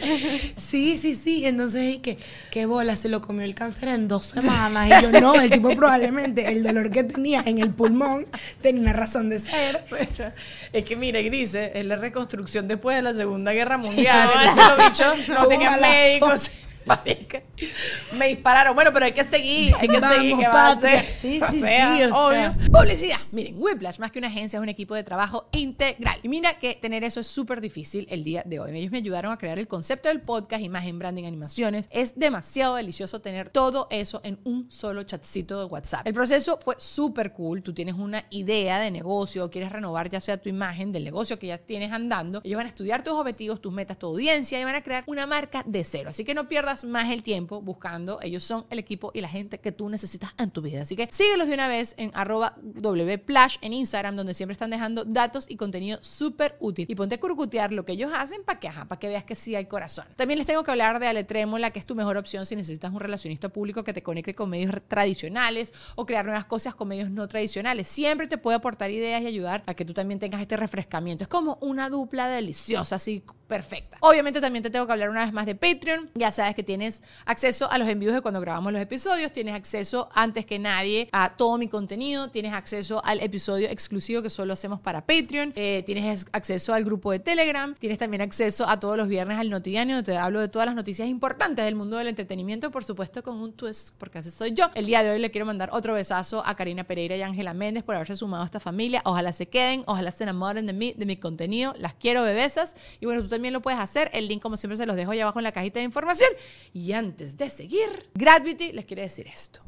Sí, 0.56 0.96
sí, 0.96 1.14
sí. 1.14 1.44
Entonces, 1.44 1.94
y 1.94 1.98
que, 1.98 2.18
qué 2.50 2.66
bola, 2.66 2.96
se 2.96 3.08
lo 3.08 3.20
comió 3.20 3.44
el 3.44 3.54
cáncer 3.54 3.88
en 3.88 4.08
dos 4.08 4.26
semanas. 4.34 4.88
Y 4.88 5.02
yo, 5.02 5.20
no, 5.20 5.34
el 5.34 5.50
tipo 5.50 5.74
probablemente 5.74 6.46
el 6.52 6.62
dolor 6.62 6.90
que 6.90 7.04
tenía 7.04 7.42
en 7.44 7.58
el 7.58 7.70
pulmón 7.70 8.26
tenía 8.62 8.80
una 8.82 8.92
razón 8.92 9.28
de 9.28 9.40
ser. 9.40 9.84
Bueno, 9.90 10.32
es 10.72 10.84
que 10.84 10.96
mire, 10.96 11.28
dice, 11.30 11.72
es 11.74 11.84
la 11.86 11.96
reconstrucción 11.96 12.68
después 12.68 12.96
de 12.96 13.02
la 13.02 13.14
Segunda 13.14 13.52
Guerra 13.52 13.78
Mundial. 13.78 14.28
Los 14.44 14.83
bichos 14.90 15.28
no 15.28 15.48
balazo. 15.48 15.80
médicos. 15.80 16.50
Me 18.18 18.28
dispararon. 18.28 18.74
Bueno, 18.74 18.92
pero 18.92 19.06
hay 19.06 19.12
que 19.12 19.24
seguir, 19.24 19.74
hay 19.80 19.88
que 19.88 19.98
Vamos, 20.00 20.16
seguir. 20.16 20.36
¿qué 20.38 20.48
va 20.48 20.70
a 20.70 20.74
patria. 20.74 21.00
hacer? 21.00 21.12
Sí, 21.12 21.40
O 21.48 21.50
sí, 21.50 21.60
sea, 21.60 21.96
sí, 21.96 22.02
o 22.04 22.08
sea. 22.08 22.16
obvio. 22.54 22.70
Publicidad. 22.72 23.18
Miren, 23.32 23.54
Whiplash, 23.58 23.98
más 23.98 24.10
que 24.12 24.18
una 24.18 24.28
agencia, 24.28 24.58
es 24.58 24.62
un 24.62 24.68
equipo 24.68 24.94
de 24.94 25.04
trabajo 25.04 25.48
integral. 25.52 26.18
Y 26.22 26.28
mira 26.28 26.58
que 26.58 26.74
tener 26.74 27.04
eso 27.04 27.20
es 27.20 27.26
súper 27.26 27.60
difícil 27.60 28.06
el 28.10 28.24
día 28.24 28.42
de 28.46 28.60
hoy. 28.60 28.76
Ellos 28.78 28.90
me 28.92 28.98
ayudaron 28.98 29.32
a 29.32 29.38
crear 29.38 29.58
el 29.58 29.66
concepto 29.68 30.08
del 30.08 30.20
podcast, 30.20 30.62
imagen, 30.62 30.98
branding, 30.98 31.24
animaciones. 31.24 31.88
Es 31.90 32.18
demasiado 32.18 32.76
delicioso 32.76 33.20
tener 33.20 33.50
todo 33.50 33.86
eso 33.90 34.20
en 34.24 34.38
un 34.44 34.70
solo 34.70 35.02
chatcito 35.04 35.58
de 35.60 35.66
WhatsApp. 35.66 36.06
El 36.06 36.14
proceso 36.14 36.58
fue 36.62 36.76
súper 36.78 37.32
cool. 37.32 37.62
Tú 37.62 37.72
tienes 37.72 37.94
una 37.94 38.24
idea 38.30 38.78
de 38.80 38.90
negocio, 38.90 39.50
quieres 39.50 39.70
renovar 39.72 40.08
ya 40.10 40.20
sea 40.20 40.36
tu 40.38 40.48
imagen 40.48 40.92
del 40.92 41.04
negocio 41.04 41.38
que 41.38 41.46
ya 41.48 41.58
tienes 41.58 41.92
andando. 41.92 42.40
Ellos 42.44 42.56
van 42.56 42.66
a 42.66 42.68
estudiar 42.68 43.02
tus 43.02 43.12
objetivos, 43.14 43.60
tus 43.60 43.72
metas, 43.72 43.98
tu 43.98 44.06
audiencia 44.06 44.60
y 44.60 44.64
van 44.64 44.74
a 44.74 44.82
crear 44.82 45.04
una 45.06 45.26
marca 45.26 45.62
de 45.66 45.84
cero. 45.84 46.10
Así 46.10 46.24
que 46.24 46.34
no 46.34 46.48
pierdas 46.48 46.73
más 46.82 47.10
el 47.10 47.22
tiempo 47.22 47.60
buscando. 47.60 48.18
Ellos 48.22 48.42
son 48.42 48.66
el 48.70 48.80
equipo 48.80 49.12
y 49.14 49.20
la 49.20 49.28
gente 49.28 49.60
que 49.60 49.70
tú 49.70 49.88
necesitas 49.88 50.32
en 50.38 50.50
tu 50.50 50.62
vida. 50.62 50.82
Así 50.82 50.96
que 50.96 51.06
síguelos 51.10 51.46
de 51.46 51.54
una 51.54 51.68
vez 51.68 51.94
en 51.98 52.10
arroba 52.14 52.56
wplash 52.64 53.58
en 53.60 53.72
Instagram, 53.72 54.16
donde 54.16 54.34
siempre 54.34 54.54
están 54.54 54.70
dejando 54.70 55.04
datos 55.04 55.46
y 55.48 55.56
contenido 55.56 55.98
súper 56.02 56.56
útil. 56.58 56.86
Y 56.88 56.94
ponte 56.94 57.14
a 57.14 57.20
curcutear 57.20 57.72
lo 57.72 57.84
que 57.84 57.92
ellos 57.92 58.10
hacen 58.12 58.42
para 58.44 58.58
que, 58.58 58.70
que 58.98 59.08
veas 59.08 59.24
que 59.24 59.36
sí 59.36 59.54
hay 59.54 59.66
corazón. 59.66 60.06
También 60.16 60.38
les 60.38 60.46
tengo 60.46 60.64
que 60.64 60.70
hablar 60.70 60.98
de 60.98 61.06
Aletrémola, 61.06 61.70
que 61.70 61.78
es 61.78 61.86
tu 61.86 61.94
mejor 61.94 62.16
opción 62.16 62.46
si 62.46 62.56
necesitas 62.56 62.92
un 62.92 63.00
relacionista 63.00 63.48
público 63.50 63.84
que 63.84 63.92
te 63.92 64.02
conecte 64.02 64.34
con 64.34 64.50
medios 64.50 64.74
tradicionales 64.88 65.72
o 65.94 66.06
crear 66.06 66.24
nuevas 66.24 66.46
cosas 66.46 66.74
con 66.74 66.88
medios 66.88 67.10
no 67.10 67.28
tradicionales. 67.28 67.86
Siempre 67.88 68.26
te 68.26 68.38
puede 68.38 68.56
aportar 68.56 68.90
ideas 68.90 69.22
y 69.22 69.26
ayudar 69.26 69.62
a 69.66 69.74
que 69.74 69.84
tú 69.84 69.92
también 69.92 70.18
tengas 70.18 70.40
este 70.40 70.56
refrescamiento. 70.56 71.24
Es 71.24 71.28
como 71.28 71.58
una 71.60 71.90
dupla 71.90 72.28
deliciosa, 72.28 72.96
así 72.96 73.22
perfecta. 73.54 73.98
Obviamente 74.00 74.40
también 74.40 74.64
te 74.64 74.70
tengo 74.70 74.84
que 74.84 74.92
hablar 74.92 75.10
una 75.10 75.24
vez 75.24 75.32
más 75.32 75.46
de 75.46 75.54
Patreon. 75.54 76.10
Ya 76.16 76.32
sabes 76.32 76.56
que 76.56 76.64
tienes 76.64 77.04
acceso 77.24 77.70
a 77.70 77.78
los 77.78 77.88
envíos 77.88 78.12
de 78.12 78.20
cuando 78.20 78.40
grabamos 78.40 78.72
los 78.72 78.82
episodios, 78.82 79.30
tienes 79.30 79.54
acceso 79.54 80.08
antes 80.12 80.44
que 80.44 80.58
nadie 80.58 81.08
a 81.12 81.36
todo 81.36 81.56
mi 81.56 81.68
contenido, 81.68 82.30
tienes 82.30 82.52
acceso 82.52 83.00
al 83.04 83.20
episodio 83.20 83.68
exclusivo 83.68 84.22
que 84.22 84.30
solo 84.30 84.54
hacemos 84.54 84.80
para 84.80 85.06
Patreon, 85.06 85.52
eh, 85.54 85.84
tienes 85.86 86.26
acceso 86.32 86.74
al 86.74 86.84
grupo 86.84 87.12
de 87.12 87.20
Telegram, 87.20 87.76
tienes 87.76 87.98
también 87.98 88.22
acceso 88.22 88.66
a 88.66 88.80
todos 88.80 88.96
los 88.96 89.06
viernes 89.06 89.38
al 89.38 89.48
Notidiario, 89.50 89.94
donde 89.94 90.12
te 90.12 90.18
hablo 90.18 90.40
de 90.40 90.48
todas 90.48 90.66
las 90.66 90.74
noticias 90.74 91.06
importantes 91.06 91.64
del 91.64 91.76
mundo 91.76 91.96
del 91.98 92.08
entretenimiento, 92.08 92.72
por 92.72 92.82
supuesto 92.82 93.22
con 93.22 93.36
un 93.36 93.52
twist, 93.52 93.94
porque 93.98 94.18
así 94.18 94.32
soy 94.32 94.52
yo. 94.52 94.68
El 94.74 94.86
día 94.86 95.04
de 95.04 95.12
hoy 95.12 95.20
le 95.20 95.30
quiero 95.30 95.46
mandar 95.46 95.70
otro 95.72 95.94
besazo 95.94 96.42
a 96.44 96.56
Karina 96.56 96.82
Pereira 96.82 97.16
y 97.16 97.22
Ángela 97.22 97.54
Méndez 97.54 97.84
por 97.84 97.94
haberse 97.94 98.16
sumado 98.16 98.42
a 98.42 98.46
esta 98.46 98.58
familia. 98.58 99.00
Ojalá 99.04 99.32
se 99.32 99.46
queden, 99.46 99.84
ojalá 99.86 100.10
se 100.10 100.24
enamoren 100.24 100.66
de 100.66 100.72
mí, 100.72 100.92
de 100.96 101.06
mi 101.06 101.16
contenido. 101.18 101.72
Las 101.78 101.94
quiero, 101.94 102.24
bebesas. 102.24 102.74
Y 102.98 103.06
bueno, 103.06 103.22
tú 103.22 103.28
también 103.28 103.43
lo 103.52 103.60
puedes 103.62 103.80
hacer. 103.80 104.10
El 104.12 104.28
link, 104.28 104.42
como 104.42 104.56
siempre, 104.56 104.76
se 104.76 104.86
los 104.86 104.96
dejo 104.96 105.10
ahí 105.10 105.20
abajo 105.20 105.38
en 105.38 105.44
la 105.44 105.52
cajita 105.52 105.80
de 105.80 105.84
información. 105.84 106.30
Y 106.72 106.92
antes 106.92 107.36
de 107.36 107.50
seguir, 107.50 108.08
Gravity 108.14 108.72
les 108.72 108.84
quiere 108.84 109.02
decir 109.02 109.26
esto. 109.26 109.60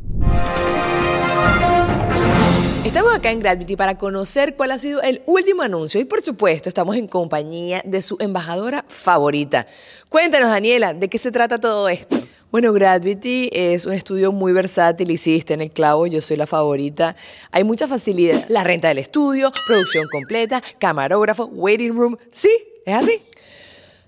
Estamos 2.85 3.15
acá 3.15 3.33
en 3.33 3.41
Gravity 3.41 3.75
para 3.75 3.99
conocer 3.99 4.55
cuál 4.55 4.71
ha 4.71 4.79
sido 4.79 5.03
el 5.03 5.23
último 5.27 5.63
anuncio 5.63 6.01
y 6.01 6.05
por 6.05 6.23
supuesto 6.23 6.69
estamos 6.69 6.95
en 6.97 7.09
compañía 7.09 7.83
de 7.85 8.01
su 8.01 8.17
embajadora 8.21 8.85
favorita. 8.89 9.67
Cuéntanos 10.09 10.51
Daniela, 10.51 10.95
¿de 10.95 11.09
qué 11.09 11.19
se 11.19 11.33
trata 11.33 11.59
todo 11.59 11.89
esto? 11.89 12.17
Bueno, 12.53 12.73
Gravity 12.73 13.51
es 13.53 13.87
un 13.87 13.93
estudio 13.93 14.31
muy 14.31 14.53
versátil, 14.53 15.11
hiciste 15.11 15.53
en 15.53 15.63
el 15.63 15.71
clavo, 15.71 16.07
yo 16.07 16.21
soy 16.21 16.37
la 16.37 16.47
favorita. 16.47 17.17
Hay 17.51 17.65
mucha 17.65 17.89
facilidad. 17.89 18.47
La 18.49 18.63
renta 18.63 18.89
del 18.89 18.99
estudio, 18.99 19.53
producción 19.67 20.07
completa, 20.11 20.63
camarógrafo, 20.79 21.47
waiting 21.47 21.95
room. 21.95 22.17
¿Sí? 22.33 22.51
¿Es 22.87 22.95
así? 22.95 23.21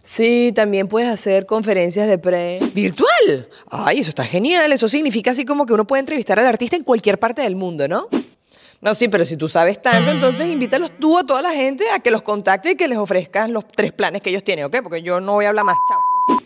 Sí, 0.09 0.53
también 0.55 0.88
puedes 0.88 1.11
hacer 1.11 1.44
conferencias 1.44 2.09
de 2.09 2.16
pre 2.16 2.61
virtual. 2.73 3.47
Ay, 3.68 3.99
eso 3.99 4.09
está 4.09 4.25
genial. 4.25 4.73
Eso 4.73 4.88
significa 4.88 5.33
así 5.33 5.44
como 5.44 5.66
que 5.66 5.75
uno 5.75 5.87
puede 5.87 6.01
entrevistar 6.01 6.40
al 6.40 6.47
artista 6.47 6.77
en 6.77 6.83
cualquier 6.83 7.18
parte 7.18 7.42
del 7.42 7.57
mundo, 7.57 7.87
¿no? 7.88 8.09
No, 8.81 8.94
sí, 8.94 9.09
pero 9.09 9.27
si 9.27 9.37
tú 9.37 9.51
sabes 9.51 9.83
tanto, 9.83 10.11
entonces 10.11 10.49
invítalos 10.49 10.92
tú 10.99 11.18
a 11.18 11.25
toda 11.25 11.42
la 11.42 11.53
gente 11.53 11.85
a 11.90 11.99
que 11.99 12.11
los 12.11 12.23
contacte 12.23 12.71
y 12.71 12.75
que 12.75 12.88
les 12.88 12.97
ofrezcas 12.97 13.51
los 13.51 13.68
tres 13.68 13.92
planes 13.92 14.23
que 14.23 14.31
ellos 14.31 14.42
tienen, 14.42 14.64
¿ok? 14.64 14.79
Porque 14.83 15.03
yo 15.03 15.21
no 15.21 15.35
voy 15.35 15.44
a 15.44 15.51
hablar 15.51 15.66
más. 15.66 15.77
Chao. 15.87 16.38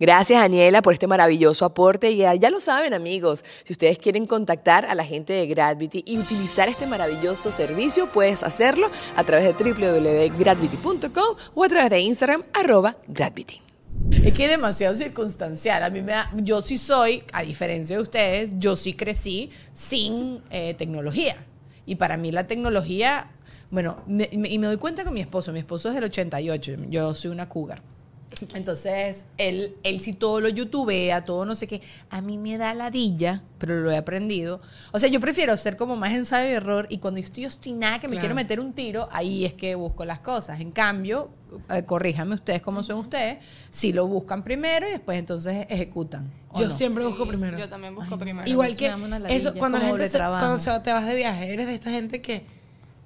Gracias, 0.00 0.40
Daniela, 0.40 0.80
por 0.80 0.92
este 0.92 1.08
maravilloso 1.08 1.64
aporte. 1.64 2.12
Y 2.12 2.18
ya, 2.18 2.34
ya 2.34 2.50
lo 2.50 2.60
saben, 2.60 2.94
amigos, 2.94 3.44
si 3.64 3.72
ustedes 3.72 3.98
quieren 3.98 4.26
contactar 4.26 4.86
a 4.86 4.94
la 4.94 5.04
gente 5.04 5.32
de 5.32 5.46
Gravity 5.46 6.04
y 6.06 6.18
utilizar 6.18 6.68
este 6.68 6.86
maravilloso 6.86 7.50
servicio, 7.50 8.08
puedes 8.08 8.44
hacerlo 8.44 8.90
a 9.16 9.24
través 9.24 9.44
de 9.44 9.72
www.gravity.com 9.72 11.36
o 11.54 11.64
a 11.64 11.68
través 11.68 11.90
de 11.90 12.00
Instagram, 12.00 12.44
arroba. 12.52 12.96
Es 14.10 14.32
que 14.34 14.44
es 14.44 14.50
demasiado 14.50 14.94
circunstancial. 14.94 15.82
A 15.82 15.90
mí 15.90 16.00
me 16.00 16.12
da, 16.12 16.30
yo 16.36 16.60
sí 16.60 16.78
soy, 16.78 17.24
a 17.32 17.42
diferencia 17.42 17.96
de 17.96 18.02
ustedes, 18.02 18.52
yo 18.58 18.76
sí 18.76 18.94
crecí 18.94 19.50
sin 19.72 20.42
eh, 20.50 20.74
tecnología. 20.74 21.36
Y 21.86 21.96
para 21.96 22.16
mí 22.16 22.30
la 22.30 22.46
tecnología, 22.46 23.32
bueno, 23.70 23.98
y 24.06 24.58
me 24.58 24.66
doy 24.68 24.76
cuenta 24.76 25.04
con 25.04 25.12
mi 25.12 25.20
esposo. 25.20 25.52
Mi 25.52 25.58
esposo 25.58 25.88
es 25.88 25.96
del 25.96 26.04
88, 26.04 26.72
yo 26.88 27.14
soy 27.14 27.32
una 27.32 27.48
cougar. 27.48 27.82
Entonces, 28.54 29.26
él, 29.36 29.74
él 29.82 30.00
sí 30.00 30.12
todo 30.12 30.40
lo 30.40 30.48
youtubea, 30.48 31.24
todo 31.24 31.44
no 31.44 31.54
sé 31.54 31.66
qué. 31.66 31.80
A 32.10 32.20
mí 32.20 32.38
me 32.38 32.56
da 32.58 32.72
ladilla, 32.74 33.42
pero 33.58 33.80
lo 33.80 33.90
he 33.90 33.96
aprendido. 33.96 34.60
O 34.92 34.98
sea, 34.98 35.08
yo 35.08 35.18
prefiero 35.18 35.56
ser 35.56 35.76
como 35.76 35.96
más 35.96 36.12
ensayo 36.12 36.48
y 36.50 36.52
error. 36.52 36.86
Y 36.90 36.98
cuando 36.98 37.18
yo 37.20 37.24
estoy 37.24 37.46
obstinada, 37.46 37.98
que 38.00 38.06
me 38.06 38.12
Claro. 38.12 38.22
quiero 38.22 38.34
meter 38.34 38.60
un 38.60 38.72
tiro, 38.74 39.08
ahí 39.12 39.44
es 39.44 39.54
que 39.54 39.74
busco 39.74 40.04
las 40.04 40.20
cosas. 40.20 40.60
En 40.60 40.70
cambio, 40.70 41.30
eh, 41.70 41.82
corríjanme 41.84 42.34
ustedes 42.34 42.60
cómo 42.62 42.82
son 42.82 42.98
ustedes, 43.00 43.38
si 43.70 43.92
lo 43.92 44.06
buscan 44.06 44.44
primero 44.44 44.86
y 44.86 44.92
después 44.92 45.18
entonces 45.18 45.66
ejecutan. 45.68 46.30
¿o 46.50 46.60
Yo 46.60 46.68
no? 46.68 46.74
siempre 46.74 47.04
busco 47.06 47.26
primero. 47.26 47.58
Yo 47.58 47.68
también 47.68 47.94
busco 47.94 48.18
primero. 48.18 48.48
Igual 48.48 48.76
que 48.76 48.86
eso, 49.30 49.48
es 49.48 49.54
cuando 49.54 49.78
la 49.78 49.84
como 49.86 49.96
gente 49.98 50.10
se, 50.10 50.18
cuando 50.18 50.58
se- 50.60 50.80
te 50.80 50.92
vas 50.92 51.06
de 51.06 51.14
viaje, 51.16 51.52
eres 51.52 51.66
de 51.66 51.74
esta 51.74 51.90
gente 51.90 52.20
que 52.22 52.44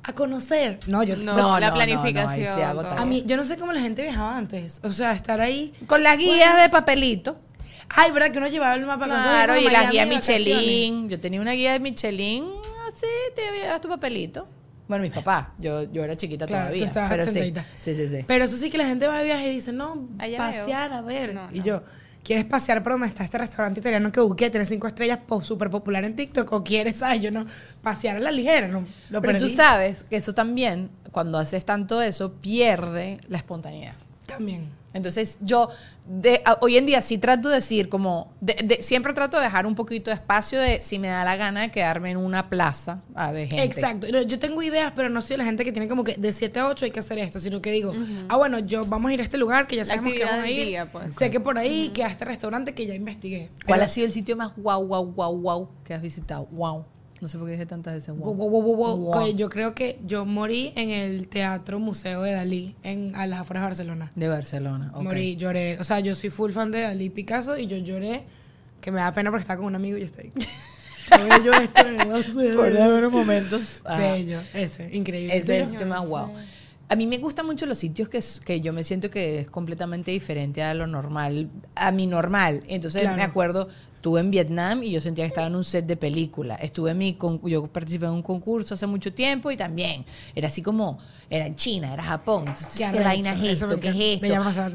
a 0.04 0.12
conocer. 0.14 0.78
No, 0.86 1.02
yo 1.02 1.16
No, 1.16 1.34
No, 1.36 1.60
la 1.60 1.70
no, 1.70 1.76
no, 1.76 1.76
no, 1.76 1.80
ahí 1.80 1.90
sí 1.90 1.96
planificación. 1.96 2.62
hago. 2.64 2.80
A 2.80 3.04
mí, 3.06 3.22
yo 3.26 3.36
no 3.36 3.44
sé 3.44 3.56
cómo 3.56 3.72
la 3.72 3.80
gente 3.80 4.02
viajaba 4.02 4.36
antes. 4.36 4.80
O 4.82 4.92
sea, 4.92 5.12
estar 5.12 5.40
ahí. 5.40 5.72
Con 5.86 6.02
las 6.02 6.16
guías 6.18 6.60
de 6.60 6.68
papelito. 6.68 7.38
Ay, 7.94 8.10
¿verdad? 8.10 8.30
Que 8.32 8.38
uno 8.38 8.48
llevaba 8.48 8.74
el 8.74 8.86
mapa 8.86 9.06
con 9.06 9.16
Claro, 9.20 9.56
y 9.56 9.64
la 9.68 9.90
guía. 9.90 10.06
Michelin. 10.06 11.08
Yo 11.08 11.20
tenía 11.20 11.40
una 11.40 11.52
guía 11.52 11.72
de 11.72 11.80
Michelin, 11.80 12.44
así 12.88 13.06
te 13.34 13.42
llevas 13.60 13.80
tu 13.80 13.88
papelito. 13.88 14.48
Bueno, 14.88 15.02
mis 15.02 15.12
papás, 15.12 15.48
yo, 15.58 15.84
yo 15.92 16.02
era 16.04 16.16
chiquita 16.16 16.46
Claro, 16.46 16.64
tú 16.64 16.78
todavía. 16.78 16.86
estabas 16.86 17.10
pero 17.10 17.22
sí, 17.24 17.52
sí, 17.78 17.94
sí, 17.94 18.08
sí. 18.08 18.24
Pero 18.26 18.44
eso 18.44 18.56
sí 18.56 18.68
que 18.68 18.76
la 18.78 18.84
gente 18.86 19.06
va 19.06 19.18
de 19.18 19.24
viaje 19.24 19.48
y 19.50 19.54
dice, 19.54 19.72
no, 19.72 20.08
Allá 20.18 20.36
pasear 20.38 20.90
veo. 20.90 20.98
a 20.98 21.02
ver. 21.02 21.34
No, 21.34 21.48
y 21.52 21.60
no. 21.60 21.64
yo, 21.64 21.82
¿quieres 22.22 22.44
pasear 22.44 22.82
por 22.82 22.92
donde 22.92 23.06
está 23.06 23.24
este 23.24 23.38
restaurante 23.38 23.80
italiano 23.80 24.12
que 24.12 24.20
busqué? 24.20 24.50
Tiene 24.50 24.66
cinco 24.66 24.86
estrellas, 24.86 25.20
súper 25.42 25.70
popular 25.70 26.04
en 26.04 26.16
TikTok. 26.16 26.52
¿O 26.52 26.64
quieres, 26.64 26.98
sabes? 26.98 27.22
Yo 27.22 27.30
no, 27.30 27.46
pasear 27.82 28.16
a 28.16 28.20
la 28.20 28.30
ligera, 28.30 28.68
no. 28.68 28.86
Lo 29.10 29.20
Pero 29.22 29.38
tú 29.38 29.48
sabes 29.48 30.04
que 30.08 30.16
eso 30.16 30.34
también, 30.34 30.90
cuando 31.10 31.38
haces 31.38 31.64
tanto 31.64 32.00
eso, 32.00 32.32
pierde 32.34 33.20
la 33.28 33.38
espontaneidad. 33.38 33.94
También. 34.26 34.81
Entonces 34.94 35.38
yo 35.40 35.68
de, 36.06 36.42
hoy 36.60 36.76
en 36.76 36.84
día 36.86 37.00
sí 37.00 37.16
trato 37.16 37.48
de 37.48 37.54
decir 37.56 37.88
como, 37.88 38.32
de- 38.40 38.56
de- 38.64 38.82
siempre 38.82 39.14
trato 39.14 39.36
de 39.38 39.44
dejar 39.44 39.66
un 39.66 39.74
poquito 39.74 40.10
de 40.10 40.14
espacio 40.16 40.60
de 40.60 40.82
si 40.82 40.98
me 40.98 41.08
da 41.08 41.24
la 41.24 41.36
gana 41.36 41.60
de 41.62 41.70
quedarme 41.70 42.10
en 42.10 42.16
una 42.18 42.50
plaza 42.50 43.00
a 43.14 43.30
ver 43.32 43.48
gente. 43.48 43.64
Exacto. 43.64 44.06
Yo 44.08 44.38
tengo 44.38 44.62
ideas, 44.62 44.92
pero 44.94 45.08
no 45.08 45.22
soy 45.22 45.36
la 45.36 45.44
gente 45.44 45.64
que 45.64 45.72
tiene 45.72 45.88
como 45.88 46.04
que 46.04 46.14
de 46.16 46.32
7 46.32 46.58
a 46.60 46.66
8 46.68 46.84
hay 46.86 46.90
que 46.90 47.00
hacer 47.00 47.18
esto, 47.18 47.38
sino 47.40 47.62
que 47.62 47.70
digo, 47.70 47.92
ah, 48.28 48.36
bueno, 48.36 48.58
yo 48.58 48.84
vamos 48.84 49.10
a 49.10 49.14
ir 49.14 49.20
a 49.20 49.24
este 49.24 49.38
lugar 49.38 49.66
que 49.66 49.76
ya 49.76 49.84
sabemos 49.84 50.12
que 50.12 50.24
vamos 50.24 50.44
a 50.44 50.50
ir. 50.50 50.66
día, 50.66 50.90
pues. 50.90 51.14
Sé 51.16 51.30
que 51.30 51.40
por 51.40 51.56
ahí, 51.58 51.90
que 51.94 52.04
a 52.04 52.08
este 52.08 52.24
restaurante 52.24 52.74
que 52.74 52.84
ya 52.86 52.94
investigué. 52.94 53.48
¿Cuál 53.66 53.78
Pero- 53.78 53.84
ha 53.84 53.88
sido 53.88 54.06
el 54.06 54.12
sitio 54.12 54.36
más 54.36 54.52
guau, 54.56 54.86
guau, 54.86 55.06
guau, 55.12 55.38
guau 55.38 55.68
que 55.84 55.94
has 55.94 56.02
visitado? 56.02 56.46
Wow. 56.50 56.84
No 57.22 57.28
sé 57.28 57.38
por 57.38 57.46
qué 57.46 57.52
dije 57.52 57.66
tantas 57.66 57.94
veces 57.94 58.08
Wow, 58.16 58.34
wow. 58.34 58.48
wow, 58.48 58.62
wow, 58.62 58.76
wow, 58.76 58.96
wow. 58.96 59.14
Wow. 59.14 59.36
Yo 59.36 59.48
creo 59.48 59.76
que 59.76 60.00
yo 60.04 60.26
morí 60.26 60.72
en 60.74 60.90
el 60.90 61.28
Teatro 61.28 61.78
Museo 61.78 62.22
de 62.22 62.32
Dalí, 62.32 62.74
en, 62.82 63.14
a 63.14 63.28
las 63.28 63.42
afueras 63.42 63.62
de 63.62 63.66
Barcelona. 63.68 64.10
De 64.16 64.26
Barcelona. 64.26 64.90
ok. 64.92 65.02
Morí, 65.02 65.36
lloré. 65.36 65.78
O 65.78 65.84
sea, 65.84 66.00
yo 66.00 66.16
soy 66.16 66.30
full 66.30 66.50
fan 66.50 66.72
de 66.72 66.80
Dalí 66.80 67.10
Picasso 67.10 67.56
y 67.56 67.68
yo 67.68 67.76
lloré, 67.76 68.24
que 68.80 68.90
me 68.90 68.98
da 68.98 69.14
pena 69.14 69.30
porque 69.30 69.42
estaba 69.42 69.58
con 69.58 69.66
un 69.66 69.76
amigo 69.76 69.98
y 69.98 70.00
yo 70.00 70.06
estoy. 70.06 70.32
Bello 71.30 71.52
esto, 71.52 71.90
no 72.08 72.22
sé. 72.24 72.54
Por 72.56 72.72
unos 72.72 73.12
momentos. 73.12 73.82
ah, 73.84 73.98
Bello, 73.98 74.40
ese, 74.52 74.92
increíble. 74.92 75.36
Ese 75.36 75.60
es 75.60 75.74
el 75.76 75.86
más 75.86 76.04
guau. 76.04 76.32
A 76.92 76.94
mí 76.94 77.06
me 77.06 77.16
gustan 77.16 77.46
mucho 77.46 77.64
los 77.64 77.78
sitios 77.78 78.10
que, 78.10 78.20
que 78.44 78.60
yo 78.60 78.74
me 78.74 78.84
siento 78.84 79.08
que 79.08 79.38
es 79.38 79.50
completamente 79.50 80.10
diferente 80.10 80.62
a 80.62 80.74
lo 80.74 80.86
normal, 80.86 81.48
a 81.74 81.90
mi 81.90 82.06
normal. 82.06 82.62
Entonces 82.68 83.00
Claro. 83.00 83.16
me 83.16 83.22
acuerdo, 83.22 83.68
estuve 83.94 84.20
en 84.20 84.30
Vietnam 84.30 84.82
y 84.82 84.90
yo 84.90 85.00
sentía 85.00 85.24
que 85.24 85.28
estaba 85.28 85.46
en 85.46 85.56
un 85.56 85.64
set 85.64 85.86
de 85.86 85.96
película. 85.96 86.56
Estuve 86.56 86.90
en 86.90 86.98
mi, 86.98 87.14
con- 87.14 87.40
yo 87.48 87.66
participé 87.66 88.04
en 88.04 88.12
un 88.12 88.20
concurso 88.22 88.74
hace 88.74 88.86
mucho 88.86 89.10
tiempo 89.14 89.50
y 89.50 89.56
también 89.56 90.04
era 90.34 90.48
así 90.48 90.60
como, 90.60 90.98
era 91.30 91.46
en 91.46 91.56
China, 91.56 91.94
era 91.94 92.02
Japón. 92.04 92.44
Entonces, 92.48 92.72
Qué 92.74 92.78
¿qué, 92.80 92.84
arrecho, 92.84 93.04
vaina 93.04 93.32
es 93.32 93.62
esto? 93.62 93.80
¿Qué 93.80 93.88
es 93.88 93.94
esto? 94.22 94.26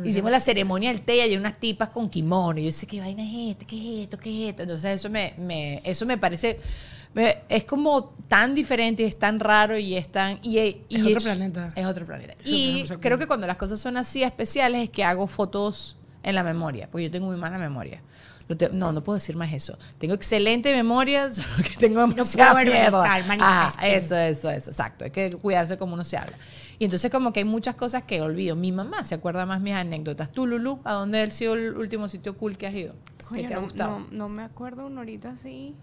Hicimos 0.03 0.31
la 0.31 0.39
ceremonia 0.39 0.89
del 0.91 1.01
té 1.01 1.17
y 1.17 1.19
hay 1.19 1.37
unas 1.37 1.59
tipas 1.59 1.89
con 1.89 2.09
kimono. 2.09 2.57
Y 2.59 2.63
yo 2.63 2.67
decía, 2.69 2.89
¿qué 2.89 2.99
vaina 2.99 3.21
es 3.23 3.51
esta? 3.51 3.65
¿Qué 3.67 3.77
es 3.77 4.03
esto? 4.05 4.17
¿Qué 4.17 4.43
es 4.45 4.49
esto? 4.49 4.63
Entonces 4.63 4.95
eso 4.95 5.07
me, 5.11 5.35
me, 5.37 5.81
eso 5.83 6.03
me 6.07 6.17
parece... 6.17 6.57
es 7.15 7.63
como 7.63 8.13
tan 8.27 8.53
diferente, 8.55 9.05
es 9.05 9.17
tan 9.17 9.39
raro 9.39 9.77
y 9.77 9.95
es 9.95 10.09
tan... 10.09 10.39
Y, 10.43 10.59
y 10.89 10.95
Es 10.97 11.03
otro 11.15 11.21
planeta. 11.21 11.73
Es 11.75 11.85
otro 11.85 12.05
planeta. 12.05 12.33
Y 12.45 12.83
creo 12.99 13.17
que 13.17 13.27
cuando 13.27 13.47
las 13.47 13.57
cosas 13.57 13.79
son 13.79 13.97
así 13.97 14.23
especiales 14.23 14.83
es 14.83 14.89
que 14.89 15.03
hago 15.03 15.27
fotos 15.27 15.97
en 16.23 16.35
la 16.35 16.43
memoria, 16.43 16.89
porque 16.91 17.05
yo 17.05 17.11
tengo 17.11 17.27
muy 17.27 17.37
mala 17.37 17.57
memoria. 17.57 18.01
Te- 18.57 18.69
no, 18.69 18.93
no 18.93 19.03
puedo 19.03 19.15
decir 19.15 19.35
más 19.35 19.51
eso. 19.51 19.77
Tengo 19.97 20.13
excelente 20.13 20.73
memoria, 20.73 21.29
solo 21.31 21.47
que 21.63 21.75
tengo 21.77 21.99
demasiada 22.05 22.53
puedo 22.53 22.65
mierda. 22.65 22.99
organizar, 22.99 23.21
Ajá, 23.41 23.73
manifesting. 23.75 23.89
eso, 23.91 24.15
eso, 24.17 24.49
eso, 24.49 24.69
exacto. 24.69 25.03
Hay 25.05 25.11
que 25.11 25.31
cuidarse 25.31 25.77
como 25.77 25.95
uno 25.95 26.03
se 26.05 26.15
habla. 26.17 26.35
Y 26.79 26.85
entonces 26.85 27.09
como 27.11 27.33
que 27.33 27.39
hay 27.41 27.45
muchas 27.45 27.75
cosas 27.75 28.03
que 28.03 28.21
olvido. 28.21 28.55
Mi 28.55 28.71
mamá 28.71 29.03
se 29.03 29.15
acuerda 29.15 29.45
más 29.45 29.59
mis 29.59 29.73
anécdotas. 29.73 30.31
Tú, 30.31 30.45
Lulu, 30.47 30.79
¿a 30.85 30.93
dónde 30.93 31.21
ha 31.23 31.29
sido 31.31 31.55
el 31.55 31.75
último 31.75 32.07
sitio 32.07 32.37
cool 32.37 32.57
que 32.57 32.67
has 32.67 32.73
ido? 32.73 32.93
¿Qué 33.17 33.25
Coño, 33.25 33.47
te 33.49 33.53
ha 33.53 33.57
no, 33.57 33.63
gustado? 33.63 33.99
no, 33.99 34.07
no 34.11 34.29
me 34.29 34.43
acuerdo 34.43 34.85
una 34.85 35.01
horita 35.01 35.31
así. 35.31 35.75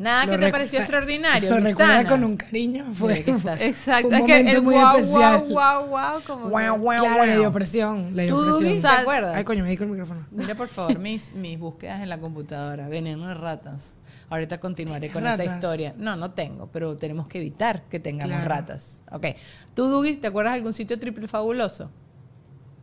Nada 0.00 0.24
Lo 0.24 0.32
que 0.32 0.38
te 0.46 0.50
pareció 0.50 0.78
extraordinario. 0.78 1.50
Lo 1.50 1.60
recuerda 1.60 2.06
con 2.08 2.24
un 2.24 2.34
cariño. 2.34 2.86
Fue, 2.94 3.18
Exacto. 3.60 4.08
Un 4.08 4.14
es 4.14 4.20
que 4.24 4.32
momento 4.32 4.50
el 4.56 4.62
muy 4.62 4.74
wow, 4.74 4.96
especial. 4.96 5.40
wow, 5.40 5.48
wow, 5.50 5.86
wow, 5.88 6.22
como 6.26 6.48
Guau, 6.48 6.74
que- 6.74 6.80
guau, 6.80 7.04
Claro, 7.04 7.24
le 7.26 7.32
dio 7.32 7.40
guau. 7.42 7.52
presión. 7.52 8.16
Le 8.16 8.22
dio 8.24 8.36
¿Tú, 8.38 8.58
presión. 8.60 8.80
te 8.80 8.88
acuerdas? 8.88 9.36
Ay, 9.36 9.44
coño, 9.44 9.62
me 9.62 9.68
di 9.68 9.76
con 9.76 9.88
el 9.88 9.90
micrófono. 9.92 10.26
Mira, 10.30 10.54
por 10.54 10.68
favor, 10.68 10.98
mis, 10.98 11.34
mis 11.34 11.58
búsquedas 11.58 12.00
en 12.02 12.08
la 12.08 12.18
computadora. 12.18 12.88
Veneno 12.88 13.28
de 13.28 13.34
ratas. 13.34 13.96
Ahorita 14.30 14.58
continuaré 14.58 15.10
con 15.10 15.26
esa 15.26 15.44
historia. 15.44 15.92
No, 15.98 16.16
no 16.16 16.30
tengo, 16.30 16.68
pero 16.72 16.96
tenemos 16.96 17.26
que 17.26 17.36
evitar 17.38 17.82
que 17.90 18.00
tengamos 18.00 18.36
Claro. 18.36 18.48
ratas. 18.48 19.02
Ok. 19.12 19.26
¿Tú, 19.74 19.86
Dugi, 19.88 20.16
te 20.16 20.28
acuerdas 20.28 20.54
de 20.54 20.58
algún 20.60 20.72
sitio 20.72 20.98
triple 20.98 21.28
fabuloso? 21.28 21.90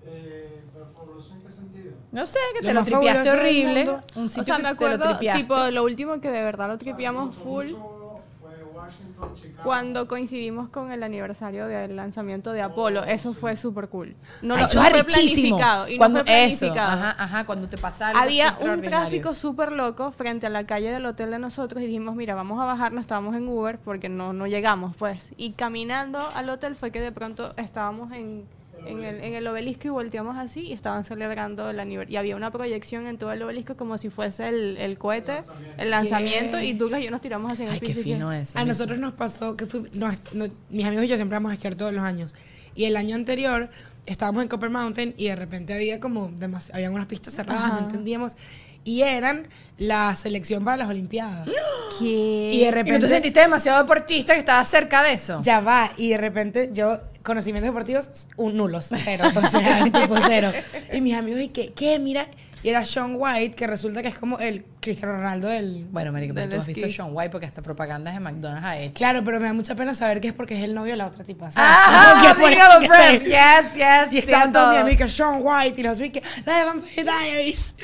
Eh, 0.06 0.62
¿pero 0.71 0.86
fabuloso 0.93 1.34
en 1.34 1.41
qué 1.41 1.49
sentido? 1.51 1.91
No 2.17 2.25
sé, 2.25 2.39
que 2.56 2.62
Lo 2.62 2.67
te 2.69 2.73
lo 2.73 2.80
más 2.82 2.89
tripiaste 2.89 3.30
horrible. 3.32 3.89
Un 4.15 4.25
O 4.25 4.30
sitio 4.30 4.43
sea, 4.43 4.56
que 4.58 4.63
me 4.63 4.69
te 4.69 4.73
lo 4.73 4.75
acuerdo, 4.75 5.10
tripiaste. 5.10 5.41
tipo, 5.43 5.56
lo 5.71 5.84
último 5.84 6.19
que 6.19 6.30
de 6.32 6.41
verdad 6.43 6.67
lo 6.67 6.77
tripiamos 6.77 7.36
full 7.36 7.67
mucho 7.67 8.21
fue 8.41 8.63
Washington, 8.63 9.36
Chicago. 9.36 9.63
cuando 9.63 10.08
coincidimos 10.08 10.69
con 10.69 10.91
el 10.91 11.03
aniversario 11.03 11.67
del 11.67 11.95
lanzamiento 11.95 12.53
de 12.53 12.62
Apolo. 12.62 13.03
Eso 13.03 13.34
fue 13.34 13.56
súper 13.56 13.88
cool. 13.89 14.15
No, 14.41 14.56
Ay, 14.56 14.62
lo- 14.62 14.65
eso 14.67 14.82
no 14.82 14.89
fue 14.89 15.03
planificado. 15.03 15.88
Y 15.88 15.93
no 15.93 15.97
cuando 15.99 16.19
fue 16.25 16.45
eso, 16.45 16.60
planificado. 16.60 16.91
ajá, 17.08 17.23
ajá, 17.23 17.45
cuando 17.45 17.69
te 17.69 17.77
pasa 17.77 18.08
algo 18.10 18.19
Había 18.21 18.58
un 18.62 18.82
tráfico 18.82 19.34
súper 19.36 19.71
loco 19.71 20.12
frente 20.12 20.47
a 20.47 20.49
la 20.49 20.65
calle 20.65 20.89
del 20.91 21.06
hotel 21.06 21.30
de 21.32 21.39
nosotros 21.39 21.82
y 21.84 21.86
dijimos, 21.86 22.15
mira, 22.15 22.34
vamos 22.36 22.60
a 22.60 22.65
bajarnos, 22.65 23.01
estábamos 23.01 23.36
en 23.36 23.47
Uber 23.47 23.77
porque 23.77 24.10
no, 24.10 24.34
no 24.34 24.47
llegamos, 24.47 24.95
pues. 24.97 25.34
Y 25.38 25.51
caminando 25.51 26.19
al 26.36 26.49
hotel 26.49 26.75
fue 26.75 26.89
que 26.91 26.99
de 27.01 27.12
pronto 27.12 27.53
estábamos 27.58 28.12
en, 28.12 28.45
en, 28.85 29.03
el, 29.03 29.21
en 29.23 29.33
el 29.33 29.47
obelisco 29.47 29.87
y 29.87 29.89
volteamos 29.91 30.37
así 30.37 30.61
y 30.67 30.73
estaban 30.73 31.03
celebrando 31.05 31.69
el 31.69 31.79
aniversario. 31.79 32.13
Y 32.13 32.17
había 32.17 32.35
una 32.35 32.51
proyección 32.51 33.07
en 33.07 33.17
todo 33.17 33.31
el 33.31 33.41
obelisco 33.41 33.75
como 33.75 33.97
si 33.97 34.09
fuese 34.09 34.47
el, 34.47 34.77
el 34.77 34.97
cohete, 34.97 35.39
el 35.77 35.89
lanzamiento, 35.89 36.57
¿Qué? 36.57 36.65
y 36.65 36.73
Douglas 36.73 37.01
y 37.01 37.05
yo 37.05 37.11
nos 37.11 37.21
tiramos 37.21 37.51
así 37.51 37.63
en 37.63 37.69
Ay, 37.69 37.75
el 37.75 37.79
qué 37.81 37.87
piso. 37.87 37.99
y 37.99 38.03
que- 38.03 38.13
fino 38.13 38.31
eso. 38.31 38.57
A 38.59 38.65
nosotros 38.65 38.99
nos 38.99 39.13
pasó 39.13 39.55
que 39.57 39.65
fui, 39.65 39.89
no, 39.93 40.09
no, 40.33 40.45
mis 40.69 40.85
amigos 40.85 41.05
y 41.05 41.07
yo 41.07 41.15
siempre 41.15 41.35
vamos 41.35 41.51
a 41.51 41.55
esquiar 41.55 41.75
todos 41.75 41.93
los 41.93 42.03
años. 42.03 42.35
Y 42.75 42.85
el 42.85 42.95
año 42.95 43.15
anterior 43.15 43.69
estábamos 44.05 44.43
en 44.43 44.49
Copper 44.49 44.69
Mountain 44.69 45.15
y 45.17 45.27
de 45.27 45.35
repente 45.35 45.73
había 45.73 45.99
como 45.99 46.29
demasi- 46.29 46.69
habían 46.73 46.93
unas 46.93 47.07
pistas 47.07 47.33
cerradas, 47.33 47.67
no 47.69 47.73
Ajá. 47.75 47.85
entendíamos. 47.85 48.35
y 48.83 49.01
eran 49.01 49.49
la 49.77 50.15
selección 50.15 50.63
para 50.63 50.77
las 50.77 50.87
Olimpiadas. 50.89 51.49
¿Qué? 51.99 52.05
Y 52.05 52.59
de 52.59 52.61
Y 52.61 52.65
no 52.65 52.69
te 52.69 52.71
repente 52.71 53.09
sentiste 53.09 53.39
demasiado 53.41 53.79
deportista 53.81 54.31
que 54.33 54.39
estabas 54.39 54.65
cerca 54.69 55.03
de 55.03 55.11
eso. 55.13 55.41
ya 55.43 55.59
va, 55.59 55.91
y 55.97 56.09
de 56.11 56.17
repente 56.17 56.69
yo, 56.71 56.97
conocimientos 57.27 57.67
deportivos, 57.67 58.29
un 58.37 58.55
nulos, 58.55 58.87
cero, 59.03 59.25
o 59.35 59.47
sea, 59.47 59.83
tipo 59.91 60.15
cero. 60.25 60.51
Y 60.93 61.01
mis 61.01 61.13
amigos, 61.13 61.41
¿y 61.41 61.49
qué? 61.49 61.73
¿Qué? 61.73 61.99
Mira, 61.99 62.29
y 62.63 62.69
era 62.69 62.85
Sean 62.85 63.15
White, 63.17 63.55
que 63.55 63.67
resulta 63.67 64.01
que 64.01 64.07
es 64.07 64.17
como 64.17 64.39
el 64.39 64.63
Cristiano 64.79 65.13
Ronaldo 65.13 65.49
del... 65.49 65.85
Bueno, 65.91 66.11
marica, 66.13 66.33
pero 66.33 66.49
tú 66.49 66.55
has 66.55 66.65
visto. 66.65 66.89
Sean 66.89 67.09
White 67.11 67.29
porque 67.29 67.45
hasta 67.45 67.61
propagandas 67.61 68.13
de 68.13 68.21
McDonald's 68.21 68.65
ha 68.65 68.79
hecho. 68.79 68.93
Claro, 68.93 69.23
pero 69.25 69.39
me 69.39 69.45
da 69.45 69.53
mucha 69.53 69.75
pena 69.75 69.93
saber 69.93 70.21
que 70.21 70.29
es 70.29 70.33
porque 70.33 70.57
es 70.57 70.63
el 70.63 70.73
novio 70.73 70.93
de 70.93 70.97
la 70.97 71.07
otra 71.07 71.25
tipa. 71.25 71.51
¿sabes? 71.51 71.69
Ah, 71.77 72.33
Como 72.33 72.33
que 72.33 72.41
por 72.41 72.49
sí, 72.49 72.57
eso 72.57 72.73
los 72.73 72.81
que 72.81 72.87
friends. 72.87 73.23
sé. 73.23 73.29
Yes, 73.29 73.73
yes. 73.75 74.13
Y 74.13 74.17
estaban 74.19 74.51
todos 74.53 74.69
mis 74.71 74.79
amigos, 74.79 75.11
Sean 75.11 75.39
White, 75.41 75.81
y 75.81 75.83
los 75.83 75.93
otros, 75.93 76.09
que, 76.09 76.23
la 76.45 76.59
de 76.59 76.65
Vampire 76.65 77.03
Diaries. 77.03 77.75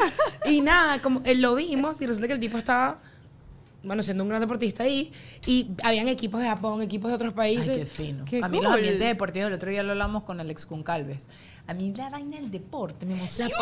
y 0.46 0.62
nada, 0.62 1.02
como 1.02 1.22
eh, 1.26 1.36
lo 1.36 1.56
vimos, 1.56 2.02
y 2.02 2.08
resulta 2.08 2.28
que 2.28 2.34
el 2.34 2.40
tipo 2.40 2.58
estaba, 2.58 3.00
bueno, 3.84 4.02
siendo 4.02 4.24
un 4.24 4.30
gran 4.30 4.42
deportista 4.42 4.84
ahí, 4.84 5.12
y 5.46 5.72
habían 5.84 6.08
equipos 6.08 6.42
de 6.42 6.48
Japón, 6.48 6.82
equipos 6.82 7.10
de 7.12 7.16
otros 7.16 7.32
Ay, 7.32 7.56
países. 7.56 7.80
qué 7.80 7.86
fino. 7.86 8.26
Qué 8.26 8.42
a 8.42 8.48
mí 8.48 8.60
los 8.62 8.74
ambientes 8.74 9.08
deportivos, 9.08 9.48
el 9.50 9.54
otro 9.54 9.70
día 9.70 9.84
lo 9.84 9.92
hablamos 9.92 10.24
con 10.24 10.40
Alex 10.40 10.66
Concalves. 10.66 11.28
A 11.66 11.74
mí 11.74 11.94
la 11.96 12.10
vaina 12.10 12.38
del 12.38 12.52
deporte 12.52 13.06
me 13.06 13.14
emociona. 13.14 13.50
Sí, 13.50 13.56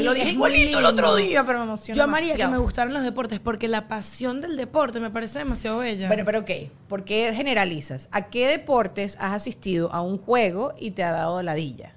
y 0.00 0.02
lo 0.02 0.14
dije 0.14 0.32
igualito 0.32 0.80
el 0.80 0.84
otro 0.84 1.14
día, 1.14 1.44
pero 1.46 1.60
me 1.60 1.64
emociona 1.66 1.96
Yo 1.96 2.02
amaría 2.02 2.36
que 2.36 2.48
me 2.48 2.58
gustaran 2.58 2.92
los 2.92 3.04
deportes, 3.04 3.38
porque 3.38 3.68
la 3.68 3.86
pasión 3.86 4.40
del 4.40 4.56
deporte 4.56 4.98
me 4.98 5.10
parece 5.10 5.38
demasiado 5.38 5.78
bella. 5.78 6.08
Bueno, 6.08 6.24
pero 6.24 6.40
ok, 6.40 6.50
¿por 6.88 7.04
qué 7.04 7.32
generalizas? 7.34 8.08
¿A 8.10 8.30
qué 8.30 8.48
deportes 8.48 9.16
has 9.20 9.32
asistido 9.32 9.92
a 9.92 10.00
un 10.00 10.18
juego 10.18 10.74
y 10.76 10.90
te 10.90 11.04
ha 11.04 11.12
dado 11.12 11.40
ladilla? 11.42 11.94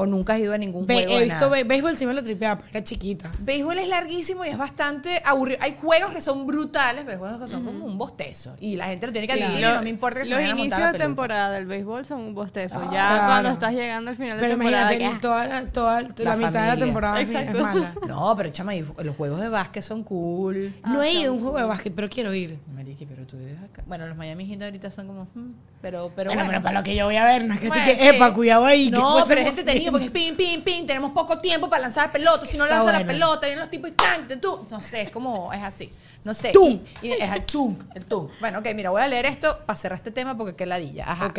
¿O 0.00 0.06
nunca 0.06 0.34
has 0.34 0.38
ido 0.38 0.54
a 0.54 0.58
ningún 0.58 0.86
Ve- 0.86 0.94
juego? 0.94 1.10
he 1.10 1.14
de 1.18 1.24
visto 1.24 1.40
nada? 1.40 1.48
be- 1.56 1.64
béisbol, 1.64 1.96
sí 1.96 2.06
me 2.06 2.14
lo 2.14 2.22
tripeaba, 2.22 2.58
pero 2.58 2.70
era 2.70 2.84
chiquita. 2.84 3.32
Béisbol 3.40 3.78
es 3.80 3.88
larguísimo 3.88 4.44
y 4.44 4.48
es 4.48 4.56
bastante 4.56 5.20
aburrido. 5.24 5.58
Hay 5.60 5.76
juegos 5.82 6.12
que 6.12 6.20
son 6.20 6.46
brutales, 6.46 7.02
pero 7.04 7.14
hay 7.14 7.18
juegos 7.18 7.40
que 7.42 7.48
son 7.48 7.64
como 7.64 7.84
un 7.84 7.98
bostezo. 7.98 8.54
Y 8.60 8.76
la 8.76 8.84
gente 8.86 9.06
lo 9.08 9.12
tiene 9.12 9.26
que 9.26 9.32
admitir 9.32 9.58
y 9.58 9.62
no 9.72 9.82
me 9.82 9.90
importa 9.90 10.20
que 10.20 10.26
se 10.26 10.34
Los 10.34 10.56
inicios 10.56 10.92
de 10.92 10.98
temporada 10.98 11.50
del 11.50 11.66
béisbol 11.66 12.04
son 12.06 12.20
un 12.20 12.34
bostezo. 12.34 12.80
ya 12.84 12.90
Claro. 12.90 13.26
cuando 13.26 13.50
estás 13.50 13.72
llegando 13.74 14.10
al 14.10 14.16
final 14.16 14.36
de 14.36 14.40
Pero 14.40 14.52
temporada. 14.56 14.82
imagínate, 14.84 15.14
ya- 15.16 15.20
toda, 15.20 15.46
la, 15.48 15.66
toda 15.66 16.00
la, 16.02 16.08
La 16.18 16.36
mitad 16.36 16.62
de 16.62 16.68
la 16.68 16.76
temporada 16.76 17.20
es- 17.20 17.30
es 17.30 17.34
Exacto. 17.36 17.62
mala. 17.62 17.94
No, 18.06 18.34
pero 18.36 18.50
chama, 18.50 18.76
y 18.76 18.86
los 19.02 19.16
juegos 19.16 19.40
de 19.40 19.48
básquet 19.48 19.82
son 19.82 20.04
cool. 20.04 20.74
No 20.86 21.02
he 21.02 21.12
ido 21.12 21.30
a 21.32 21.34
un 21.34 21.40
juego 21.40 21.58
de 21.58 21.64
básquet, 21.64 21.92
pero 21.92 22.08
quiero 22.08 22.32
ir. 22.32 22.56
Mariqui, 22.72 23.04
pero 23.04 23.26
tú 23.26 23.36
vives 23.36 23.58
acá. 23.64 23.82
Bueno, 23.86 24.06
los 24.06 24.16
Miami 24.16 24.46
Heat 24.46 24.62
ahorita 24.62 24.92
son 24.92 25.08
como. 25.08 25.24
hmm, 25.34 25.50
pero, 25.82 26.10
pero 26.14 26.30
bueno, 26.30 26.42
bueno. 26.44 26.50
pero 26.50 26.62
para 26.62 26.78
lo 26.80 26.84
que 26.84 26.94
yo 26.96 27.04
voy 27.06 27.16
a 27.16 27.24
ver, 27.24 27.44
no 27.44 27.54
es 27.54 27.60
que 27.60 27.68
Bueno, 27.68 27.82
estoy 27.84 27.96
que, 27.96 28.10
sí. 28.10 28.16
epa, 28.16 28.32
cuidado 28.34 28.64
ahí. 28.64 28.90
No, 28.90 29.16
pero 29.26 29.40
es 29.40 29.54
muy 29.54 29.87
porque 29.90 30.10
pin, 30.10 30.36
pin, 30.36 30.62
pin. 30.62 30.86
Tenemos 30.86 31.12
poco 31.12 31.38
tiempo 31.38 31.68
para 31.68 31.82
lanzar 31.82 32.10
pelotas. 32.12 32.48
Si 32.48 32.56
no 32.56 32.64
Está 32.64 32.76
lanzo 32.76 32.90
la 32.92 32.98
bueno. 32.98 33.12
pelota, 33.12 33.46
vienen 33.46 33.60
los 33.60 33.70
tipos 33.70 33.90
y 33.90 33.92
tan, 33.94 34.40
tú. 34.40 34.66
No 34.70 34.80
sé, 34.80 35.02
es 35.02 35.10
como. 35.10 35.52
Es 35.52 35.62
así. 35.62 35.90
No 36.24 36.34
sé. 36.34 36.50
Tum. 36.52 36.80
Y, 37.02 37.08
y 37.08 37.12
es 37.12 37.32
el 37.32 37.44
tum. 37.44 37.76
El 37.94 38.04
tum. 38.04 38.28
Bueno, 38.40 38.58
ok, 38.58 38.68
mira, 38.74 38.90
voy 38.90 39.02
a 39.02 39.08
leer 39.08 39.26
esto 39.26 39.58
para 39.66 39.76
cerrar 39.76 39.96
este 39.98 40.10
tema 40.10 40.36
porque 40.36 40.54
qué 40.54 40.66
ladilla. 40.66 41.10
Ajá. 41.10 41.26
Ok. 41.26 41.38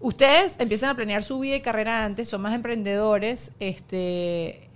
Ustedes 0.00 0.56
empiezan 0.58 0.90
a 0.90 0.96
planear 0.96 1.22
su 1.22 1.38
vida 1.38 1.54
y 1.56 1.60
carrera 1.60 2.04
antes, 2.04 2.28
son 2.28 2.40
más 2.40 2.54
emprendedores. 2.54 3.52
Este. 3.60 4.68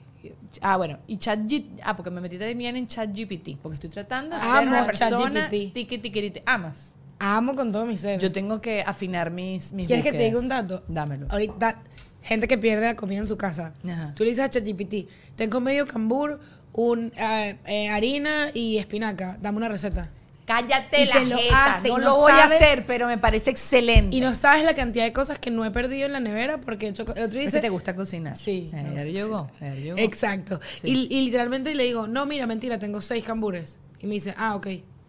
Ah, 0.61 0.76
bueno, 0.76 0.98
y 1.07 1.18
ChatGPT. 1.18 1.81
Ah, 1.83 1.96
porque 1.96 2.11
me 2.11 2.20
metí 2.20 2.38
también 2.38 2.76
en 2.76 2.87
ChatGPT, 2.87 3.59
porque 3.62 3.74
estoy 3.74 3.90
tratando 3.90 4.37
de 4.37 4.42
ser 4.42 4.68
una 4.68 4.87
persona. 4.87 5.48
Tiki, 5.48 5.98
tiki. 5.98 6.42
Amas. 6.46 6.94
Amo 7.18 7.55
con 7.57 7.72
todo 7.72 7.87
mi 7.87 7.96
ser. 7.96 8.20
Yo 8.20 8.31
tengo 8.31 8.61
que 8.61 8.83
afinar 8.83 9.31
mis, 9.31 9.72
mis 9.72 9.87
¿Quieres 9.87 10.05
que 10.05 10.12
te 10.12 10.18
diga 10.18 10.38
búsquedas. 10.38 10.62
un 10.62 10.68
dato? 10.68 10.85
Dámelo. 10.87 11.26
Ahorita, 11.31 11.83
gente 12.26 12.48
que 12.48 12.58
pierde 12.58 12.84
la 12.86 12.96
comida 12.96 13.20
en 13.20 13.26
su 13.26 13.36
casa. 13.38 13.72
Ajá. 13.88 14.12
Tú 14.14 14.24
le 14.24 14.30
dices 14.30 14.44
a 14.44 14.50
ChatGPT, 14.50 15.08
tengo 15.36 15.60
medio 15.60 15.86
cambur, 15.86 16.40
un, 16.72 17.12
eh, 17.16 17.56
eh, 17.66 17.88
harina 17.88 18.48
y 18.52 18.76
espinaca. 18.78 19.38
Dame 19.40 19.56
una 19.58 19.68
receta. 19.68 20.10
Cállate 20.44 21.02
Y 21.02 21.06
la 21.06 21.14
te 21.14 21.26
lo 21.26 21.36
jeta. 21.38 21.74
hace, 21.74 21.88
no 21.88 21.98
y 21.98 22.00
lo 22.02 22.16
voy 22.18 22.32
a 22.32 22.44
hacer, 22.44 22.86
pero 22.86 23.08
me 23.08 23.18
parece 23.18 23.50
excelente. 23.50 24.16
Y 24.16 24.20
no 24.20 24.32
sabes 24.34 24.62
la 24.64 24.74
cantidad 24.74 25.04
de 25.04 25.12
cosas 25.12 25.40
que 25.40 25.50
no 25.50 25.64
he 25.64 25.70
perdido 25.72 26.06
en 26.06 26.12
la 26.12 26.20
nevera 26.20 26.60
porque 26.60 26.86
el, 26.88 26.94
el 26.94 27.00
otro 27.24 27.40
¿Es 27.40 27.46
dice... 27.46 27.60
te 27.60 27.68
gusta 27.68 27.96
cocinar? 27.96 28.36
Sí, 28.36 28.70
me 28.72 28.80
Ayer 29.00 29.10
llegó. 29.10 29.50
Ayer 29.60 29.82
llegó. 29.82 29.98
Exacto. 29.98 30.60
Sí. 30.80 31.08
Y, 31.10 31.16
y 31.16 31.24
literalmente 31.24 31.74
le 31.74 31.82
digo, 31.84 32.06
no, 32.06 32.26
mira, 32.26 32.46
mentira, 32.46 32.78
tengo 32.78 33.00
seis 33.00 33.24
cambures. 33.24 33.78
Y 34.00 34.06
me 34.06 34.14
dice, 34.14 34.34
ah, 34.36 34.54
ok. 34.54 34.68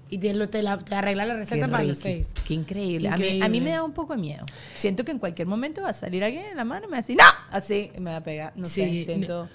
Y 0.10 0.20
te, 0.20 0.34
lo- 0.34 0.48
te, 0.48 0.62
la- 0.64 0.78
te 0.78 0.96
arregla 0.96 1.26
la 1.26 1.34
receta 1.36 1.68
para 1.68 1.84
los 1.84 1.98
seis. 1.98 2.34
Qué 2.48 2.54
increíble. 2.54 3.10
A, 3.10 3.18
mí, 3.18 3.42
a 3.42 3.50
mí 3.50 3.60
me 3.62 3.72
da 3.72 3.84
un 3.84 3.92
poco 3.94 4.16
de 4.16 4.22
miedo. 4.22 4.46
Siento 4.76 5.04
que 5.04 5.12
en 5.12 5.20
cualquier 5.20 5.48
momento 5.48 5.82
va 5.82 5.90
a 5.90 5.94
salir 5.94 6.24
alguien 6.24 6.46
en 6.46 6.56
la 6.58 6.64
mano 6.66 6.86
y 6.86 6.88
me 6.88 6.92
va 6.92 6.98
a 6.98 7.02
decir, 7.02 7.18
¡No! 7.18 7.24
Así, 7.52 7.92
y 7.96 8.00
me 8.00 8.12
va 8.12 8.18
a 8.18 8.24
pegar. 8.24 8.54
No 8.56 8.66
Sí, 8.66 9.04
sé, 9.04 9.06
siento... 9.06 9.50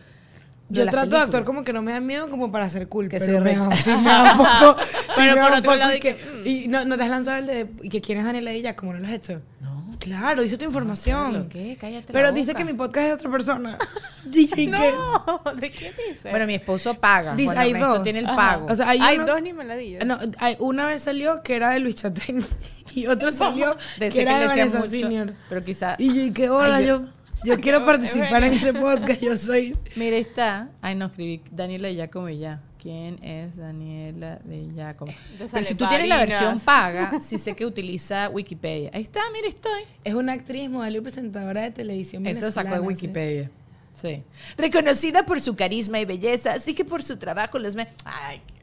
Yo 0.69 0.87
trato 0.87 1.11
de 1.17 1.19
actuar 1.23 1.45
como 1.45 1.65
que 1.65 1.73
no 1.75 1.83
me 1.83 1.93
da 1.93 2.01
miedo 2.01 2.31
como 2.31 2.51
para 2.51 2.65
hacer 2.65 2.88
cool, 2.88 3.09
Que 3.09 3.19
pero 3.19 3.41
me 3.43 3.55
da, 3.57 3.77
sí 3.77 3.91
me 3.91 4.05
da 4.05 4.33
un 4.33 4.38
poco. 4.38 4.81
sí 4.91 5.12
Pero 5.17 5.35
me 5.35 5.41
da 5.41 5.43
por 5.43 5.53
un 5.53 5.59
otro 5.59 5.62
poco 5.71 5.77
lado, 5.77 5.93
y 5.93 5.97
y 5.97 6.01
que- 6.01 6.17
que, 6.17 6.49
y 6.49 6.69
no, 6.69 6.85
no 6.87 6.97
te 6.97 7.03
has 7.03 7.11
lanzado 7.11 7.37
el 7.38 7.47
de 7.47 7.67
y 7.83 7.88
que 7.91 8.01
quién 8.01 8.17
es 8.19 8.25
Daniela 8.25 8.53
Ella, 8.53 8.75
como 8.75 8.95
no 8.95 9.01
lo 9.01 9.07
has 9.07 9.12
hecho. 9.12 9.43
No. 9.61 9.82
Claro, 10.03 10.43
dice 10.43 10.59
tu 10.59 10.65
información. 10.65 11.49
¿Qué? 11.49 11.77
Cállate 11.81 12.12
la 12.12 12.19
pero 12.19 12.33
dice 12.33 12.53
boca. 12.53 12.59
que 12.65 12.73
mi 12.73 12.77
podcast 12.77 12.99
es 13.05 13.09
de 13.09 13.15
otra 13.15 13.31
persona. 13.31 13.79
Dije 14.25 14.55
que 14.57 14.67
No, 14.69 15.43
¿de 15.57 15.71
qué 15.71 15.93
dices? 15.93 16.23
Bueno, 16.31 16.47
mi 16.47 16.55
esposo 16.55 16.95
paga. 16.95 17.35
Dice, 17.37 17.55
hay 17.57 17.71
Ernesto 17.71 17.95
dos. 17.95 18.03
tiene 18.03 18.19
el 18.21 18.25
pago. 18.27 18.67
o 18.67 18.75
sea, 18.75 18.88
hay, 18.88 18.99
Hay 19.01 19.17
uno- 19.19 19.27
dos 19.27 19.43
ni 19.43 19.53
meladillas. 19.53 20.05
No, 20.05 20.19
hay, 20.38 20.57
una 20.59 20.87
vez 20.87 21.03
salió 21.03 21.43
que 21.43 21.55
era 21.55 21.71
de 21.71 21.79
Luis 21.79 21.95
Chatén 21.95 22.45
y 22.95 23.07
otro 23.07 23.31
salió 23.33 23.77
De 23.99 24.11
que 24.11 24.23
era 24.23 24.41
de 24.41 24.47
Vanessa 24.47 24.79
mucho, 24.79 24.91
Senior. 24.91 25.35
Pero 25.49 25.65
quizá... 25.65 25.95
Y 25.99 26.09
yo, 26.15 26.21
y 26.23 26.31
qué 26.33 26.51
hola, 26.51 26.77
Ay, 26.77 26.87
yo, 26.87 27.05
yo 27.45 27.61
quiero 27.61 27.85
participar 27.85 28.43
en 28.45 28.55
ese 28.55 28.73
podcast, 28.75 29.21
yo 29.21 29.37
soy... 29.38 29.77
Mira, 29.95 30.17
está. 30.17 30.69
Ay, 30.81 30.95
no, 30.97 31.07
escribí 31.07 31.43
Daniela 31.51 31.87
de 31.88 31.95
Giacomo 31.95 32.29
y 32.29 32.38
ya. 32.38 32.61
¿Quién 32.83 33.23
es 33.23 33.57
Daniela 33.57 34.40
de 34.42 34.66
Giacomo? 34.75 35.12
Pero 35.38 35.49
sale 35.49 35.64
si 35.64 35.77
tú 35.77 35.87
tienes 35.87 36.09
la 36.09 36.18
versión 36.18 36.59
paga, 36.59 37.21
sí 37.21 37.38
sé 37.38 37.55
que 37.55 37.64
utiliza 37.64 38.29
Wikipedia. 38.29 38.90
Ahí 38.92 39.03
está, 39.03 39.21
mira, 39.33 39.47
estoy. 39.47 39.83
Es 40.03 40.14
una 40.14 40.33
actriz, 40.33 40.68
modelo 40.68 40.99
y 40.99 41.01
presentadora 41.01 41.62
de 41.62 41.71
televisión 41.71 42.27
Eso 42.27 42.51
sacó 42.51 42.71
de 42.71 42.81
sí. 42.81 42.87
Wikipedia. 42.87 43.51
Sí. 43.95 44.25
Reconocida 44.57 45.25
por 45.25 45.40
su 45.40 45.55
carisma 45.55 46.01
y 46.01 46.05
belleza, 46.07 46.55
así 46.55 46.75
que 46.75 46.85
por 46.85 47.05
su 47.05 47.18
trabajo 47.18 47.59
los 47.61 47.77
me... 47.77 47.87
Ay, 48.05 48.42
qué- 48.49 48.62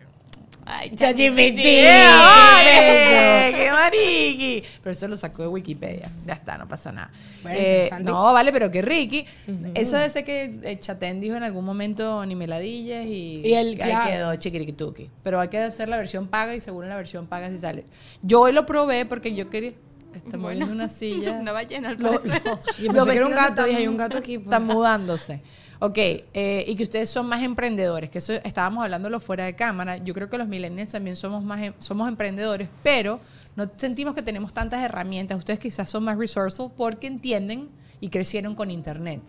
Ay, 0.72 0.92
ChatGPT. 0.92 1.66
¡Vale! 1.86 3.54
¡Qué 3.56 3.70
mariqui! 3.72 4.64
Pero 4.84 4.92
eso 4.92 5.08
lo 5.08 5.18
sacó 5.18 5.42
de 5.44 5.48
Wikipedia. 5.48 6.12
Ya 6.26 6.34
está, 6.34 6.58
no 6.58 6.68
pasa 6.68 6.92
nada. 6.92 7.12
Bueno, 7.42 7.58
Eh, 7.60 7.90
no, 8.02 8.34
vale, 8.34 8.52
pero 8.52 8.70
qué 8.70 8.82
Ricky. 8.82 9.26
Eso 9.74 9.98
de 9.98 10.06
ese 10.06 10.24
que 10.24 10.60
eh, 10.64 10.80
Chatén 10.80 11.20
dijo 11.22 11.36
en 11.36 11.44
algún 11.44 11.66
momento 11.66 12.26
ni 12.26 12.36
meladillas 12.36 13.06
y, 13.06 13.42
Y 13.44 13.54
él, 13.54 13.68
ahí 13.82 13.90
claro. 13.90 14.10
quedó 14.12 14.36
chiquiriquituki. 14.36 15.10
Pero 15.24 15.40
hay 15.40 15.48
que 15.50 15.58
hacer 15.58 15.90
la 15.90 15.98
versión 15.98 16.28
paga 16.28 16.54
y 16.56 16.62
según 16.62 16.88
la 16.88 16.96
versión 16.98 17.26
paga 17.28 17.50
si 17.50 17.58
sale. 17.58 17.86
Yo 18.22 18.42
hoy 18.42 18.54
lo 18.54 18.66
probé 18.66 19.06
porque 19.06 19.34
yo 19.34 19.50
quería... 19.50 19.74
Está 20.14 20.38
moviendo 20.38 20.66
una 20.72 20.90
silla. 20.90 21.32
Una 21.34 21.52
ballena, 21.52 21.90
al 21.90 21.98
Lo- 21.98 22.14
parecer. 22.22 22.42
lo- 22.46 22.60
Yo 22.82 22.92
los 22.94 23.06
pensé 23.06 23.12
que 23.12 23.18
era 23.18 23.26
un 23.28 23.36
gato, 23.36 23.64
dije, 23.66 23.78
hay 23.78 23.88
un 23.88 23.98
gato 23.98 24.18
aquí, 24.18 24.38
pues. 24.38 24.46
Están 24.48 24.66
mudándose. 24.66 25.42
Ok, 25.82 25.98
eh, 25.98 26.66
y 26.68 26.76
que 26.76 26.84
ustedes 26.84 27.10
son 27.10 27.26
más 27.28 27.42
emprendedores, 27.42 28.10
que 28.10 28.18
eso 28.18 28.34
estábamos 28.34 28.84
hablándolo 28.84 29.22
fuera 29.22 29.46
de 29.46 29.56
cámara. 29.56 29.96
Yo 29.96 30.14
creo 30.14 30.30
que 30.30 30.38
los 30.38 30.48
millennials 30.50 30.92
también 30.92 31.16
somos 31.16 31.42
más 31.42 31.62
em- 31.62 31.74
somos 31.80 32.10
emprendedores, 32.10 32.68
pero 32.84 33.22
no 33.56 33.66
sentimos 33.78 34.14
que 34.14 34.22
tenemos 34.22 34.54
tantas 34.54 34.84
herramientas. 34.84 35.38
Ustedes 35.38 35.60
quizás 35.60 35.90
son 35.90 36.04
más 36.04 36.18
resourceful 36.18 36.72
porque 36.76 37.08
entienden 37.08 37.70
y 38.02 38.10
crecieron 38.10 38.56
con 38.56 38.72
internet. 38.72 39.22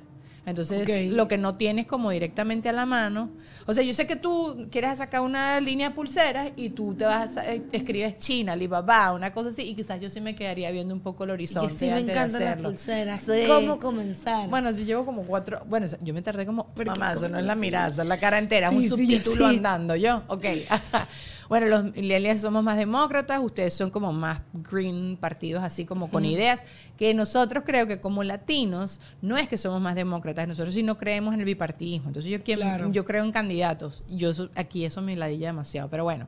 Entonces, 0.46 1.12
lo 1.12 1.28
que 1.28 1.36
no 1.38 1.56
tienes 1.56 1.86
como 1.86 2.10
directamente 2.10 2.68
a 2.68 2.72
la 2.72 2.86
mano. 2.86 3.30
O 3.66 3.74
sea, 3.74 3.84
yo 3.84 3.92
sé 3.94 4.06
que 4.06 4.16
tú 4.16 4.66
quieres 4.70 4.98
sacar 4.98 5.20
una 5.20 5.60
línea 5.60 5.90
de 5.90 5.94
pulseras 5.94 6.50
y 6.56 6.70
tú 6.70 6.94
te 6.94 7.04
vas 7.04 7.36
a, 7.36 7.52
eh, 7.52 7.62
escribes 7.72 8.16
China, 8.16 8.52
Alibaba, 8.54 9.12
una 9.12 9.32
cosa 9.32 9.50
así, 9.50 9.62
y 9.62 9.74
quizás 9.74 10.00
yo 10.00 10.08
sí 10.10 10.20
me 10.20 10.34
quedaría 10.34 10.70
viendo 10.70 10.94
un 10.94 11.00
poco 11.00 11.24
el 11.24 11.30
Y 11.30 11.32
horizonte. 11.34 11.72
que 11.74 11.78
sí 11.78 11.90
me 11.90 11.98
antes 11.98 12.14
encantan 12.16 12.44
las 12.44 12.56
pulseras. 12.56 13.20
Sí. 13.20 13.44
¿Cómo 13.46 13.78
comenzar? 13.78 14.48
Bueno, 14.48 14.72
si 14.72 14.84
llevo 14.84 15.04
como 15.04 15.22
cuatro. 15.24 15.62
Bueno, 15.66 15.86
yo 16.02 16.14
me 16.14 16.22
tardé 16.22 16.46
como. 16.46 16.72
Mamá, 16.86 17.12
eso 17.12 17.28
no 17.28 17.38
es 17.38 17.44
la 17.44 17.54
mirada, 17.54 17.88
eso 17.88 18.02
es 18.02 18.08
la 18.08 18.18
cara 18.18 18.38
entera, 18.38 18.70
Sí, 18.70 18.76
un 18.76 18.88
subtítulo 18.88 19.48
sí. 19.50 19.56
andando 19.56 19.94
yo. 19.94 20.22
Ok. 20.28 20.44
bueno, 21.50 21.66
los 21.66 21.84
millennials 21.96 22.40
somos 22.40 22.62
más 22.62 22.78
demócratas, 22.78 23.40
ustedes 23.42 23.74
son 23.74 23.90
como 23.90 24.10
más 24.12 24.40
green 24.54 25.18
partidos, 25.20 25.62
así 25.62 25.84
como 25.84 26.08
con 26.08 26.24
ideas. 26.24 26.62
Que 26.96 27.12
nosotros 27.12 27.64
creo 27.66 27.86
que 27.86 28.00
como 28.00 28.24
latinos, 28.24 29.00
no 29.20 29.36
es 29.36 29.48
que 29.48 29.58
somos 29.58 29.80
más 29.82 29.94
demócratas, 29.96 30.48
nosotros 30.48 30.72
sí 30.72 30.82
no 30.82 30.96
creemos 30.96 31.34
en 31.34 31.40
el 31.40 31.46
bipartidismo. 31.46 32.08
Entonces 32.08 32.30
yo, 32.32 32.42
Claro. 32.42 32.90
yo 32.90 33.04
creo 33.04 33.24
en 33.24 33.32
candidatos. 33.32 34.02
Yo 34.08 34.30
aquí 34.54 34.86
eso 34.86 35.02
me 35.02 35.14
ladilla 35.16 35.48
demasiado, 35.48 35.90
pero 35.90 36.04
bueno. 36.04 36.26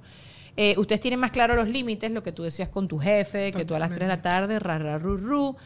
Eh, 0.56 0.74
ustedes 0.76 1.00
tienen 1.00 1.18
más 1.20 1.30
claro 1.30 1.54
los 1.54 1.66
límites, 1.68 2.10
lo 2.10 2.22
que 2.22 2.32
tú 2.32 2.42
decías 2.42 2.68
con 2.68 2.86
tu 2.86 2.98
jefe, 2.98 3.52
que 3.52 3.64
tú 3.64 3.74
a 3.74 3.78
las 3.78 3.88
3 3.90 4.00
de 4.00 4.06
la 4.16 4.20
tarde, 4.20 4.58
ra, 4.58 4.78
ra, 4.78 4.98
ru, 4.98 5.16
ru. 5.16 5.56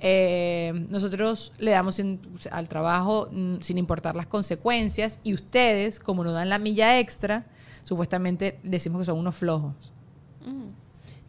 Eh, 0.00 0.72
nosotros 0.90 1.52
le 1.58 1.70
damos 1.70 1.98
en- 1.98 2.20
al 2.50 2.68
trabajo 2.68 3.28
mm, 3.30 3.60
sin 3.60 3.78
importar 3.78 4.16
las 4.16 4.26
consecuencias 4.26 5.18
y 5.22 5.32
ustedes, 5.34 5.98
como 6.00 6.24
nos 6.24 6.34
dan 6.34 6.48
la 6.48 6.58
milla 6.58 6.98
extra, 6.98 7.46
supuestamente 7.84 8.58
decimos 8.62 9.00
que 9.00 9.04
son 9.06 9.18
unos 9.18 9.36
flojos. 9.36 9.74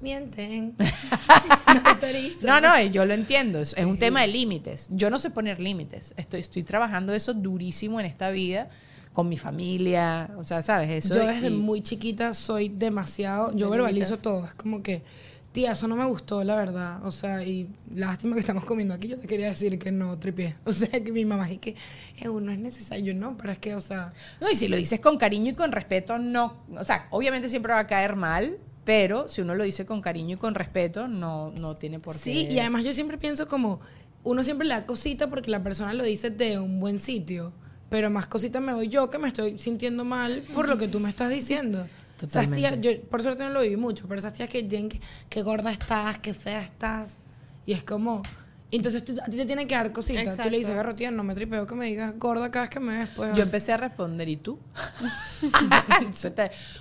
Mienten. 0.02 0.76
no 1.68 1.90
autorizan. 1.90 2.48
No, 2.48 2.62
no, 2.62 2.82
yo 2.82 3.06
lo 3.06 3.14
entiendo. 3.14 3.60
Es, 3.60 3.76
un 3.78 3.98
tema 3.98 4.22
de 4.22 4.28
límites. 4.28 4.88
Yo 4.92 5.10
no 5.10 5.20
sé 5.20 5.30
poner 5.30 5.60
límites. 5.60 6.14
Estoy, 6.18 6.42
estoy 6.42 6.64
trabajando 6.64 7.14
eso 7.14 7.34
durísimo 7.34 8.00
en 8.00 8.06
esta 8.06 8.30
vida 8.30 8.70
con 9.16 9.30
mi 9.30 9.38
familia, 9.38 10.30
o 10.38 10.44
sea, 10.44 10.62
¿sabes? 10.62 11.06
Eso 11.06 11.16
yo 11.16 11.26
desde 11.26 11.48
y- 11.48 11.52
muy 11.52 11.82
chiquita 11.82 12.34
soy 12.34 12.68
demasiado, 12.68 13.56
yo 13.56 13.68
¿Te 13.68 13.78
verbalizo 13.78 14.18
todo, 14.18 14.44
es 14.46 14.54
como 14.56 14.84
que, 14.84 15.04
tía, 15.56 15.72
eso 15.72 15.88
no 15.88 15.96
me 15.96 16.04
gustó, 16.04 16.44
la 16.44 16.58
verdad, 16.58 17.00
o 17.06 17.14
sea, 17.14 17.42
y 17.42 17.70
lástima 17.94 18.34
que 18.34 18.42
estamos 18.42 18.66
comiendo 18.66 18.94
aquí, 18.94 19.08
yo 19.08 19.18
te 19.18 19.26
quería 19.26 19.48
decir 19.48 19.80
que 19.80 19.90
no 19.90 20.20
tripié, 20.20 20.58
o 20.66 20.74
sea, 20.74 20.90
que 20.90 21.14
mi 21.14 21.24
mamá 21.24 21.50
es 21.50 21.60
que, 21.60 21.70
eh, 22.18 22.26
no 22.26 22.52
es 22.52 22.60
necesario, 22.60 23.14
no, 23.16 23.38
pero 23.38 23.54
es 23.54 23.60
que, 23.60 23.74
o 23.74 23.80
sea, 23.80 24.12
No, 24.42 24.52
y 24.52 24.58
si 24.58 24.68
lo 24.68 24.76
dices 24.76 25.00
con 25.00 25.18
cariño 25.18 25.52
y 25.52 25.56
con 25.56 25.72
respeto, 25.72 26.20
no. 26.20 26.58
O 26.78 26.84
sea, 26.84 27.08
obviamente 27.10 27.48
siempre 27.48 27.72
va 27.72 27.80
a 27.80 27.88
caer 27.88 28.18
mal, 28.18 28.58
pero 28.84 29.30
si 29.30 29.40
uno 29.42 29.56
lo 29.56 29.64
dice 29.64 29.86
con 29.86 30.02
cariño 30.02 30.36
y 30.36 30.38
con 30.38 30.56
respeto, 30.56 31.08
no, 31.08 31.52
no 31.52 31.78
tiene 31.78 32.00
por 32.00 32.16
qué. 32.16 32.20
sí, 32.20 32.48
y 32.52 32.60
además 32.60 32.84
yo 32.84 32.94
siempre 32.94 33.18
pienso 33.18 33.48
como, 33.48 33.80
uno 34.26 34.44
siempre 34.44 34.68
le 34.68 34.74
da 34.74 34.86
cosita 34.86 35.30
porque 35.30 35.50
la 35.50 35.64
persona 35.64 35.94
lo 35.94 36.04
dice 36.04 36.32
de 36.32 36.60
un 36.60 36.82
buen 36.82 37.00
sitio, 37.00 37.54
pero 37.90 38.10
más 38.10 38.28
cosita 38.28 38.60
me 38.60 38.74
doy 38.74 38.90
yo 38.90 39.10
que 39.10 39.20
me 39.20 39.30
estoy 39.30 39.58
sintiendo 39.58 40.04
mal 40.04 40.44
por 40.54 40.68
lo 40.68 40.78
que 40.78 40.90
tú 40.90 41.00
me 41.00 41.10
estás 41.10 41.30
diciendo. 41.30 41.88
Esas 42.18 42.50
tías, 42.50 42.72
Totalmente. 42.72 43.02
yo 43.04 43.10
por 43.10 43.22
suerte 43.22 43.44
no 43.44 43.50
lo 43.50 43.62
viví 43.62 43.78
mucho, 43.78 44.08
pero 44.08 44.20
esas 44.20 44.34
tías 44.34 44.50
que 44.50 44.64
dicen 44.64 44.90
que, 44.90 45.00
que 45.30 45.42
gorda 45.42 45.72
estás, 45.72 46.18
que 46.20 46.34
fea 46.34 46.62
estás. 46.62 47.16
Y 47.66 47.74
es 47.74 47.84
como. 47.84 48.22
Entonces 48.72 49.06
tú- 49.06 49.16
a 49.22 49.26
ti 49.26 49.38
te 49.38 49.46
tienen 49.46 49.68
que 49.68 49.76
dar 49.76 49.92
cositas. 49.94 50.24
Tú 50.24 50.30
Exacto. 50.32 50.50
le 50.50 50.58
dices, 50.58 50.76
garro, 50.76 50.96
tía, 50.96 51.12
no 51.12 51.24
me 51.24 51.36
tripeo 51.36 51.66
que 51.68 51.76
me 51.76 51.86
digas 51.86 52.14
gorda 52.18 52.50
cada 52.52 52.64
vez 52.64 52.70
que 52.72 52.80
me 52.80 52.98
ves. 52.98 53.10
Pues, 53.16 53.36
Yo 53.36 53.44
empecé 53.44 53.72
a 53.74 53.78
responder, 53.78 54.28
¿y 54.28 54.38
tú? 54.38 54.60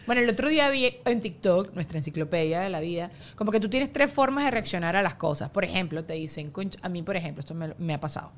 Bueno, 0.07 0.20
el 0.22 0.30
otro 0.30 0.49
día 0.49 0.68
vi 0.70 0.97
en 1.05 1.20
TikTok, 1.20 1.74
nuestra 1.74 1.99
enciclopedia 1.99 2.61
de 2.61 2.70
la 2.70 2.80
vida, 2.80 3.11
como 3.37 3.53
que 3.53 3.61
tú 3.61 3.68
tienes 3.68 3.93
tres 3.93 4.11
formas 4.11 4.45
de 4.45 4.51
reaccionar 4.51 4.97
a 4.97 5.03
las 5.03 5.14
cosas. 5.14 5.51
Por 5.51 5.64
ejemplo, 5.64 6.05
te 6.05 6.14
dicen, 6.14 6.53
"Conch- 6.53 6.78
a 6.82 6.89
mí, 6.89 7.03
por 7.03 7.16
ejemplo, 7.16 7.41
esto 7.41 7.55
me, 7.55 7.74
me 7.78 7.95
ha 7.95 8.01
pasado. 8.01 8.32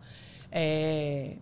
Eh, 0.59 1.39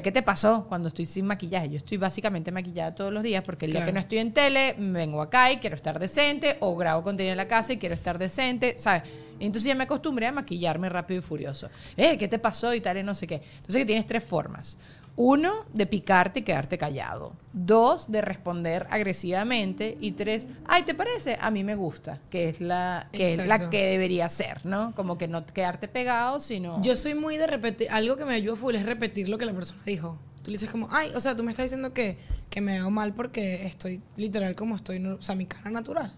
¿qué 0.00 0.12
te 0.12 0.22
pasó 0.22 0.64
cuando 0.68 0.86
estoy 0.86 1.06
sin 1.06 1.26
maquillaje? 1.26 1.70
Yo 1.70 1.76
estoy 1.76 1.96
básicamente 1.96 2.52
maquillada 2.52 2.94
todos 2.94 3.12
los 3.12 3.24
días 3.24 3.42
porque 3.42 3.66
el 3.66 3.72
día 3.72 3.84
que 3.84 3.92
no 3.92 3.98
estoy 3.98 4.18
en 4.18 4.32
tele, 4.32 4.76
me 4.78 5.00
vengo 5.00 5.20
acá 5.20 5.50
y 5.50 5.56
quiero 5.56 5.74
estar 5.74 5.98
decente, 5.98 6.56
o 6.60 6.76
grabo 6.76 7.02
contenido 7.02 7.32
en 7.32 7.36
la 7.36 7.48
casa 7.48 7.72
y 7.72 7.78
quiero 7.78 7.96
estar 7.96 8.16
decente, 8.16 8.78
¿sabes? 8.78 9.02
Entonces 9.40 9.64
ya 9.64 9.74
me 9.74 9.82
acostumbré 9.82 10.28
a 10.28 10.32
maquillarme 10.32 10.88
rápido 10.88 11.18
y 11.18 11.22
furioso. 11.22 11.68
Eh, 11.96 12.16
¿qué 12.16 12.28
te 12.28 12.38
pasó? 12.38 12.72
Y 12.72 12.80
tal, 12.80 12.96
y 12.98 13.02
no 13.02 13.16
sé 13.16 13.26
qué. 13.26 13.42
Entonces 13.56 13.76
que 13.76 13.86
tienes 13.86 14.06
tres 14.06 14.22
formas. 14.22 14.78
Uno, 15.16 15.52
de 15.72 15.86
picarte 15.86 16.40
y 16.40 16.42
quedarte 16.42 16.76
callado. 16.76 17.34
Dos, 17.52 18.10
de 18.10 18.20
responder 18.20 18.86
agresivamente. 18.90 19.96
Y 20.00 20.12
tres, 20.12 20.48
ay, 20.66 20.82
¿te 20.82 20.94
parece? 20.94 21.38
A 21.40 21.52
mí 21.52 21.62
me 21.62 21.76
gusta, 21.76 22.20
que 22.30 22.48
es 22.48 22.60
la 22.60 23.08
que, 23.12 23.34
es 23.34 23.46
la 23.46 23.70
que 23.70 23.86
debería 23.86 24.28
ser, 24.28 24.66
¿no? 24.66 24.92
Como 24.96 25.16
que 25.16 25.28
no 25.28 25.46
quedarte 25.46 25.86
pegado, 25.86 26.40
sino... 26.40 26.82
Yo 26.82 26.96
soy 26.96 27.14
muy 27.14 27.36
de 27.36 27.46
repetir. 27.46 27.88
Algo 27.90 28.16
que 28.16 28.24
me 28.24 28.34
ayuda 28.34 28.56
full 28.56 28.74
es 28.74 28.84
repetir 28.84 29.28
lo 29.28 29.38
que 29.38 29.46
la 29.46 29.52
persona 29.52 29.82
dijo. 29.86 30.18
Tú 30.42 30.50
le 30.50 30.56
dices 30.56 30.70
como, 30.70 30.88
ay, 30.90 31.12
o 31.14 31.20
sea, 31.20 31.36
tú 31.36 31.44
me 31.44 31.52
estás 31.52 31.66
diciendo 31.66 31.94
que, 31.94 32.18
que 32.50 32.60
me 32.60 32.72
veo 32.72 32.90
mal 32.90 33.14
porque 33.14 33.66
estoy 33.66 34.02
literal 34.16 34.54
como 34.56 34.74
estoy, 34.74 35.04
o 35.06 35.22
sea, 35.22 35.36
mi 35.36 35.46
cara 35.46 35.70
natural. 35.70 36.12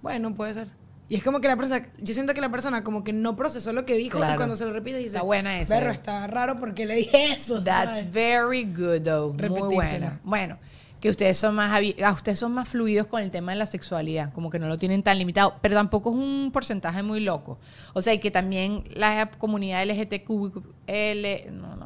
Bueno, 0.00 0.34
puede 0.34 0.54
ser. 0.54 0.68
Y 1.08 1.16
es 1.16 1.22
como 1.22 1.40
que 1.40 1.48
la 1.48 1.56
persona, 1.56 1.86
yo 1.98 2.14
siento 2.14 2.32
que 2.32 2.40
la 2.40 2.50
persona 2.50 2.82
como 2.84 3.04
que 3.04 3.12
no 3.12 3.36
procesó 3.36 3.72
lo 3.72 3.84
que 3.84 3.94
dijo 3.96 4.18
Claro. 4.18 4.34
y 4.34 4.36
cuando 4.36 4.56
se 4.56 4.64
lo 4.64 4.72
repite 4.72 4.96
dice, 4.96 5.08
Está 5.08 5.22
buena 5.22 5.60
esa, 5.60 5.74
Perro, 5.78 5.90
eh. 5.90 5.94
está 5.94 6.26
raro 6.26 6.58
porque 6.58 6.86
le 6.86 6.94
dije 6.94 7.32
eso. 7.32 7.62
That's 7.62 7.98
¿sabes? 7.98 8.12
very 8.12 8.64
good, 8.64 9.02
though. 9.02 9.34
Muy 9.48 9.74
buena. 9.74 10.20
Bueno, 10.24 10.58
que 11.02 11.10
ustedes 11.10 11.36
son 11.36 11.56
más 11.56 11.82
ah, 12.04 12.12
ustedes 12.12 12.38
son 12.38 12.52
más 12.52 12.68
fluidos 12.68 13.08
con 13.08 13.20
el 13.20 13.32
tema 13.32 13.50
de 13.50 13.58
la 13.58 13.66
sexualidad, 13.66 14.32
como 14.32 14.50
que 14.50 14.60
no 14.60 14.68
lo 14.68 14.78
tienen 14.78 15.02
tan 15.02 15.18
limitado, 15.18 15.56
pero 15.60 15.74
tampoco 15.74 16.10
es 16.10 16.16
un 16.16 16.50
porcentaje 16.52 17.02
muy 17.02 17.18
loco. 17.18 17.58
O 17.92 18.00
sea, 18.00 18.14
y 18.14 18.20
que 18.20 18.30
también 18.30 18.84
la 18.94 19.28
comunidad 19.36 19.84
LGTQL, 19.84 21.52
no, 21.52 21.74
no, 21.76 21.81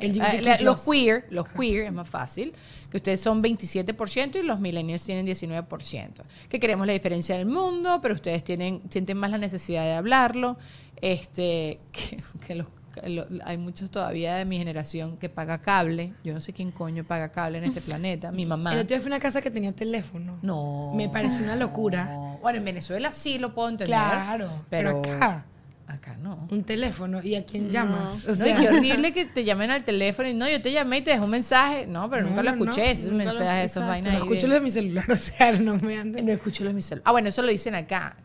Eh, 0.00 0.58
los 0.62 0.84
queer, 0.84 1.26
los 1.30 1.48
queer 1.48 1.86
es 1.86 1.92
más 1.92 2.08
fácil, 2.08 2.52
que 2.90 2.96
ustedes 2.96 3.20
son 3.20 3.42
27% 3.42 4.36
y 4.40 4.42
los 4.42 4.60
millennials 4.60 5.04
tienen 5.04 5.26
19%. 5.26 6.22
Que 6.48 6.58
queremos 6.60 6.86
la 6.86 6.92
diferencia 6.92 7.36
del 7.36 7.46
mundo, 7.46 8.00
pero 8.02 8.14
ustedes 8.14 8.42
tienen 8.44 8.82
sienten 8.90 9.16
más 9.18 9.30
la 9.30 9.38
necesidad 9.38 9.82
de 9.84 9.92
hablarlo. 9.94 10.56
Este, 11.00 11.80
que, 11.92 12.22
que 12.46 12.54
los 12.54 12.66
lo- 13.06 13.26
hay 13.44 13.58
muchos 13.58 13.92
todavía 13.92 14.34
de 14.34 14.44
mi 14.44 14.58
generación 14.58 15.18
que 15.18 15.28
paga 15.28 15.60
cable. 15.62 16.14
Yo 16.24 16.34
no 16.34 16.40
sé 16.40 16.52
quién 16.52 16.72
coño 16.72 17.04
paga 17.04 17.30
cable 17.30 17.58
en 17.58 17.64
este 17.64 17.80
planeta. 17.88 18.32
Mi 18.32 18.44
mamá. 18.44 18.72
Otro 18.72 18.82
día 18.84 18.98
fui 18.98 19.06
a 19.06 19.14
una 19.14 19.20
casa 19.20 19.40
que 19.40 19.52
tenía 19.52 19.70
teléfono. 19.72 20.38
No. 20.42 20.92
Me 20.96 21.08
pareció 21.08 21.44
una 21.44 21.54
locura. 21.54 22.06
No. 22.06 22.38
Bueno, 22.42 22.58
en 22.58 22.64
Venezuela 22.64 23.12
sí 23.12 23.38
lo 23.38 23.54
puedo 23.54 23.68
entender. 23.68 23.96
Claro, 23.96 24.50
pero 24.68 24.98
acá. 25.00 25.46
Acá 25.88 26.16
no. 26.18 26.46
Un 26.50 26.64
teléfono. 26.64 27.22
¿Y 27.22 27.34
a 27.34 27.44
quién 27.46 27.70
llamas? 27.70 28.22
O 28.28 28.34
No, 28.34 28.46
y 28.46 28.52
qué 28.54 28.68
horrible 28.68 29.12
que 29.14 29.24
te 29.24 29.42
llamen 29.42 29.70
al 29.70 29.84
teléfono 29.84 30.28
y 30.28 30.34
no, 30.34 30.46
yo 30.46 30.60
te 30.60 30.70
llamé 30.70 30.98
y 30.98 31.00
te 31.02 31.10
dejé 31.12 31.24
un 31.24 31.30
mensaje. 31.30 31.86
No, 31.86 32.10
pero 32.10 32.24
No, 32.24 32.28
nunca 32.28 32.42
lo 32.42 32.50
no, 32.50 32.56
no, 32.56 32.64
escuché, 32.70 32.90
esos 32.90 33.10
mensajes, 33.10 33.70
esos 33.70 33.86
vainas. 33.86 34.12
no 34.12 34.18
escucho 34.18 34.34
bien- 34.40 34.48
lo 34.50 34.54
de 34.56 34.60
mi 34.60 34.70
celular, 34.70 35.04
o 35.10 35.16
sea, 35.16 35.52
no 35.52 35.76
me 35.78 35.98
anden. 35.98 36.26
No 36.26 36.32
escucho 36.32 36.62
los 36.64 36.72
de 36.72 36.74
mi 36.76 36.82
celular. 36.82 37.04
Ah, 37.06 37.12
bueno, 37.12 37.30
eso 37.30 37.40
lo 37.42 37.48
dicen 37.48 37.74
acá. 37.74 38.16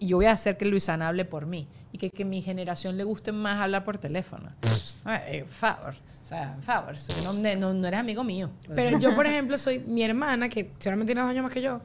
Y 0.00 0.06
Yo 0.06 0.16
voy 0.16 0.26
a 0.26 0.32
hacer 0.32 0.56
que 0.56 0.64
Luisana 0.66 1.08
hable 1.08 1.24
por 1.24 1.46
mí. 1.46 1.68
Y 1.92 1.98
que, 1.98 2.10
que 2.10 2.24
mi 2.24 2.42
generación 2.42 2.96
le 2.96 3.04
guste 3.04 3.32
más 3.32 3.60
hablar 3.60 3.84
por 3.84 3.98
teléfono. 3.98 4.50
Ay, 5.04 5.20
eh, 5.28 5.44
favor. 5.46 5.94
O 6.22 6.26
sea, 6.26 6.56
favor. 6.62 6.94
No, 7.24 7.32
no, 7.32 7.74
no 7.74 7.86
eres 7.88 8.00
amigo 8.00 8.24
mío. 8.24 8.50
Pero 8.74 8.98
yo, 8.98 9.14
por 9.14 9.26
ejemplo, 9.26 9.56
soy 9.56 9.78
mi 9.80 10.02
hermana, 10.02 10.48
que 10.48 10.70
seguramente 10.78 11.10
tiene 11.10 11.20
dos 11.20 11.30
años 11.30 11.42
más 11.44 11.52
que 11.52 11.62
yo. 11.62 11.80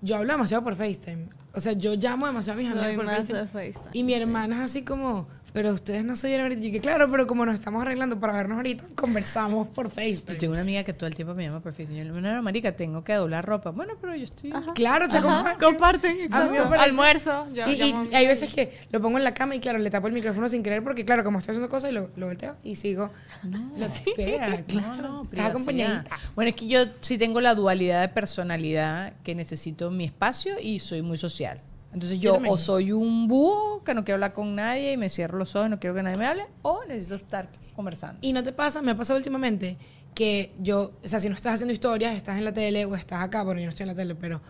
Yo 0.00 0.16
hablo 0.16 0.32
demasiado 0.32 0.64
por 0.64 0.74
FaceTime. 0.74 1.28
O 1.54 1.60
sea, 1.60 1.72
yo 1.72 1.94
llamo 1.94 2.26
demasiado 2.26 2.58
a 2.58 2.62
mis 2.62 2.70
Soy 2.72 2.78
amigas 2.78 2.96
por 2.96 3.04
más 3.06 3.16
FaceTime. 3.16 3.38
de 3.40 3.46
FaceTime. 3.46 3.90
Y 3.92 4.02
mi 4.04 4.14
hermana 4.14 4.56
es 4.56 4.60
así 4.62 4.82
como, 4.82 5.26
pero 5.52 5.72
ustedes 5.72 6.04
no 6.04 6.16
se 6.16 6.28
vieron 6.28 6.44
ahorita. 6.44 6.66
Y 6.66 6.72
que 6.72 6.80
claro, 6.80 7.10
pero 7.10 7.26
como 7.26 7.44
nos 7.44 7.54
estamos 7.54 7.82
arreglando 7.82 8.18
para 8.18 8.32
vernos 8.32 8.56
ahorita, 8.56 8.84
conversamos 8.94 9.68
por 9.68 9.86
Yo 9.86 9.90
FaceTime. 9.90 10.38
tengo 10.38 10.52
una 10.52 10.62
amiga 10.62 10.82
que 10.84 10.92
todo 10.92 11.06
el 11.06 11.14
tiempo 11.14 11.34
me 11.34 11.44
llama 11.44 11.60
por 11.60 11.72
Facebook. 11.72 11.96
Yo 11.96 12.04
le 12.04 12.10
digo, 12.10 12.20
no, 12.20 12.42
marica, 12.42 12.72
tengo 12.72 13.04
que 13.04 13.14
doblar 13.14 13.44
ropa. 13.44 13.70
Bueno, 13.70 13.94
pero 14.00 14.14
yo 14.14 14.24
estoy... 14.24 14.52
Claro, 14.74 15.10
se 15.10 15.18
Ajá, 15.18 15.56
comparten. 15.58 15.68
comparten, 15.68 16.20
exacto. 16.20 16.74
Almuerzo. 16.78 17.46
yo 17.52 17.68
y, 17.68 17.76
llamo 17.76 18.08
hay 18.12 18.26
veces 18.26 18.52
que 18.54 18.72
lo 18.90 19.00
pongo 19.00 19.18
en 19.18 19.24
la 19.24 19.34
cama 19.34 19.54
y 19.54 19.60
claro, 19.60 19.78
le 19.78 19.90
tapo 19.90 20.06
el 20.06 20.12
micrófono 20.12 20.48
sin 20.48 20.62
querer 20.62 20.82
porque 20.82 21.04
claro, 21.04 21.24
como 21.24 21.38
estoy 21.38 21.52
haciendo 21.52 21.68
cosas 21.68 21.90
y 21.90 21.94
lo, 21.94 22.10
lo 22.16 22.26
volteo 22.26 22.56
y 22.62 22.76
sigo 22.76 23.10
lo 23.42 23.86
que 23.92 24.14
sea, 24.14 24.64
claro. 24.64 24.96
No, 24.96 25.02
no, 25.02 25.22
Estás 25.22 25.50
acompañadita. 25.50 26.16
Bueno, 26.34 26.50
es 26.50 26.56
que 26.56 26.66
yo 26.66 26.80
sí 27.00 27.18
tengo 27.18 27.40
la 27.40 27.54
dualidad 27.54 28.00
de 28.00 28.08
personalidad 28.08 29.14
que 29.22 29.34
necesito 29.34 29.90
mi 29.90 30.04
espacio 30.04 30.58
y 30.60 30.78
soy 30.78 31.02
muy 31.02 31.18
social. 31.18 31.60
Entonces 31.92 32.20
Yo 32.20 32.40
o 32.48 32.56
soy 32.56 32.92
un 32.92 33.28
búho 33.28 33.84
que 33.84 33.94
no 33.94 34.04
quiero 34.04 34.16
hablar 34.16 34.32
con 34.32 34.54
nadie 34.54 34.92
y 34.92 34.96
me 34.96 35.10
cierro 35.10 35.38
los 35.38 35.54
ojos 35.54 35.66
y 35.66 35.70
no 35.70 35.78
quiero 35.78 35.94
que 35.94 36.02
nadie 36.02 36.16
me 36.16 36.26
hable, 36.26 36.46
o 36.62 36.84
necesito 36.84 37.14
estar 37.14 37.48
conversando. 37.74 38.18
Y 38.22 38.32
no 38.32 38.42
te 38.42 38.52
pasa, 38.52 38.82
me 38.82 38.92
ha 38.92 38.96
pasado 38.96 39.18
últimamente 39.18 39.76
que 40.14 40.52
yo, 40.60 40.92
o 41.02 41.08
sea, 41.08 41.20
si 41.20 41.28
no 41.28 41.34
estás 41.34 41.54
haciendo 41.54 41.72
historias, 41.72 42.14
estás 42.14 42.38
en 42.38 42.44
la 42.44 42.52
tele 42.52 42.84
o 42.84 42.94
estás 42.94 43.22
acá, 43.22 43.42
bueno, 43.42 43.60
yo 43.60 43.66
no 43.66 43.70
estoy 43.70 43.84
en 43.84 43.88
la 43.88 43.94
tele, 43.94 44.14
pero 44.14 44.40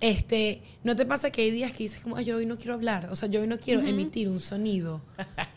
este, 0.00 0.62
no 0.82 0.96
te 0.96 1.06
pasa 1.06 1.30
que 1.30 1.42
hay 1.42 1.52
días 1.52 1.70
que 1.72 1.84
dices 1.84 2.00
como, 2.00 2.16
ay, 2.16 2.24
yo 2.24 2.36
hoy 2.36 2.44
no 2.44 2.58
quiero 2.58 2.74
hablar, 2.74 3.08
o 3.10 3.16
sea, 3.16 3.28
yo 3.28 3.40
hoy 3.40 3.46
no 3.46 3.58
quiero 3.58 3.80
emitir 3.82 4.28
un 4.28 4.40
sonido. 4.40 5.00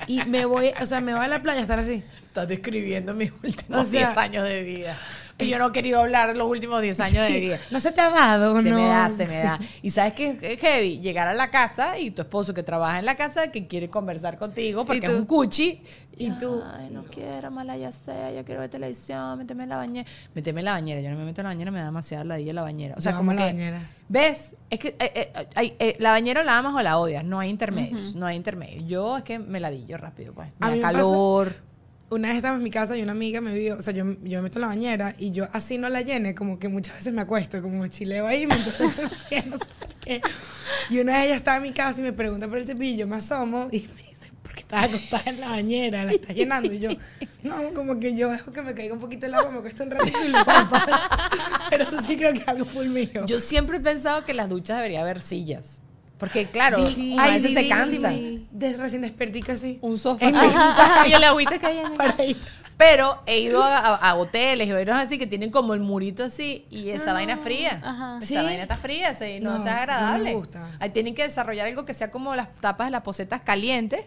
Y 0.07 0.23
me 0.25 0.45
voy, 0.45 0.71
o 0.79 0.85
sea, 0.85 1.01
me 1.01 1.15
voy 1.15 1.25
a 1.25 1.27
la 1.27 1.41
playa 1.41 1.59
a 1.59 1.61
estar 1.63 1.79
así. 1.79 2.03
Estás 2.23 2.47
describiendo 2.47 3.15
mis 3.15 3.31
últimos 3.43 3.87
O 3.87 3.89
sea, 3.89 4.07
10 4.07 4.17
años 4.17 4.43
de 4.43 4.61
vida. 4.61 4.97
Que 5.37 5.49
yo 5.49 5.59
no 5.59 5.67
he 5.67 5.71
querido 5.73 5.99
hablar 5.99 6.35
los 6.37 6.47
últimos 6.49 6.81
10 6.81 6.97
años 7.01 7.27
de 7.27 7.39
vida. 7.41 7.59
No 7.69 7.81
se 7.81 7.91
te 7.91 7.99
ha 7.99 8.09
dado, 8.09 8.61
Se 8.61 8.69
¿no? 8.69 8.77
me 8.77 8.87
da, 8.87 9.09
se 9.09 9.27
me 9.27 9.37
da. 9.39 9.59
Y 9.81 9.89
sabes 9.89 10.13
que 10.13 10.37
es 10.41 10.59
heavy 10.61 10.99
llegar 10.99 11.27
a 11.27 11.33
la 11.33 11.51
casa 11.51 11.99
y 11.99 12.11
tu 12.11 12.21
esposo 12.21 12.53
que 12.53 12.63
trabaja 12.63 12.99
en 12.99 13.05
la 13.05 13.15
casa 13.17 13.51
que 13.51 13.67
quiere 13.67 13.89
conversar 13.89 14.37
contigo 14.37 14.85
porque 14.85 15.05
es 15.05 15.11
un 15.11 15.25
cuchi. 15.25 15.81
Y 16.17 16.31
tú- 16.31 16.63
Ay, 16.77 16.87
no 16.89 17.03
quiero, 17.03 17.51
mala 17.51 17.75
ya 17.75 17.91
sea, 17.91 18.31
yo 18.31 18.45
quiero 18.45 18.61
ver 18.61 18.69
televisión, 18.69 19.37
méteme 19.37 19.63
en 19.63 19.69
la 19.69 19.75
bañera. 19.75 20.09
Méteme 20.33 20.61
en 20.61 20.65
la 20.65 20.71
bañera, 20.71 21.01
yo 21.01 21.09
no 21.09 21.17
me 21.17 21.25
meto 21.25 21.41
en 21.41 21.47
la 21.47 21.49
bañera, 21.49 21.71
me 21.71 21.79
da 21.79 21.85
demasiada 21.85 22.23
ladilla 22.23 22.53
la 22.53 22.61
bañera. 22.63 22.95
O 22.97 23.01
sea, 23.01 23.11
Yo 23.11 23.17
como 23.17 23.33
la 23.33 23.39
que- 23.41 23.45
bañera. 23.53 23.89
¿Ves? 24.07 24.55
Es 24.69 24.79
que 24.79 24.95
eh, 24.99 25.31
eh, 25.57 25.75
eh, 25.79 25.95
la 25.99 26.11
bañera 26.11 26.45
la 26.45 26.57
amas 26.59 26.73
o 26.75 26.81
la 26.81 26.97
odias, 26.97 27.25
no 27.25 27.39
hay 27.39 27.49
intermedios, 27.49 28.15
no 28.15 28.25
hay 28.25 28.37
intermedios. 28.37 28.85
Yo 28.87 29.17
es 29.17 29.23
que 29.23 29.39
me 29.39 29.59
ladillo 29.59 29.97
rápido, 29.97 30.33
pues. 30.33 30.47
Me 30.59 30.67
da 30.67 30.75
pasa- 30.75 30.81
calor. 30.93 31.55
Una 32.09 32.27
vez 32.27 32.37
estaba 32.37 32.55
en 32.55 32.63
mi 32.63 32.69
casa 32.69 32.95
y 32.95 33.01
una 33.01 33.13
amiga 33.13 33.41
me 33.41 33.53
vio, 33.55 33.77
o 33.77 33.81
sea, 33.81 33.91
yo, 33.91 34.05
yo 34.23 34.39
me 34.39 34.43
meto 34.43 34.59
en 34.59 34.61
la 34.61 34.67
bañera 34.67 35.15
y 35.17 35.31
yo 35.31 35.47
así 35.53 35.79
no 35.79 35.89
la 35.89 36.01
llene, 36.01 36.35
como 36.35 36.59
que 36.59 36.67
muchas 36.69 36.95
veces 36.95 37.11
me 37.13 37.21
acuesto, 37.21 37.61
como 37.63 37.87
chileo 37.87 38.27
ahí, 38.27 38.45
mientras 38.45 38.79
no 39.47 39.57
sé 39.57 39.65
qué. 40.03 40.21
Y 40.91 40.99
una 40.99 41.13
vez 41.13 41.25
ella 41.25 41.35
estaba 41.35 41.57
en 41.57 41.63
mi 41.63 41.71
casa 41.71 41.99
y 41.99 42.03
me 42.03 42.13
pregunta 42.13 42.47
por 42.47 42.59
el 42.59 42.67
cepillo, 42.67 43.07
me 43.07 43.15
asomo 43.15 43.67
y 43.71 43.79
me 43.81 44.03
dice, 44.03 44.31
¿por 44.43 44.53
qué 44.53 44.59
estás 44.59 44.85
acostada 44.85 45.23
en 45.25 45.41
la 45.41 45.49
bañera? 45.49 46.05
¿La 46.05 46.11
estás 46.11 46.35
llenando? 46.35 46.71
Y 46.71 46.79
yo, 46.79 46.91
no, 47.41 47.73
como 47.73 47.99
que 47.99 48.15
yo 48.15 48.29
dejo 48.29 48.51
que 48.51 48.61
me 48.61 48.75
caiga 48.75 48.93
un 48.93 48.99
poquito 48.99 49.25
el 49.25 49.33
agua, 49.33 49.49
me 49.49 49.61
cuesta 49.61 49.83
un 49.83 49.89
ratito 49.89 50.19
y 50.23 50.29
lo. 50.29 50.37
Pero 51.71 51.83
eso 51.83 51.99
sí 52.03 52.17
creo 52.17 52.33
que 52.33 52.43
algo 52.45 52.65
full 52.65 52.87
mío. 52.87 53.25
Yo 53.25 53.39
siempre 53.39 53.77
he 53.77 53.81
pensado 53.81 54.23
que 54.23 54.35
las 54.35 54.47
duchas 54.47 54.77
debería 54.77 55.01
haber 55.01 55.21
sillas. 55.21 55.81
Porque, 56.17 56.45
claro, 56.47 56.77
uno 56.79 57.21
a 57.21 57.27
veces 57.27 57.53
se 57.53 57.67
cansa. 57.67 58.11
des- 58.51 58.77
recién 58.77 59.01
despertica 59.01 59.53
así. 59.53 59.79
Un 59.81 59.97
sofá. 59.97 60.25
Y 61.07 61.13
el 61.13 61.23
agüita 61.23 61.57
que 61.59 61.65
hay 61.65 61.77
en 61.79 61.85
ahí. 62.19 62.37
Pero 62.77 63.21
he 63.25 63.39
ido 63.39 63.63
a, 63.63 63.77
a- 63.77 63.95
a 63.95 64.15
hoteles 64.15 64.67
y 64.67 64.71
vainas 64.73 65.01
así 65.03 65.17
que 65.17 65.27
tienen 65.27 65.49
como 65.49 65.73
el 65.73 65.79
murito 65.79 66.25
así 66.25 66.65
y 66.69 66.89
esa 66.89 67.13
vaina 67.13 67.37
fría. 67.37 67.79
Ajá. 67.81 68.17
Esa 68.17 68.25
¿Sí? 68.27 68.35
vaina 68.35 68.63
está 68.63 68.75
fría, 68.75 69.15
sí, 69.15 69.39
no, 69.41 69.51
No, 69.51 69.55
es 69.57 69.59
no 69.59 69.65
me 69.65 69.71
agradable. 69.71 70.33
gusta. 70.33 70.67
Ahí 70.79 70.89
tienen 70.89 71.15
que 71.15 71.23
desarrollar 71.23 71.67
algo 71.67 71.85
que 71.85 71.93
sea 71.93 72.11
como 72.11 72.35
las 72.35 72.53
tapas 72.55 72.87
de 72.87 72.91
las 72.91 73.01
posetas 73.01 73.41
calientes. 73.41 74.01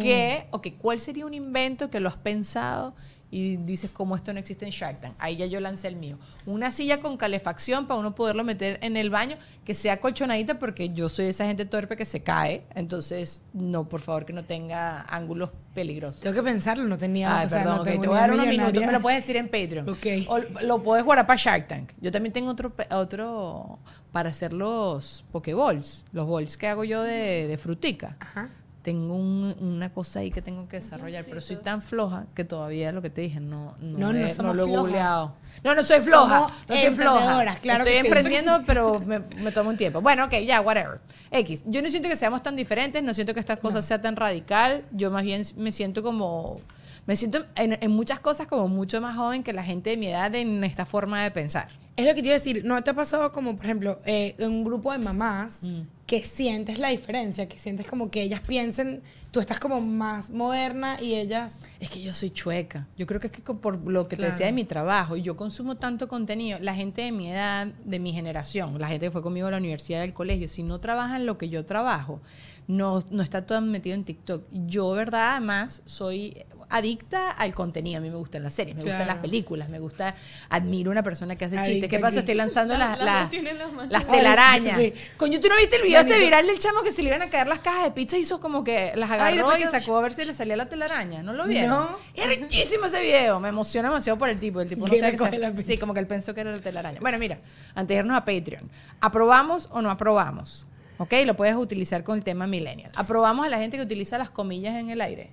Que, 0.00 0.46
ok, 0.50 0.68
¿cuál 0.78 0.98
sería 1.00 1.26
un 1.26 1.34
invento 1.34 1.90
que 1.90 2.00
lo 2.00 2.08
has 2.08 2.16
pensado 2.16 2.94
y 3.30 3.56
dices 3.56 3.90
cómo 3.90 4.16
esto 4.16 4.32
no 4.32 4.38
existe 4.38 4.64
en 4.64 4.70
Shark 4.70 5.00
Tank. 5.00 5.14
Ahí 5.18 5.36
ya 5.36 5.46
yo 5.46 5.60
lancé 5.60 5.88
el 5.88 5.96
mío. 5.96 6.18
Una 6.44 6.70
silla 6.70 7.00
con 7.00 7.16
calefacción 7.16 7.86
para 7.86 7.98
uno 8.00 8.14
poderlo 8.14 8.44
meter 8.44 8.78
en 8.82 8.96
el 8.96 9.10
baño, 9.10 9.36
que 9.64 9.74
sea 9.74 10.00
colchonadita 10.00 10.58
porque 10.58 10.90
yo 10.90 11.08
soy 11.08 11.26
esa 11.26 11.46
gente 11.46 11.64
torpe 11.64 11.96
que 11.96 12.04
se 12.04 12.22
cae. 12.22 12.64
Entonces, 12.74 13.42
no, 13.52 13.88
por 13.88 14.00
favor, 14.00 14.24
que 14.24 14.32
no 14.32 14.44
tenga 14.44 15.02
ángulos 15.02 15.50
peligrosos. 15.74 16.22
Tengo 16.22 16.34
que 16.34 16.42
pensarlo, 16.42 16.84
no 16.84 16.96
tenía. 16.96 17.40
Ay, 17.40 17.46
o 17.46 17.48
sea, 17.50 17.58
perdón, 17.58 17.76
no 17.76 17.82
ok, 17.82 17.88
tengo 17.88 18.02
te 18.02 18.08
voy 18.08 18.16
a 18.16 18.20
dar 18.20 18.32
unos 18.32 18.46
minutos, 18.46 18.86
me 18.86 18.92
lo 18.92 19.00
puedes 19.00 19.22
decir 19.22 19.36
en 19.36 19.46
Patreon. 19.46 19.88
Ok. 19.88 20.06
O 20.28 20.38
lo 20.62 20.82
puedes 20.82 21.04
guardar 21.04 21.26
para 21.26 21.38
Shark 21.38 21.66
Tank. 21.66 21.92
Yo 22.00 22.12
también 22.12 22.32
tengo 22.32 22.50
otro, 22.50 22.72
otro 22.90 23.78
para 24.12 24.30
hacer 24.30 24.52
los 24.52 25.24
Pokeballs, 25.32 26.04
los 26.12 26.28
balls 26.28 26.56
que 26.56 26.68
hago 26.68 26.84
yo 26.84 27.02
de, 27.02 27.46
de 27.48 27.58
frutica. 27.58 28.16
Ajá. 28.20 28.50
Tengo 28.86 29.16
un- 29.16 29.56
una 29.60 29.92
cosa 29.92 30.20
ahí 30.20 30.30
que 30.30 30.40
tengo 30.40 30.68
que 30.68 30.76
desarrollar, 30.76 31.24
pero 31.24 31.40
soy 31.40 31.56
tan 31.56 31.82
floja 31.82 32.26
que 32.36 32.44
todavía 32.44 32.92
lo 32.92 33.02
que 33.02 33.10
te 33.10 33.20
dije 33.22 33.40
no, 33.40 33.74
no, 33.80 33.98
No, 33.98 34.12
no 34.12 34.54
lo 34.54 34.62
he 34.64 34.76
googleado. 34.76 35.34
No, 35.64 35.74
no 35.74 35.82
soy 35.82 35.98
floja. 36.02 36.38
Somos 36.38 36.52
No 36.68 36.76
soy 36.76 36.94
floja. 36.94 37.56
claro 37.60 37.82
Estoy 37.82 37.94
que 37.96 38.00
sí. 38.02 38.06
emprendiendo, 38.06 38.62
pero 38.64 39.00
me, 39.00 39.18
me 39.42 39.50
toma 39.50 39.70
un 39.70 39.76
tiempo. 39.76 40.00
Bueno, 40.02 40.24
ok, 40.26 40.34
ya, 40.46 40.60
whatever. 40.60 41.00
X. 41.32 41.64
Yo 41.66 41.82
no 41.82 41.90
siento 41.90 42.08
que 42.08 42.14
seamos 42.14 42.44
tan 42.44 42.54
diferentes, 42.54 43.02
no 43.02 43.12
siento 43.12 43.34
que 43.34 43.40
esta 43.40 43.56
cosa 43.56 43.82
sea 43.82 44.00
tan 44.00 44.14
radical. 44.14 44.84
Yo 44.92 45.10
más 45.10 45.24
bien 45.24 45.42
me 45.56 45.72
siento 45.72 46.04
como. 46.04 46.60
Me 47.06 47.16
siento 47.16 47.44
en, 47.56 47.76
en 47.82 47.90
muchas 47.90 48.20
cosas 48.20 48.46
como 48.46 48.68
mucho 48.68 49.00
más 49.00 49.16
joven 49.16 49.42
que 49.42 49.52
la 49.52 49.64
gente 49.64 49.90
de 49.90 49.96
mi 49.96 50.06
edad 50.06 50.32
en 50.36 50.62
esta 50.62 50.86
forma 50.86 51.24
de 51.24 51.32
pensar. 51.32 51.70
Es 51.96 52.06
lo 52.06 52.14
que 52.14 52.20
te 52.22 52.28
iba 52.28 52.36
a 52.36 52.38
decir, 52.38 52.64
¿no 52.64 52.80
te 52.84 52.90
ha 52.90 52.94
pasado 52.94 53.32
como, 53.32 53.56
por 53.56 53.64
ejemplo, 53.64 54.00
eh, 54.04 54.36
en 54.38 54.52
un 54.52 54.62
grupo 54.64 54.92
de 54.92 54.98
mamás 54.98 55.64
Mm. 55.64 55.80
Que 56.06 56.22
sientes 56.22 56.78
la 56.78 56.88
diferencia, 56.90 57.48
que 57.48 57.58
sientes 57.58 57.86
como 57.86 58.10
que 58.10 58.22
ellas 58.22 58.40
piensen, 58.46 59.02
tú 59.32 59.40
estás 59.40 59.58
como 59.58 59.80
más 59.80 60.30
moderna 60.30 60.96
y 61.02 61.16
ellas... 61.16 61.60
Es 61.80 61.90
que 61.90 62.00
yo 62.00 62.12
soy 62.12 62.30
chueca. 62.30 62.86
Yo 62.96 63.06
creo 63.06 63.20
que 63.20 63.26
es 63.26 63.32
que 63.32 63.42
por 63.42 63.76
lo 63.90 64.06
que 64.06 64.14
Claro. 64.16 64.28
te 64.30 64.32
decía 64.34 64.46
de 64.46 64.52
mi 64.52 64.64
trabajo, 64.64 65.16
y 65.16 65.22
yo 65.22 65.36
consumo 65.36 65.74
tanto 65.76 66.06
contenido. 66.06 66.60
La 66.60 66.74
gente 66.74 67.02
de 67.02 67.10
mi 67.10 67.30
edad, 67.32 67.66
de 67.84 67.98
mi 67.98 68.12
generación, 68.12 68.78
la 68.80 68.86
gente 68.86 69.06
que 69.06 69.10
fue 69.10 69.22
conmigo 69.22 69.48
a 69.48 69.50
la 69.50 69.56
universidad 69.56 70.00
del 70.00 70.14
colegio, 70.14 70.46
si 70.48 70.62
no 70.62 70.78
trabaja 70.78 71.16
en 71.16 71.26
lo 71.26 71.38
que 71.38 71.48
yo 71.48 71.64
trabajo, 71.64 72.20
no, 72.68 73.02
no 73.10 73.22
está 73.22 73.44
todo 73.44 73.60
metido 73.60 73.96
en 73.96 74.04
TikTok. 74.04 74.44
Yo, 74.52 74.92
verdad, 74.92 75.32
además, 75.32 75.82
soy 75.86 76.44
adicta 76.68 77.30
al 77.30 77.54
contenido. 77.54 77.98
A 77.98 78.00
mí 78.00 78.10
me 78.10 78.16
gustan 78.16 78.42
las 78.42 78.54
series, 78.54 78.76
me 78.76 78.82
gustan 78.82 79.06
las 79.06 79.16
películas, 79.16 79.68
me 79.68 79.78
gusta, 79.78 80.14
admiro 80.48 80.90
una 80.90 81.02
persona 81.02 81.36
que 81.36 81.44
hace 81.44 81.56
chistes. 81.62 81.88
¿Qué 81.88 81.98
pasó? 81.98 82.20
Estoy 82.20 82.34
lanzando 82.34 82.76
las, 82.78 82.98
Las 82.98 84.06
telarañas. 84.06 84.76
Sí. 84.76 84.92
Coño, 85.16 85.40
¿tú 85.40 85.48
no 85.48 85.56
viste 85.56 85.76
el 85.76 85.82
video 85.82 86.00
este 86.00 86.18
viral 86.18 86.46
del 86.46 86.58
chamo 86.58 86.82
que 86.82 86.92
se 86.92 87.02
le 87.02 87.08
iban 87.08 87.22
a 87.22 87.30
caer 87.30 87.46
las 87.46 87.60
cajas 87.60 87.84
de 87.84 87.90
pizza 87.90 88.16
y 88.16 88.20
hizo 88.20 88.40
como 88.40 88.64
que 88.64 88.92
las 88.96 89.10
agarró 89.10 89.56
y 89.56 89.62
sacó 89.62 89.96
a 89.96 90.02
ver 90.02 90.12
si 90.12 90.24
le 90.24 90.34
salía 90.34 90.56
la 90.56 90.68
telaraña? 90.68 91.22
¿No 91.22 91.32
lo 91.32 91.46
vieron? 91.46 91.70
No. 91.70 91.98
Es 92.14 92.26
riquísimo 92.26 92.86
ese 92.86 93.00
video. 93.02 93.40
Me 93.40 93.48
emociona 93.48 93.88
demasiado 93.88 94.18
por 94.18 94.28
el 94.28 94.38
tipo. 94.38 94.60
El 94.60 94.68
tipo 94.68 94.86
no 94.86 94.94
sabe 94.96 95.16
que 95.16 95.38
la. 95.38 95.52
Sí, 95.62 95.78
como 95.78 95.94
que 95.94 96.00
él 96.00 96.06
pensó 96.06 96.34
que 96.34 96.42
era 96.42 96.52
la 96.52 96.60
telaraña. 96.60 97.00
Bueno, 97.00 97.18
mira, 97.18 97.38
antes 97.74 97.94
de 97.94 97.98
irnos 98.00 98.16
a 98.16 98.24
Patreon. 98.24 98.70
¿Aprobamos 99.00 99.68
o 99.72 99.82
no 99.82 99.90
aprobamos? 99.90 100.66
¿Ok? 100.98 101.12
Lo 101.24 101.36
puedes 101.36 101.54
utilizar 101.54 102.04
con 102.04 102.16
el 102.16 102.24
tema 102.24 102.46
millennial. 102.46 102.90
¿Aprobamos 102.94 103.46
a 103.46 103.48
la 103.48 103.58
gente 103.58 103.76
que 103.76 103.82
utiliza 103.82 104.18
las 104.18 104.30
comillas 104.30 104.76
en 104.76 104.90
el 104.90 105.00
aire? 105.00 105.30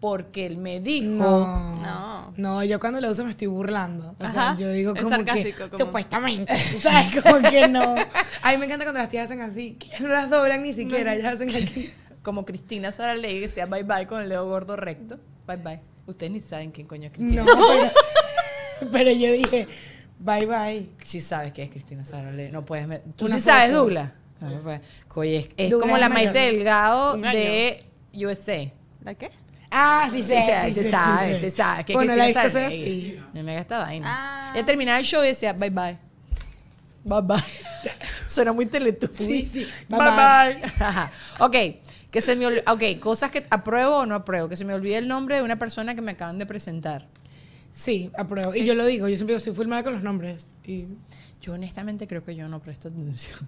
Porque 0.00 0.44
él 0.46 0.58
me 0.58 0.80
dijo... 0.80 1.06
No. 1.14 1.80
No. 1.82 2.34
No, 2.36 2.64
yo 2.64 2.78
cuando 2.78 3.00
lo 3.00 3.10
uso 3.10 3.24
me 3.24 3.30
estoy 3.30 3.46
burlando. 3.46 4.14
O 4.18 4.28
sea, 4.28 4.50
Ajá. 4.50 4.56
yo 4.58 4.70
digo 4.70 4.94
como 4.94 5.24
que 5.24 5.54
como- 5.54 5.78
supuestamente, 5.78 6.54
¿sabes? 6.80 7.22
Como 7.22 7.40
que 7.50 7.66
no. 7.68 7.94
A 8.42 8.52
mí 8.52 8.58
me 8.58 8.66
encanta 8.66 8.84
cuando 8.84 8.98
las 9.00 9.08
tías 9.08 9.24
hacen 9.26 9.40
así, 9.40 9.74
que 9.74 9.88
ya 9.88 10.00
no 10.00 10.08
las 10.08 10.28
doblan 10.28 10.62
ni 10.62 10.72
siquiera, 10.74 11.14
ellas 11.14 11.34
hacen 11.34 11.48
aquí. 11.50 11.90
Como 12.22 12.44
Cristina 12.44 12.90
Saralegui, 12.90 13.36
que 13.36 13.40
decía 13.46 13.66
bye 13.66 13.84
bye 13.84 14.06
con 14.08 14.20
el 14.20 14.28
dedo 14.28 14.48
gordo 14.48 14.74
recto. 14.74 15.16
Bye 15.46 15.58
bye. 15.58 15.80
Ustedes 16.08 16.32
ni 16.32 16.40
saben 16.40 16.72
quién 16.72 16.88
coño 16.88 17.06
es 17.06 17.12
Cristina. 17.12 17.44
No, 17.44 17.52
pero, 18.80 18.90
pero 18.90 19.10
yo 19.12 19.30
dije, 19.32 19.68
bye 20.18 20.44
bye. 20.44 20.90
Sí 21.04 21.20
sabes 21.20 21.52
que 21.52 21.62
es 21.62 21.70
Cristina 21.70 22.02
Saralegui. 22.04 22.50
No 22.50 22.64
puedes... 22.64 22.88
met- 22.88 23.02
¿Tú 23.14 23.26
Una 23.26 23.36
sí 23.36 23.40
sabes. 23.42 23.72
Douglas? 23.72 24.10
No, 24.40 24.50
no 24.50 24.58
puedes. 24.60 24.80
Oye, 25.14 25.36
es, 25.36 25.48
es 25.56 25.70
Douglas 25.70 25.88
como 25.88 25.98
la. 25.98 26.08
Maite 26.08 26.38
Delgado 26.38 27.16
de 27.16 27.84
USA. 28.12 28.70
¿La 29.04 29.14
qué? 29.14 29.30
Ah, 29.70 30.08
sí 30.10 30.22
Sí, 30.22 30.28
sé, 30.28 30.42
se, 30.42 30.72
sí 30.72 30.82
se 30.82 30.90
sabe, 30.90 31.34
sí 31.34 31.40
se 31.40 31.50
sabe. 31.50 31.84
Que 31.84 31.92
bueno, 31.92 32.14
la 32.14 32.24
Cristina 32.24 32.66
así. 32.66 33.20
Me 33.32 33.42
mega 33.42 33.60
esta 33.60 33.78
vaina. 33.78 34.06
Ah. 34.08 34.52
Ya 34.54 34.64
terminaba 34.64 34.98
el 34.98 35.04
show 35.04 35.22
y 35.22 35.28
decía 35.28 35.52
bye 35.52 35.70
bye. 35.70 35.98
Bye 37.04 37.22
bye. 37.22 37.36
Suena 38.26 38.52
muy 38.52 38.66
teletubby. 38.66 39.14
Sí, 39.14 39.46
sí. 39.46 39.68
Bye 39.88 39.98
Bye, 39.98 40.60
bye. 40.60 40.70
Ok, 41.38 41.56
que 42.10 42.20
se 42.20 42.34
me 42.34 42.46
ok, 42.46 43.00
cosas 43.00 43.30
que 43.30 43.46
apruebo 43.50 43.98
o 43.98 44.06
no 44.06 44.14
apruebo, 44.14 44.48
que 44.48 44.56
se 44.56 44.64
me 44.64 44.74
olvide 44.74 44.98
el 44.98 45.08
nombre 45.08 45.36
de 45.36 45.42
una 45.42 45.56
persona 45.56 45.94
que 45.94 46.02
me 46.02 46.12
acaban 46.12 46.38
de 46.38 46.46
presentar. 46.46 47.06
Sí, 47.78 48.10
apruebo. 48.16 48.54
Y 48.54 48.64
yo 48.64 48.74
lo 48.74 48.86
digo, 48.86 49.06
yo 49.06 49.16
siempre 49.16 49.34
digo, 49.34 49.40
soy 49.44 49.52
full 49.52 49.66
mala 49.66 49.82
con 49.82 49.92
los 49.92 50.02
nombres. 50.02 50.48
Y 50.64 50.86
Yo 51.42 51.52
honestamente 51.52 52.06
creo 52.06 52.24
que 52.24 52.34
yo 52.34 52.48
no 52.48 52.62
presto 52.62 52.88
atención. 52.88 53.38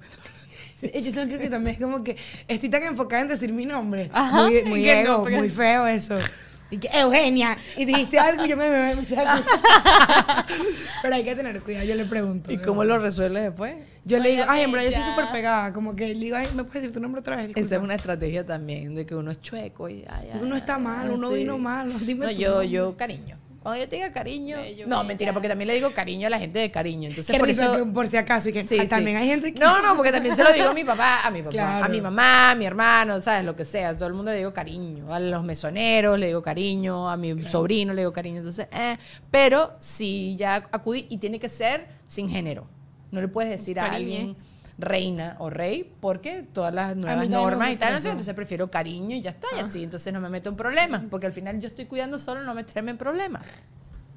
Yo 0.83 1.13
solo 1.13 1.29
creo 1.29 1.39
que 1.41 1.49
también 1.49 1.77
es 1.77 1.81
como 1.83 2.05
que 2.05 2.15
estoy 2.47 2.69
tan 2.69 2.83
enfocada 2.83 3.23
en 3.23 3.29
decir 3.29 3.55
mi 3.55 3.65
nombre. 3.65 4.11
Ajá, 4.13 4.43
Muy, 4.45 4.65
muy 4.65 4.83
que 4.85 4.95
no, 4.97 5.01
ego, 5.01 5.21
porque- 5.23 5.37
muy 5.39 5.49
feo 5.49 5.87
eso. 5.87 6.19
Y 6.71 6.77
que, 6.77 6.89
Eugenia, 6.93 7.57
y 7.79 7.87
dijiste 7.87 8.19
algo 8.19 8.45
y 8.45 8.51
yo 8.51 8.57
me 8.59 8.69
me- 8.69 8.95
me- 8.95 9.03
Pero 11.03 11.15
hay 11.15 11.25
que 11.25 11.35
tener 11.35 11.63
cuidado, 11.63 11.87
yo 11.87 11.95
le 11.95 12.05
pregunto. 12.05 12.53
¿Y 12.53 12.59
cómo 12.59 12.81
verdad. 12.81 12.97
lo 12.99 13.03
resuelves 13.03 13.43
después? 13.45 13.77
Yo 14.05 14.19
le 14.19 14.33
digo, 14.33 14.45
ay, 14.47 14.65
en 14.65 14.73
verdad 14.73 14.91
yo 14.91 14.97
soy 14.97 15.05
súper 15.11 15.27
pegada. 15.33 15.73
Como 15.73 15.97
que 15.97 16.09
le 16.15 16.25
digo, 16.27 16.37
ay, 16.37 16.49
¿me 16.55 16.65
puedes 16.65 16.83
decir 16.83 16.93
tu 16.93 17.01
nombre 17.01 17.21
otra 17.21 17.37
vez? 17.37 17.53
Esa 17.57 17.77
es 17.77 17.83
una 17.83 17.95
estrategia 17.95 18.45
también, 18.45 18.95
de 18.95 19.07
que 19.07 19.15
uno 19.15 19.31
es 19.31 19.41
chueco 19.41 19.89
y 19.89 20.05
ay, 20.09 20.29
ay, 20.33 20.41
Uno 20.43 20.57
está 20.57 20.79
mal, 20.79 21.11
uno 21.11 21.31
sí. 21.31 21.37
vino 21.37 21.59
mal. 21.59 21.93
Dime 22.07 22.27
No, 22.27 22.31
yo, 22.33 22.51
nombre. 22.51 22.69
yo 22.71 22.97
cariño. 22.97 23.39
Cuando 23.69 23.85
yo 23.85 23.89
te 23.89 23.97
diga 23.97 24.13
cariño, 24.13 24.57
Bello, 24.59 24.87
no, 24.87 24.97
bella. 24.97 25.09
mentira, 25.09 25.33
porque 25.33 25.49
también 25.49 25.69
le 25.69 25.75
digo 25.75 25.93
cariño 25.93 26.27
a 26.27 26.31
la 26.31 26.39
gente 26.39 26.59
de 26.59 26.71
cariño. 26.71 27.09
Entonces, 27.09 27.39
por 27.39 27.49
eso, 27.49 27.73
que 27.77 27.85
por 27.87 28.09
si 28.09 28.17
acaso. 28.17 28.49
Y 28.49 28.53
que 28.53 28.65
Sí, 28.65 28.77
ah, 28.79 28.83
sí. 28.83 28.89
también 28.89 29.17
hay 29.17 29.29
gente 29.29 29.53
que. 29.53 29.61
No, 29.61 29.81
no, 29.83 29.97
porque 29.97 30.13
también 30.13 30.35
se 30.37 30.43
lo 30.45 30.53
digo 30.53 30.69
a 30.69 30.75
mi 30.75 30.85
papá, 30.85 31.21
a 31.27 31.31
mi 31.31 31.41
papá, 31.41 31.51
Claro. 31.51 31.85
a 31.85 31.89
mi 31.89 32.01
mamá, 32.01 32.51
a 32.51 32.55
mi 32.55 32.67
hermano, 32.67 33.21
¿sabes? 33.21 33.45
Lo 33.45 33.55
que 33.57 33.65
sea. 33.65 33.95
Todo 33.97 34.09
el 34.09 34.15
mundo 34.15 34.31
le 34.33 34.39
digo 34.39 34.53
cariño. 34.53 35.13
A 35.13 35.21
los 35.21 35.45
mesoneros 35.45 36.19
le 36.19 36.27
digo 36.29 36.43
cariño, 36.43 37.09
a 37.09 37.17
mi 37.17 37.39
sobrino 37.47 37.93
le 37.95 38.03
digo 38.03 38.13
cariño. 38.13 38.39
Entonces, 38.39 38.67
eh. 38.73 38.97
Pero 39.31 39.75
si 39.81 40.37
ya 40.37 40.57
acudí, 40.73 41.07
y 41.09 41.19
tiene 41.19 41.39
que 41.39 41.49
ser 41.49 41.87
sin 42.07 42.29
género. 42.29 42.67
No 43.11 43.21
le 43.21 43.29
puedes 43.29 43.51
decir 43.51 43.81
a 43.81 43.93
alguien 43.93 44.37
reina 44.79 45.37
o 45.41 45.51
rey, 45.51 45.93
porque 46.01 46.47
todas 46.53 46.73
las 46.73 46.97
nuevas 46.97 47.29
normas 47.29 47.73
y 47.73 47.77
tal, 47.77 47.91
no 47.91 47.99
eso. 47.99 48.05
sé, 48.05 48.11
entonces 48.11 48.35
prefiero 48.35 48.71
cariño 48.71 49.17
y 49.17 49.21
ya 49.21 49.31
está, 49.31 49.49
y 49.57 49.61
así, 49.61 49.83
entonces 49.83 50.13
no 50.13 50.21
me 50.21 50.31
meto 50.31 50.49
en 50.49 50.57
problemas, 50.57 51.03
porque 51.11 51.27
al 51.27 51.33
final 51.33 51.61
yo 51.61 51.69
estoy 51.69 51.87
cuidando 51.87 52.19
solo 52.19 52.43
no 52.45 52.55
meterme 52.55 52.93
en 52.93 52.99
problemas. 52.99 53.45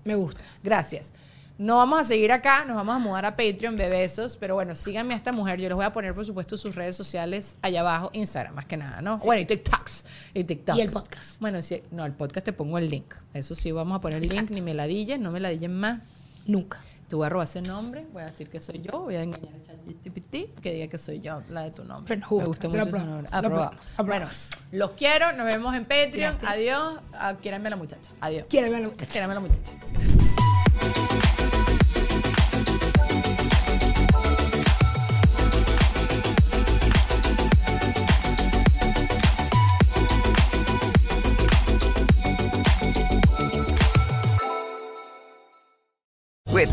Me 0.03 0.15
gusta. 0.15 0.41
Gracias. 0.63 1.13
No 1.57 1.77
vamos 1.77 1.99
a 1.99 2.03
seguir 2.03 2.31
acá, 2.31 2.65
nos 2.65 2.75
vamos 2.75 2.95
a 2.95 2.99
mudar 2.99 3.23
a 3.25 3.35
Patreon, 3.35 3.75
bebesos, 3.75 4.35
pero 4.35 4.55
bueno, 4.55 4.73
síganme 4.73 5.13
a 5.13 5.17
esta 5.17 5.31
mujer. 5.31 5.59
Yo 5.59 5.69
les 5.69 5.75
voy 5.75 5.85
a 5.85 5.93
poner, 5.93 6.15
por 6.15 6.25
supuesto, 6.25 6.57
sus 6.57 6.73
redes 6.73 6.95
sociales 6.95 7.57
allá 7.61 7.81
abajo, 7.81 8.09
Instagram, 8.13 8.55
más 8.55 8.65
que 8.65 8.77
nada, 8.77 9.01
¿no? 9.03 9.19
Bueno, 9.19 9.43
y 9.43 9.45
TikToks. 9.45 10.05
Y 10.33 10.43
TikTok. 10.43 10.75
Y 10.75 10.81
el 10.81 10.89
podcast. 10.89 11.39
Bueno, 11.39 11.61
sí, 11.61 11.83
no, 11.91 12.03
el 12.05 12.13
podcast 12.13 12.45
te 12.45 12.53
pongo 12.53 12.79
el 12.79 12.89
link. 12.89 13.13
Eso 13.35 13.53
sí, 13.53 13.71
vamos 13.71 13.95
a 13.95 14.01
poner 14.01 14.23
el 14.23 14.29
link, 14.29 14.49
ni 14.49 14.61
me 14.61 14.73
la 14.73 14.87
dillen, 14.87 15.21
no 15.21 15.31
me 15.31 15.39
la 15.39 15.49
dillen 15.49 15.79
más. 15.79 16.01
Nunca. 16.47 16.79
Te 17.11 17.17
voy 17.17 17.25
a 17.25 17.29
robar 17.29 17.45
ese 17.45 17.61
nombre, 17.61 18.07
voy 18.13 18.23
a 18.23 18.27
decir 18.27 18.49
que 18.49 18.61
soy 18.61 18.79
yo, 18.81 19.01
voy 19.01 19.15
a 19.15 19.23
engañar 19.23 19.53
a 19.53 19.61
ChatGPT 19.61 20.61
que 20.61 20.71
diga 20.71 20.87
que 20.87 20.97
soy 20.97 21.19
yo, 21.19 21.41
la 21.49 21.63
de 21.63 21.71
tu 21.71 21.83
nombre. 21.83 22.05
Pero 22.15 22.37
Me 22.37 22.45
gusta, 22.45 22.69
mucho 22.69 22.83
ese 22.83 22.99
nombre. 22.99 23.29
aprobamos, 23.33 23.75
Bueno, 23.97 24.27
los 24.71 24.91
quiero, 24.91 25.33
nos 25.33 25.45
vemos 25.45 25.75
en 25.75 25.83
Patreon. 25.83 26.37
Gracias. 26.39 26.49
Adiós. 26.49 26.99
Ah, 27.11 27.35
quiéranme 27.35 27.67
a 27.67 27.71
la 27.71 27.75
muchacha. 27.75 28.13
Adiós. 28.21 28.45
Quiéreme 28.47 28.77
a 28.77 28.79
la 28.79 28.87
muchacha. 28.87 29.11
Quiéranme 29.11 29.31
a 29.33 29.35
la 29.35 29.41
muchacha. 29.41 30.20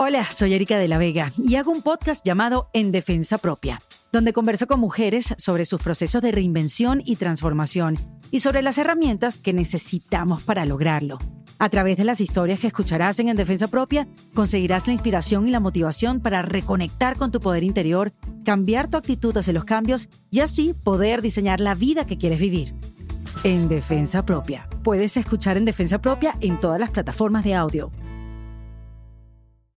Hola, 0.00 0.24
soy 0.30 0.54
Erika 0.54 0.78
de 0.78 0.86
la 0.86 0.96
Vega 0.96 1.32
y 1.36 1.56
hago 1.56 1.72
un 1.72 1.82
podcast 1.82 2.24
llamado 2.24 2.70
En 2.72 2.92
Defensa 2.92 3.36
Propia, 3.36 3.80
donde 4.12 4.32
converso 4.32 4.68
con 4.68 4.78
mujeres 4.78 5.34
sobre 5.38 5.64
sus 5.64 5.82
procesos 5.82 6.22
de 6.22 6.30
reinvención 6.30 7.02
y 7.04 7.16
transformación 7.16 7.96
y 8.30 8.38
sobre 8.38 8.62
las 8.62 8.78
herramientas 8.78 9.38
que 9.38 9.52
necesitamos 9.52 10.44
para 10.44 10.64
lograrlo. 10.66 11.18
A 11.58 11.68
través 11.68 11.96
de 11.96 12.04
las 12.04 12.20
historias 12.20 12.60
que 12.60 12.68
escucharás 12.68 13.18
en 13.18 13.28
En 13.28 13.36
Defensa 13.36 13.66
Propia, 13.66 14.06
conseguirás 14.34 14.86
la 14.86 14.92
inspiración 14.92 15.48
y 15.48 15.50
la 15.50 15.58
motivación 15.58 16.20
para 16.20 16.42
reconectar 16.42 17.16
con 17.16 17.32
tu 17.32 17.40
poder 17.40 17.64
interior, 17.64 18.12
cambiar 18.44 18.88
tu 18.88 18.98
actitud 18.98 19.36
hacia 19.36 19.52
los 19.52 19.64
cambios 19.64 20.08
y 20.30 20.38
así 20.38 20.74
poder 20.74 21.22
diseñar 21.22 21.58
la 21.58 21.74
vida 21.74 22.06
que 22.06 22.18
quieres 22.18 22.38
vivir. 22.38 22.72
En 23.42 23.68
Defensa 23.68 24.24
Propia. 24.24 24.68
Puedes 24.84 25.16
escuchar 25.16 25.56
En 25.56 25.64
Defensa 25.64 26.00
Propia 26.00 26.36
en 26.40 26.60
todas 26.60 26.78
las 26.78 26.90
plataformas 26.90 27.42
de 27.42 27.54
audio. 27.54 27.90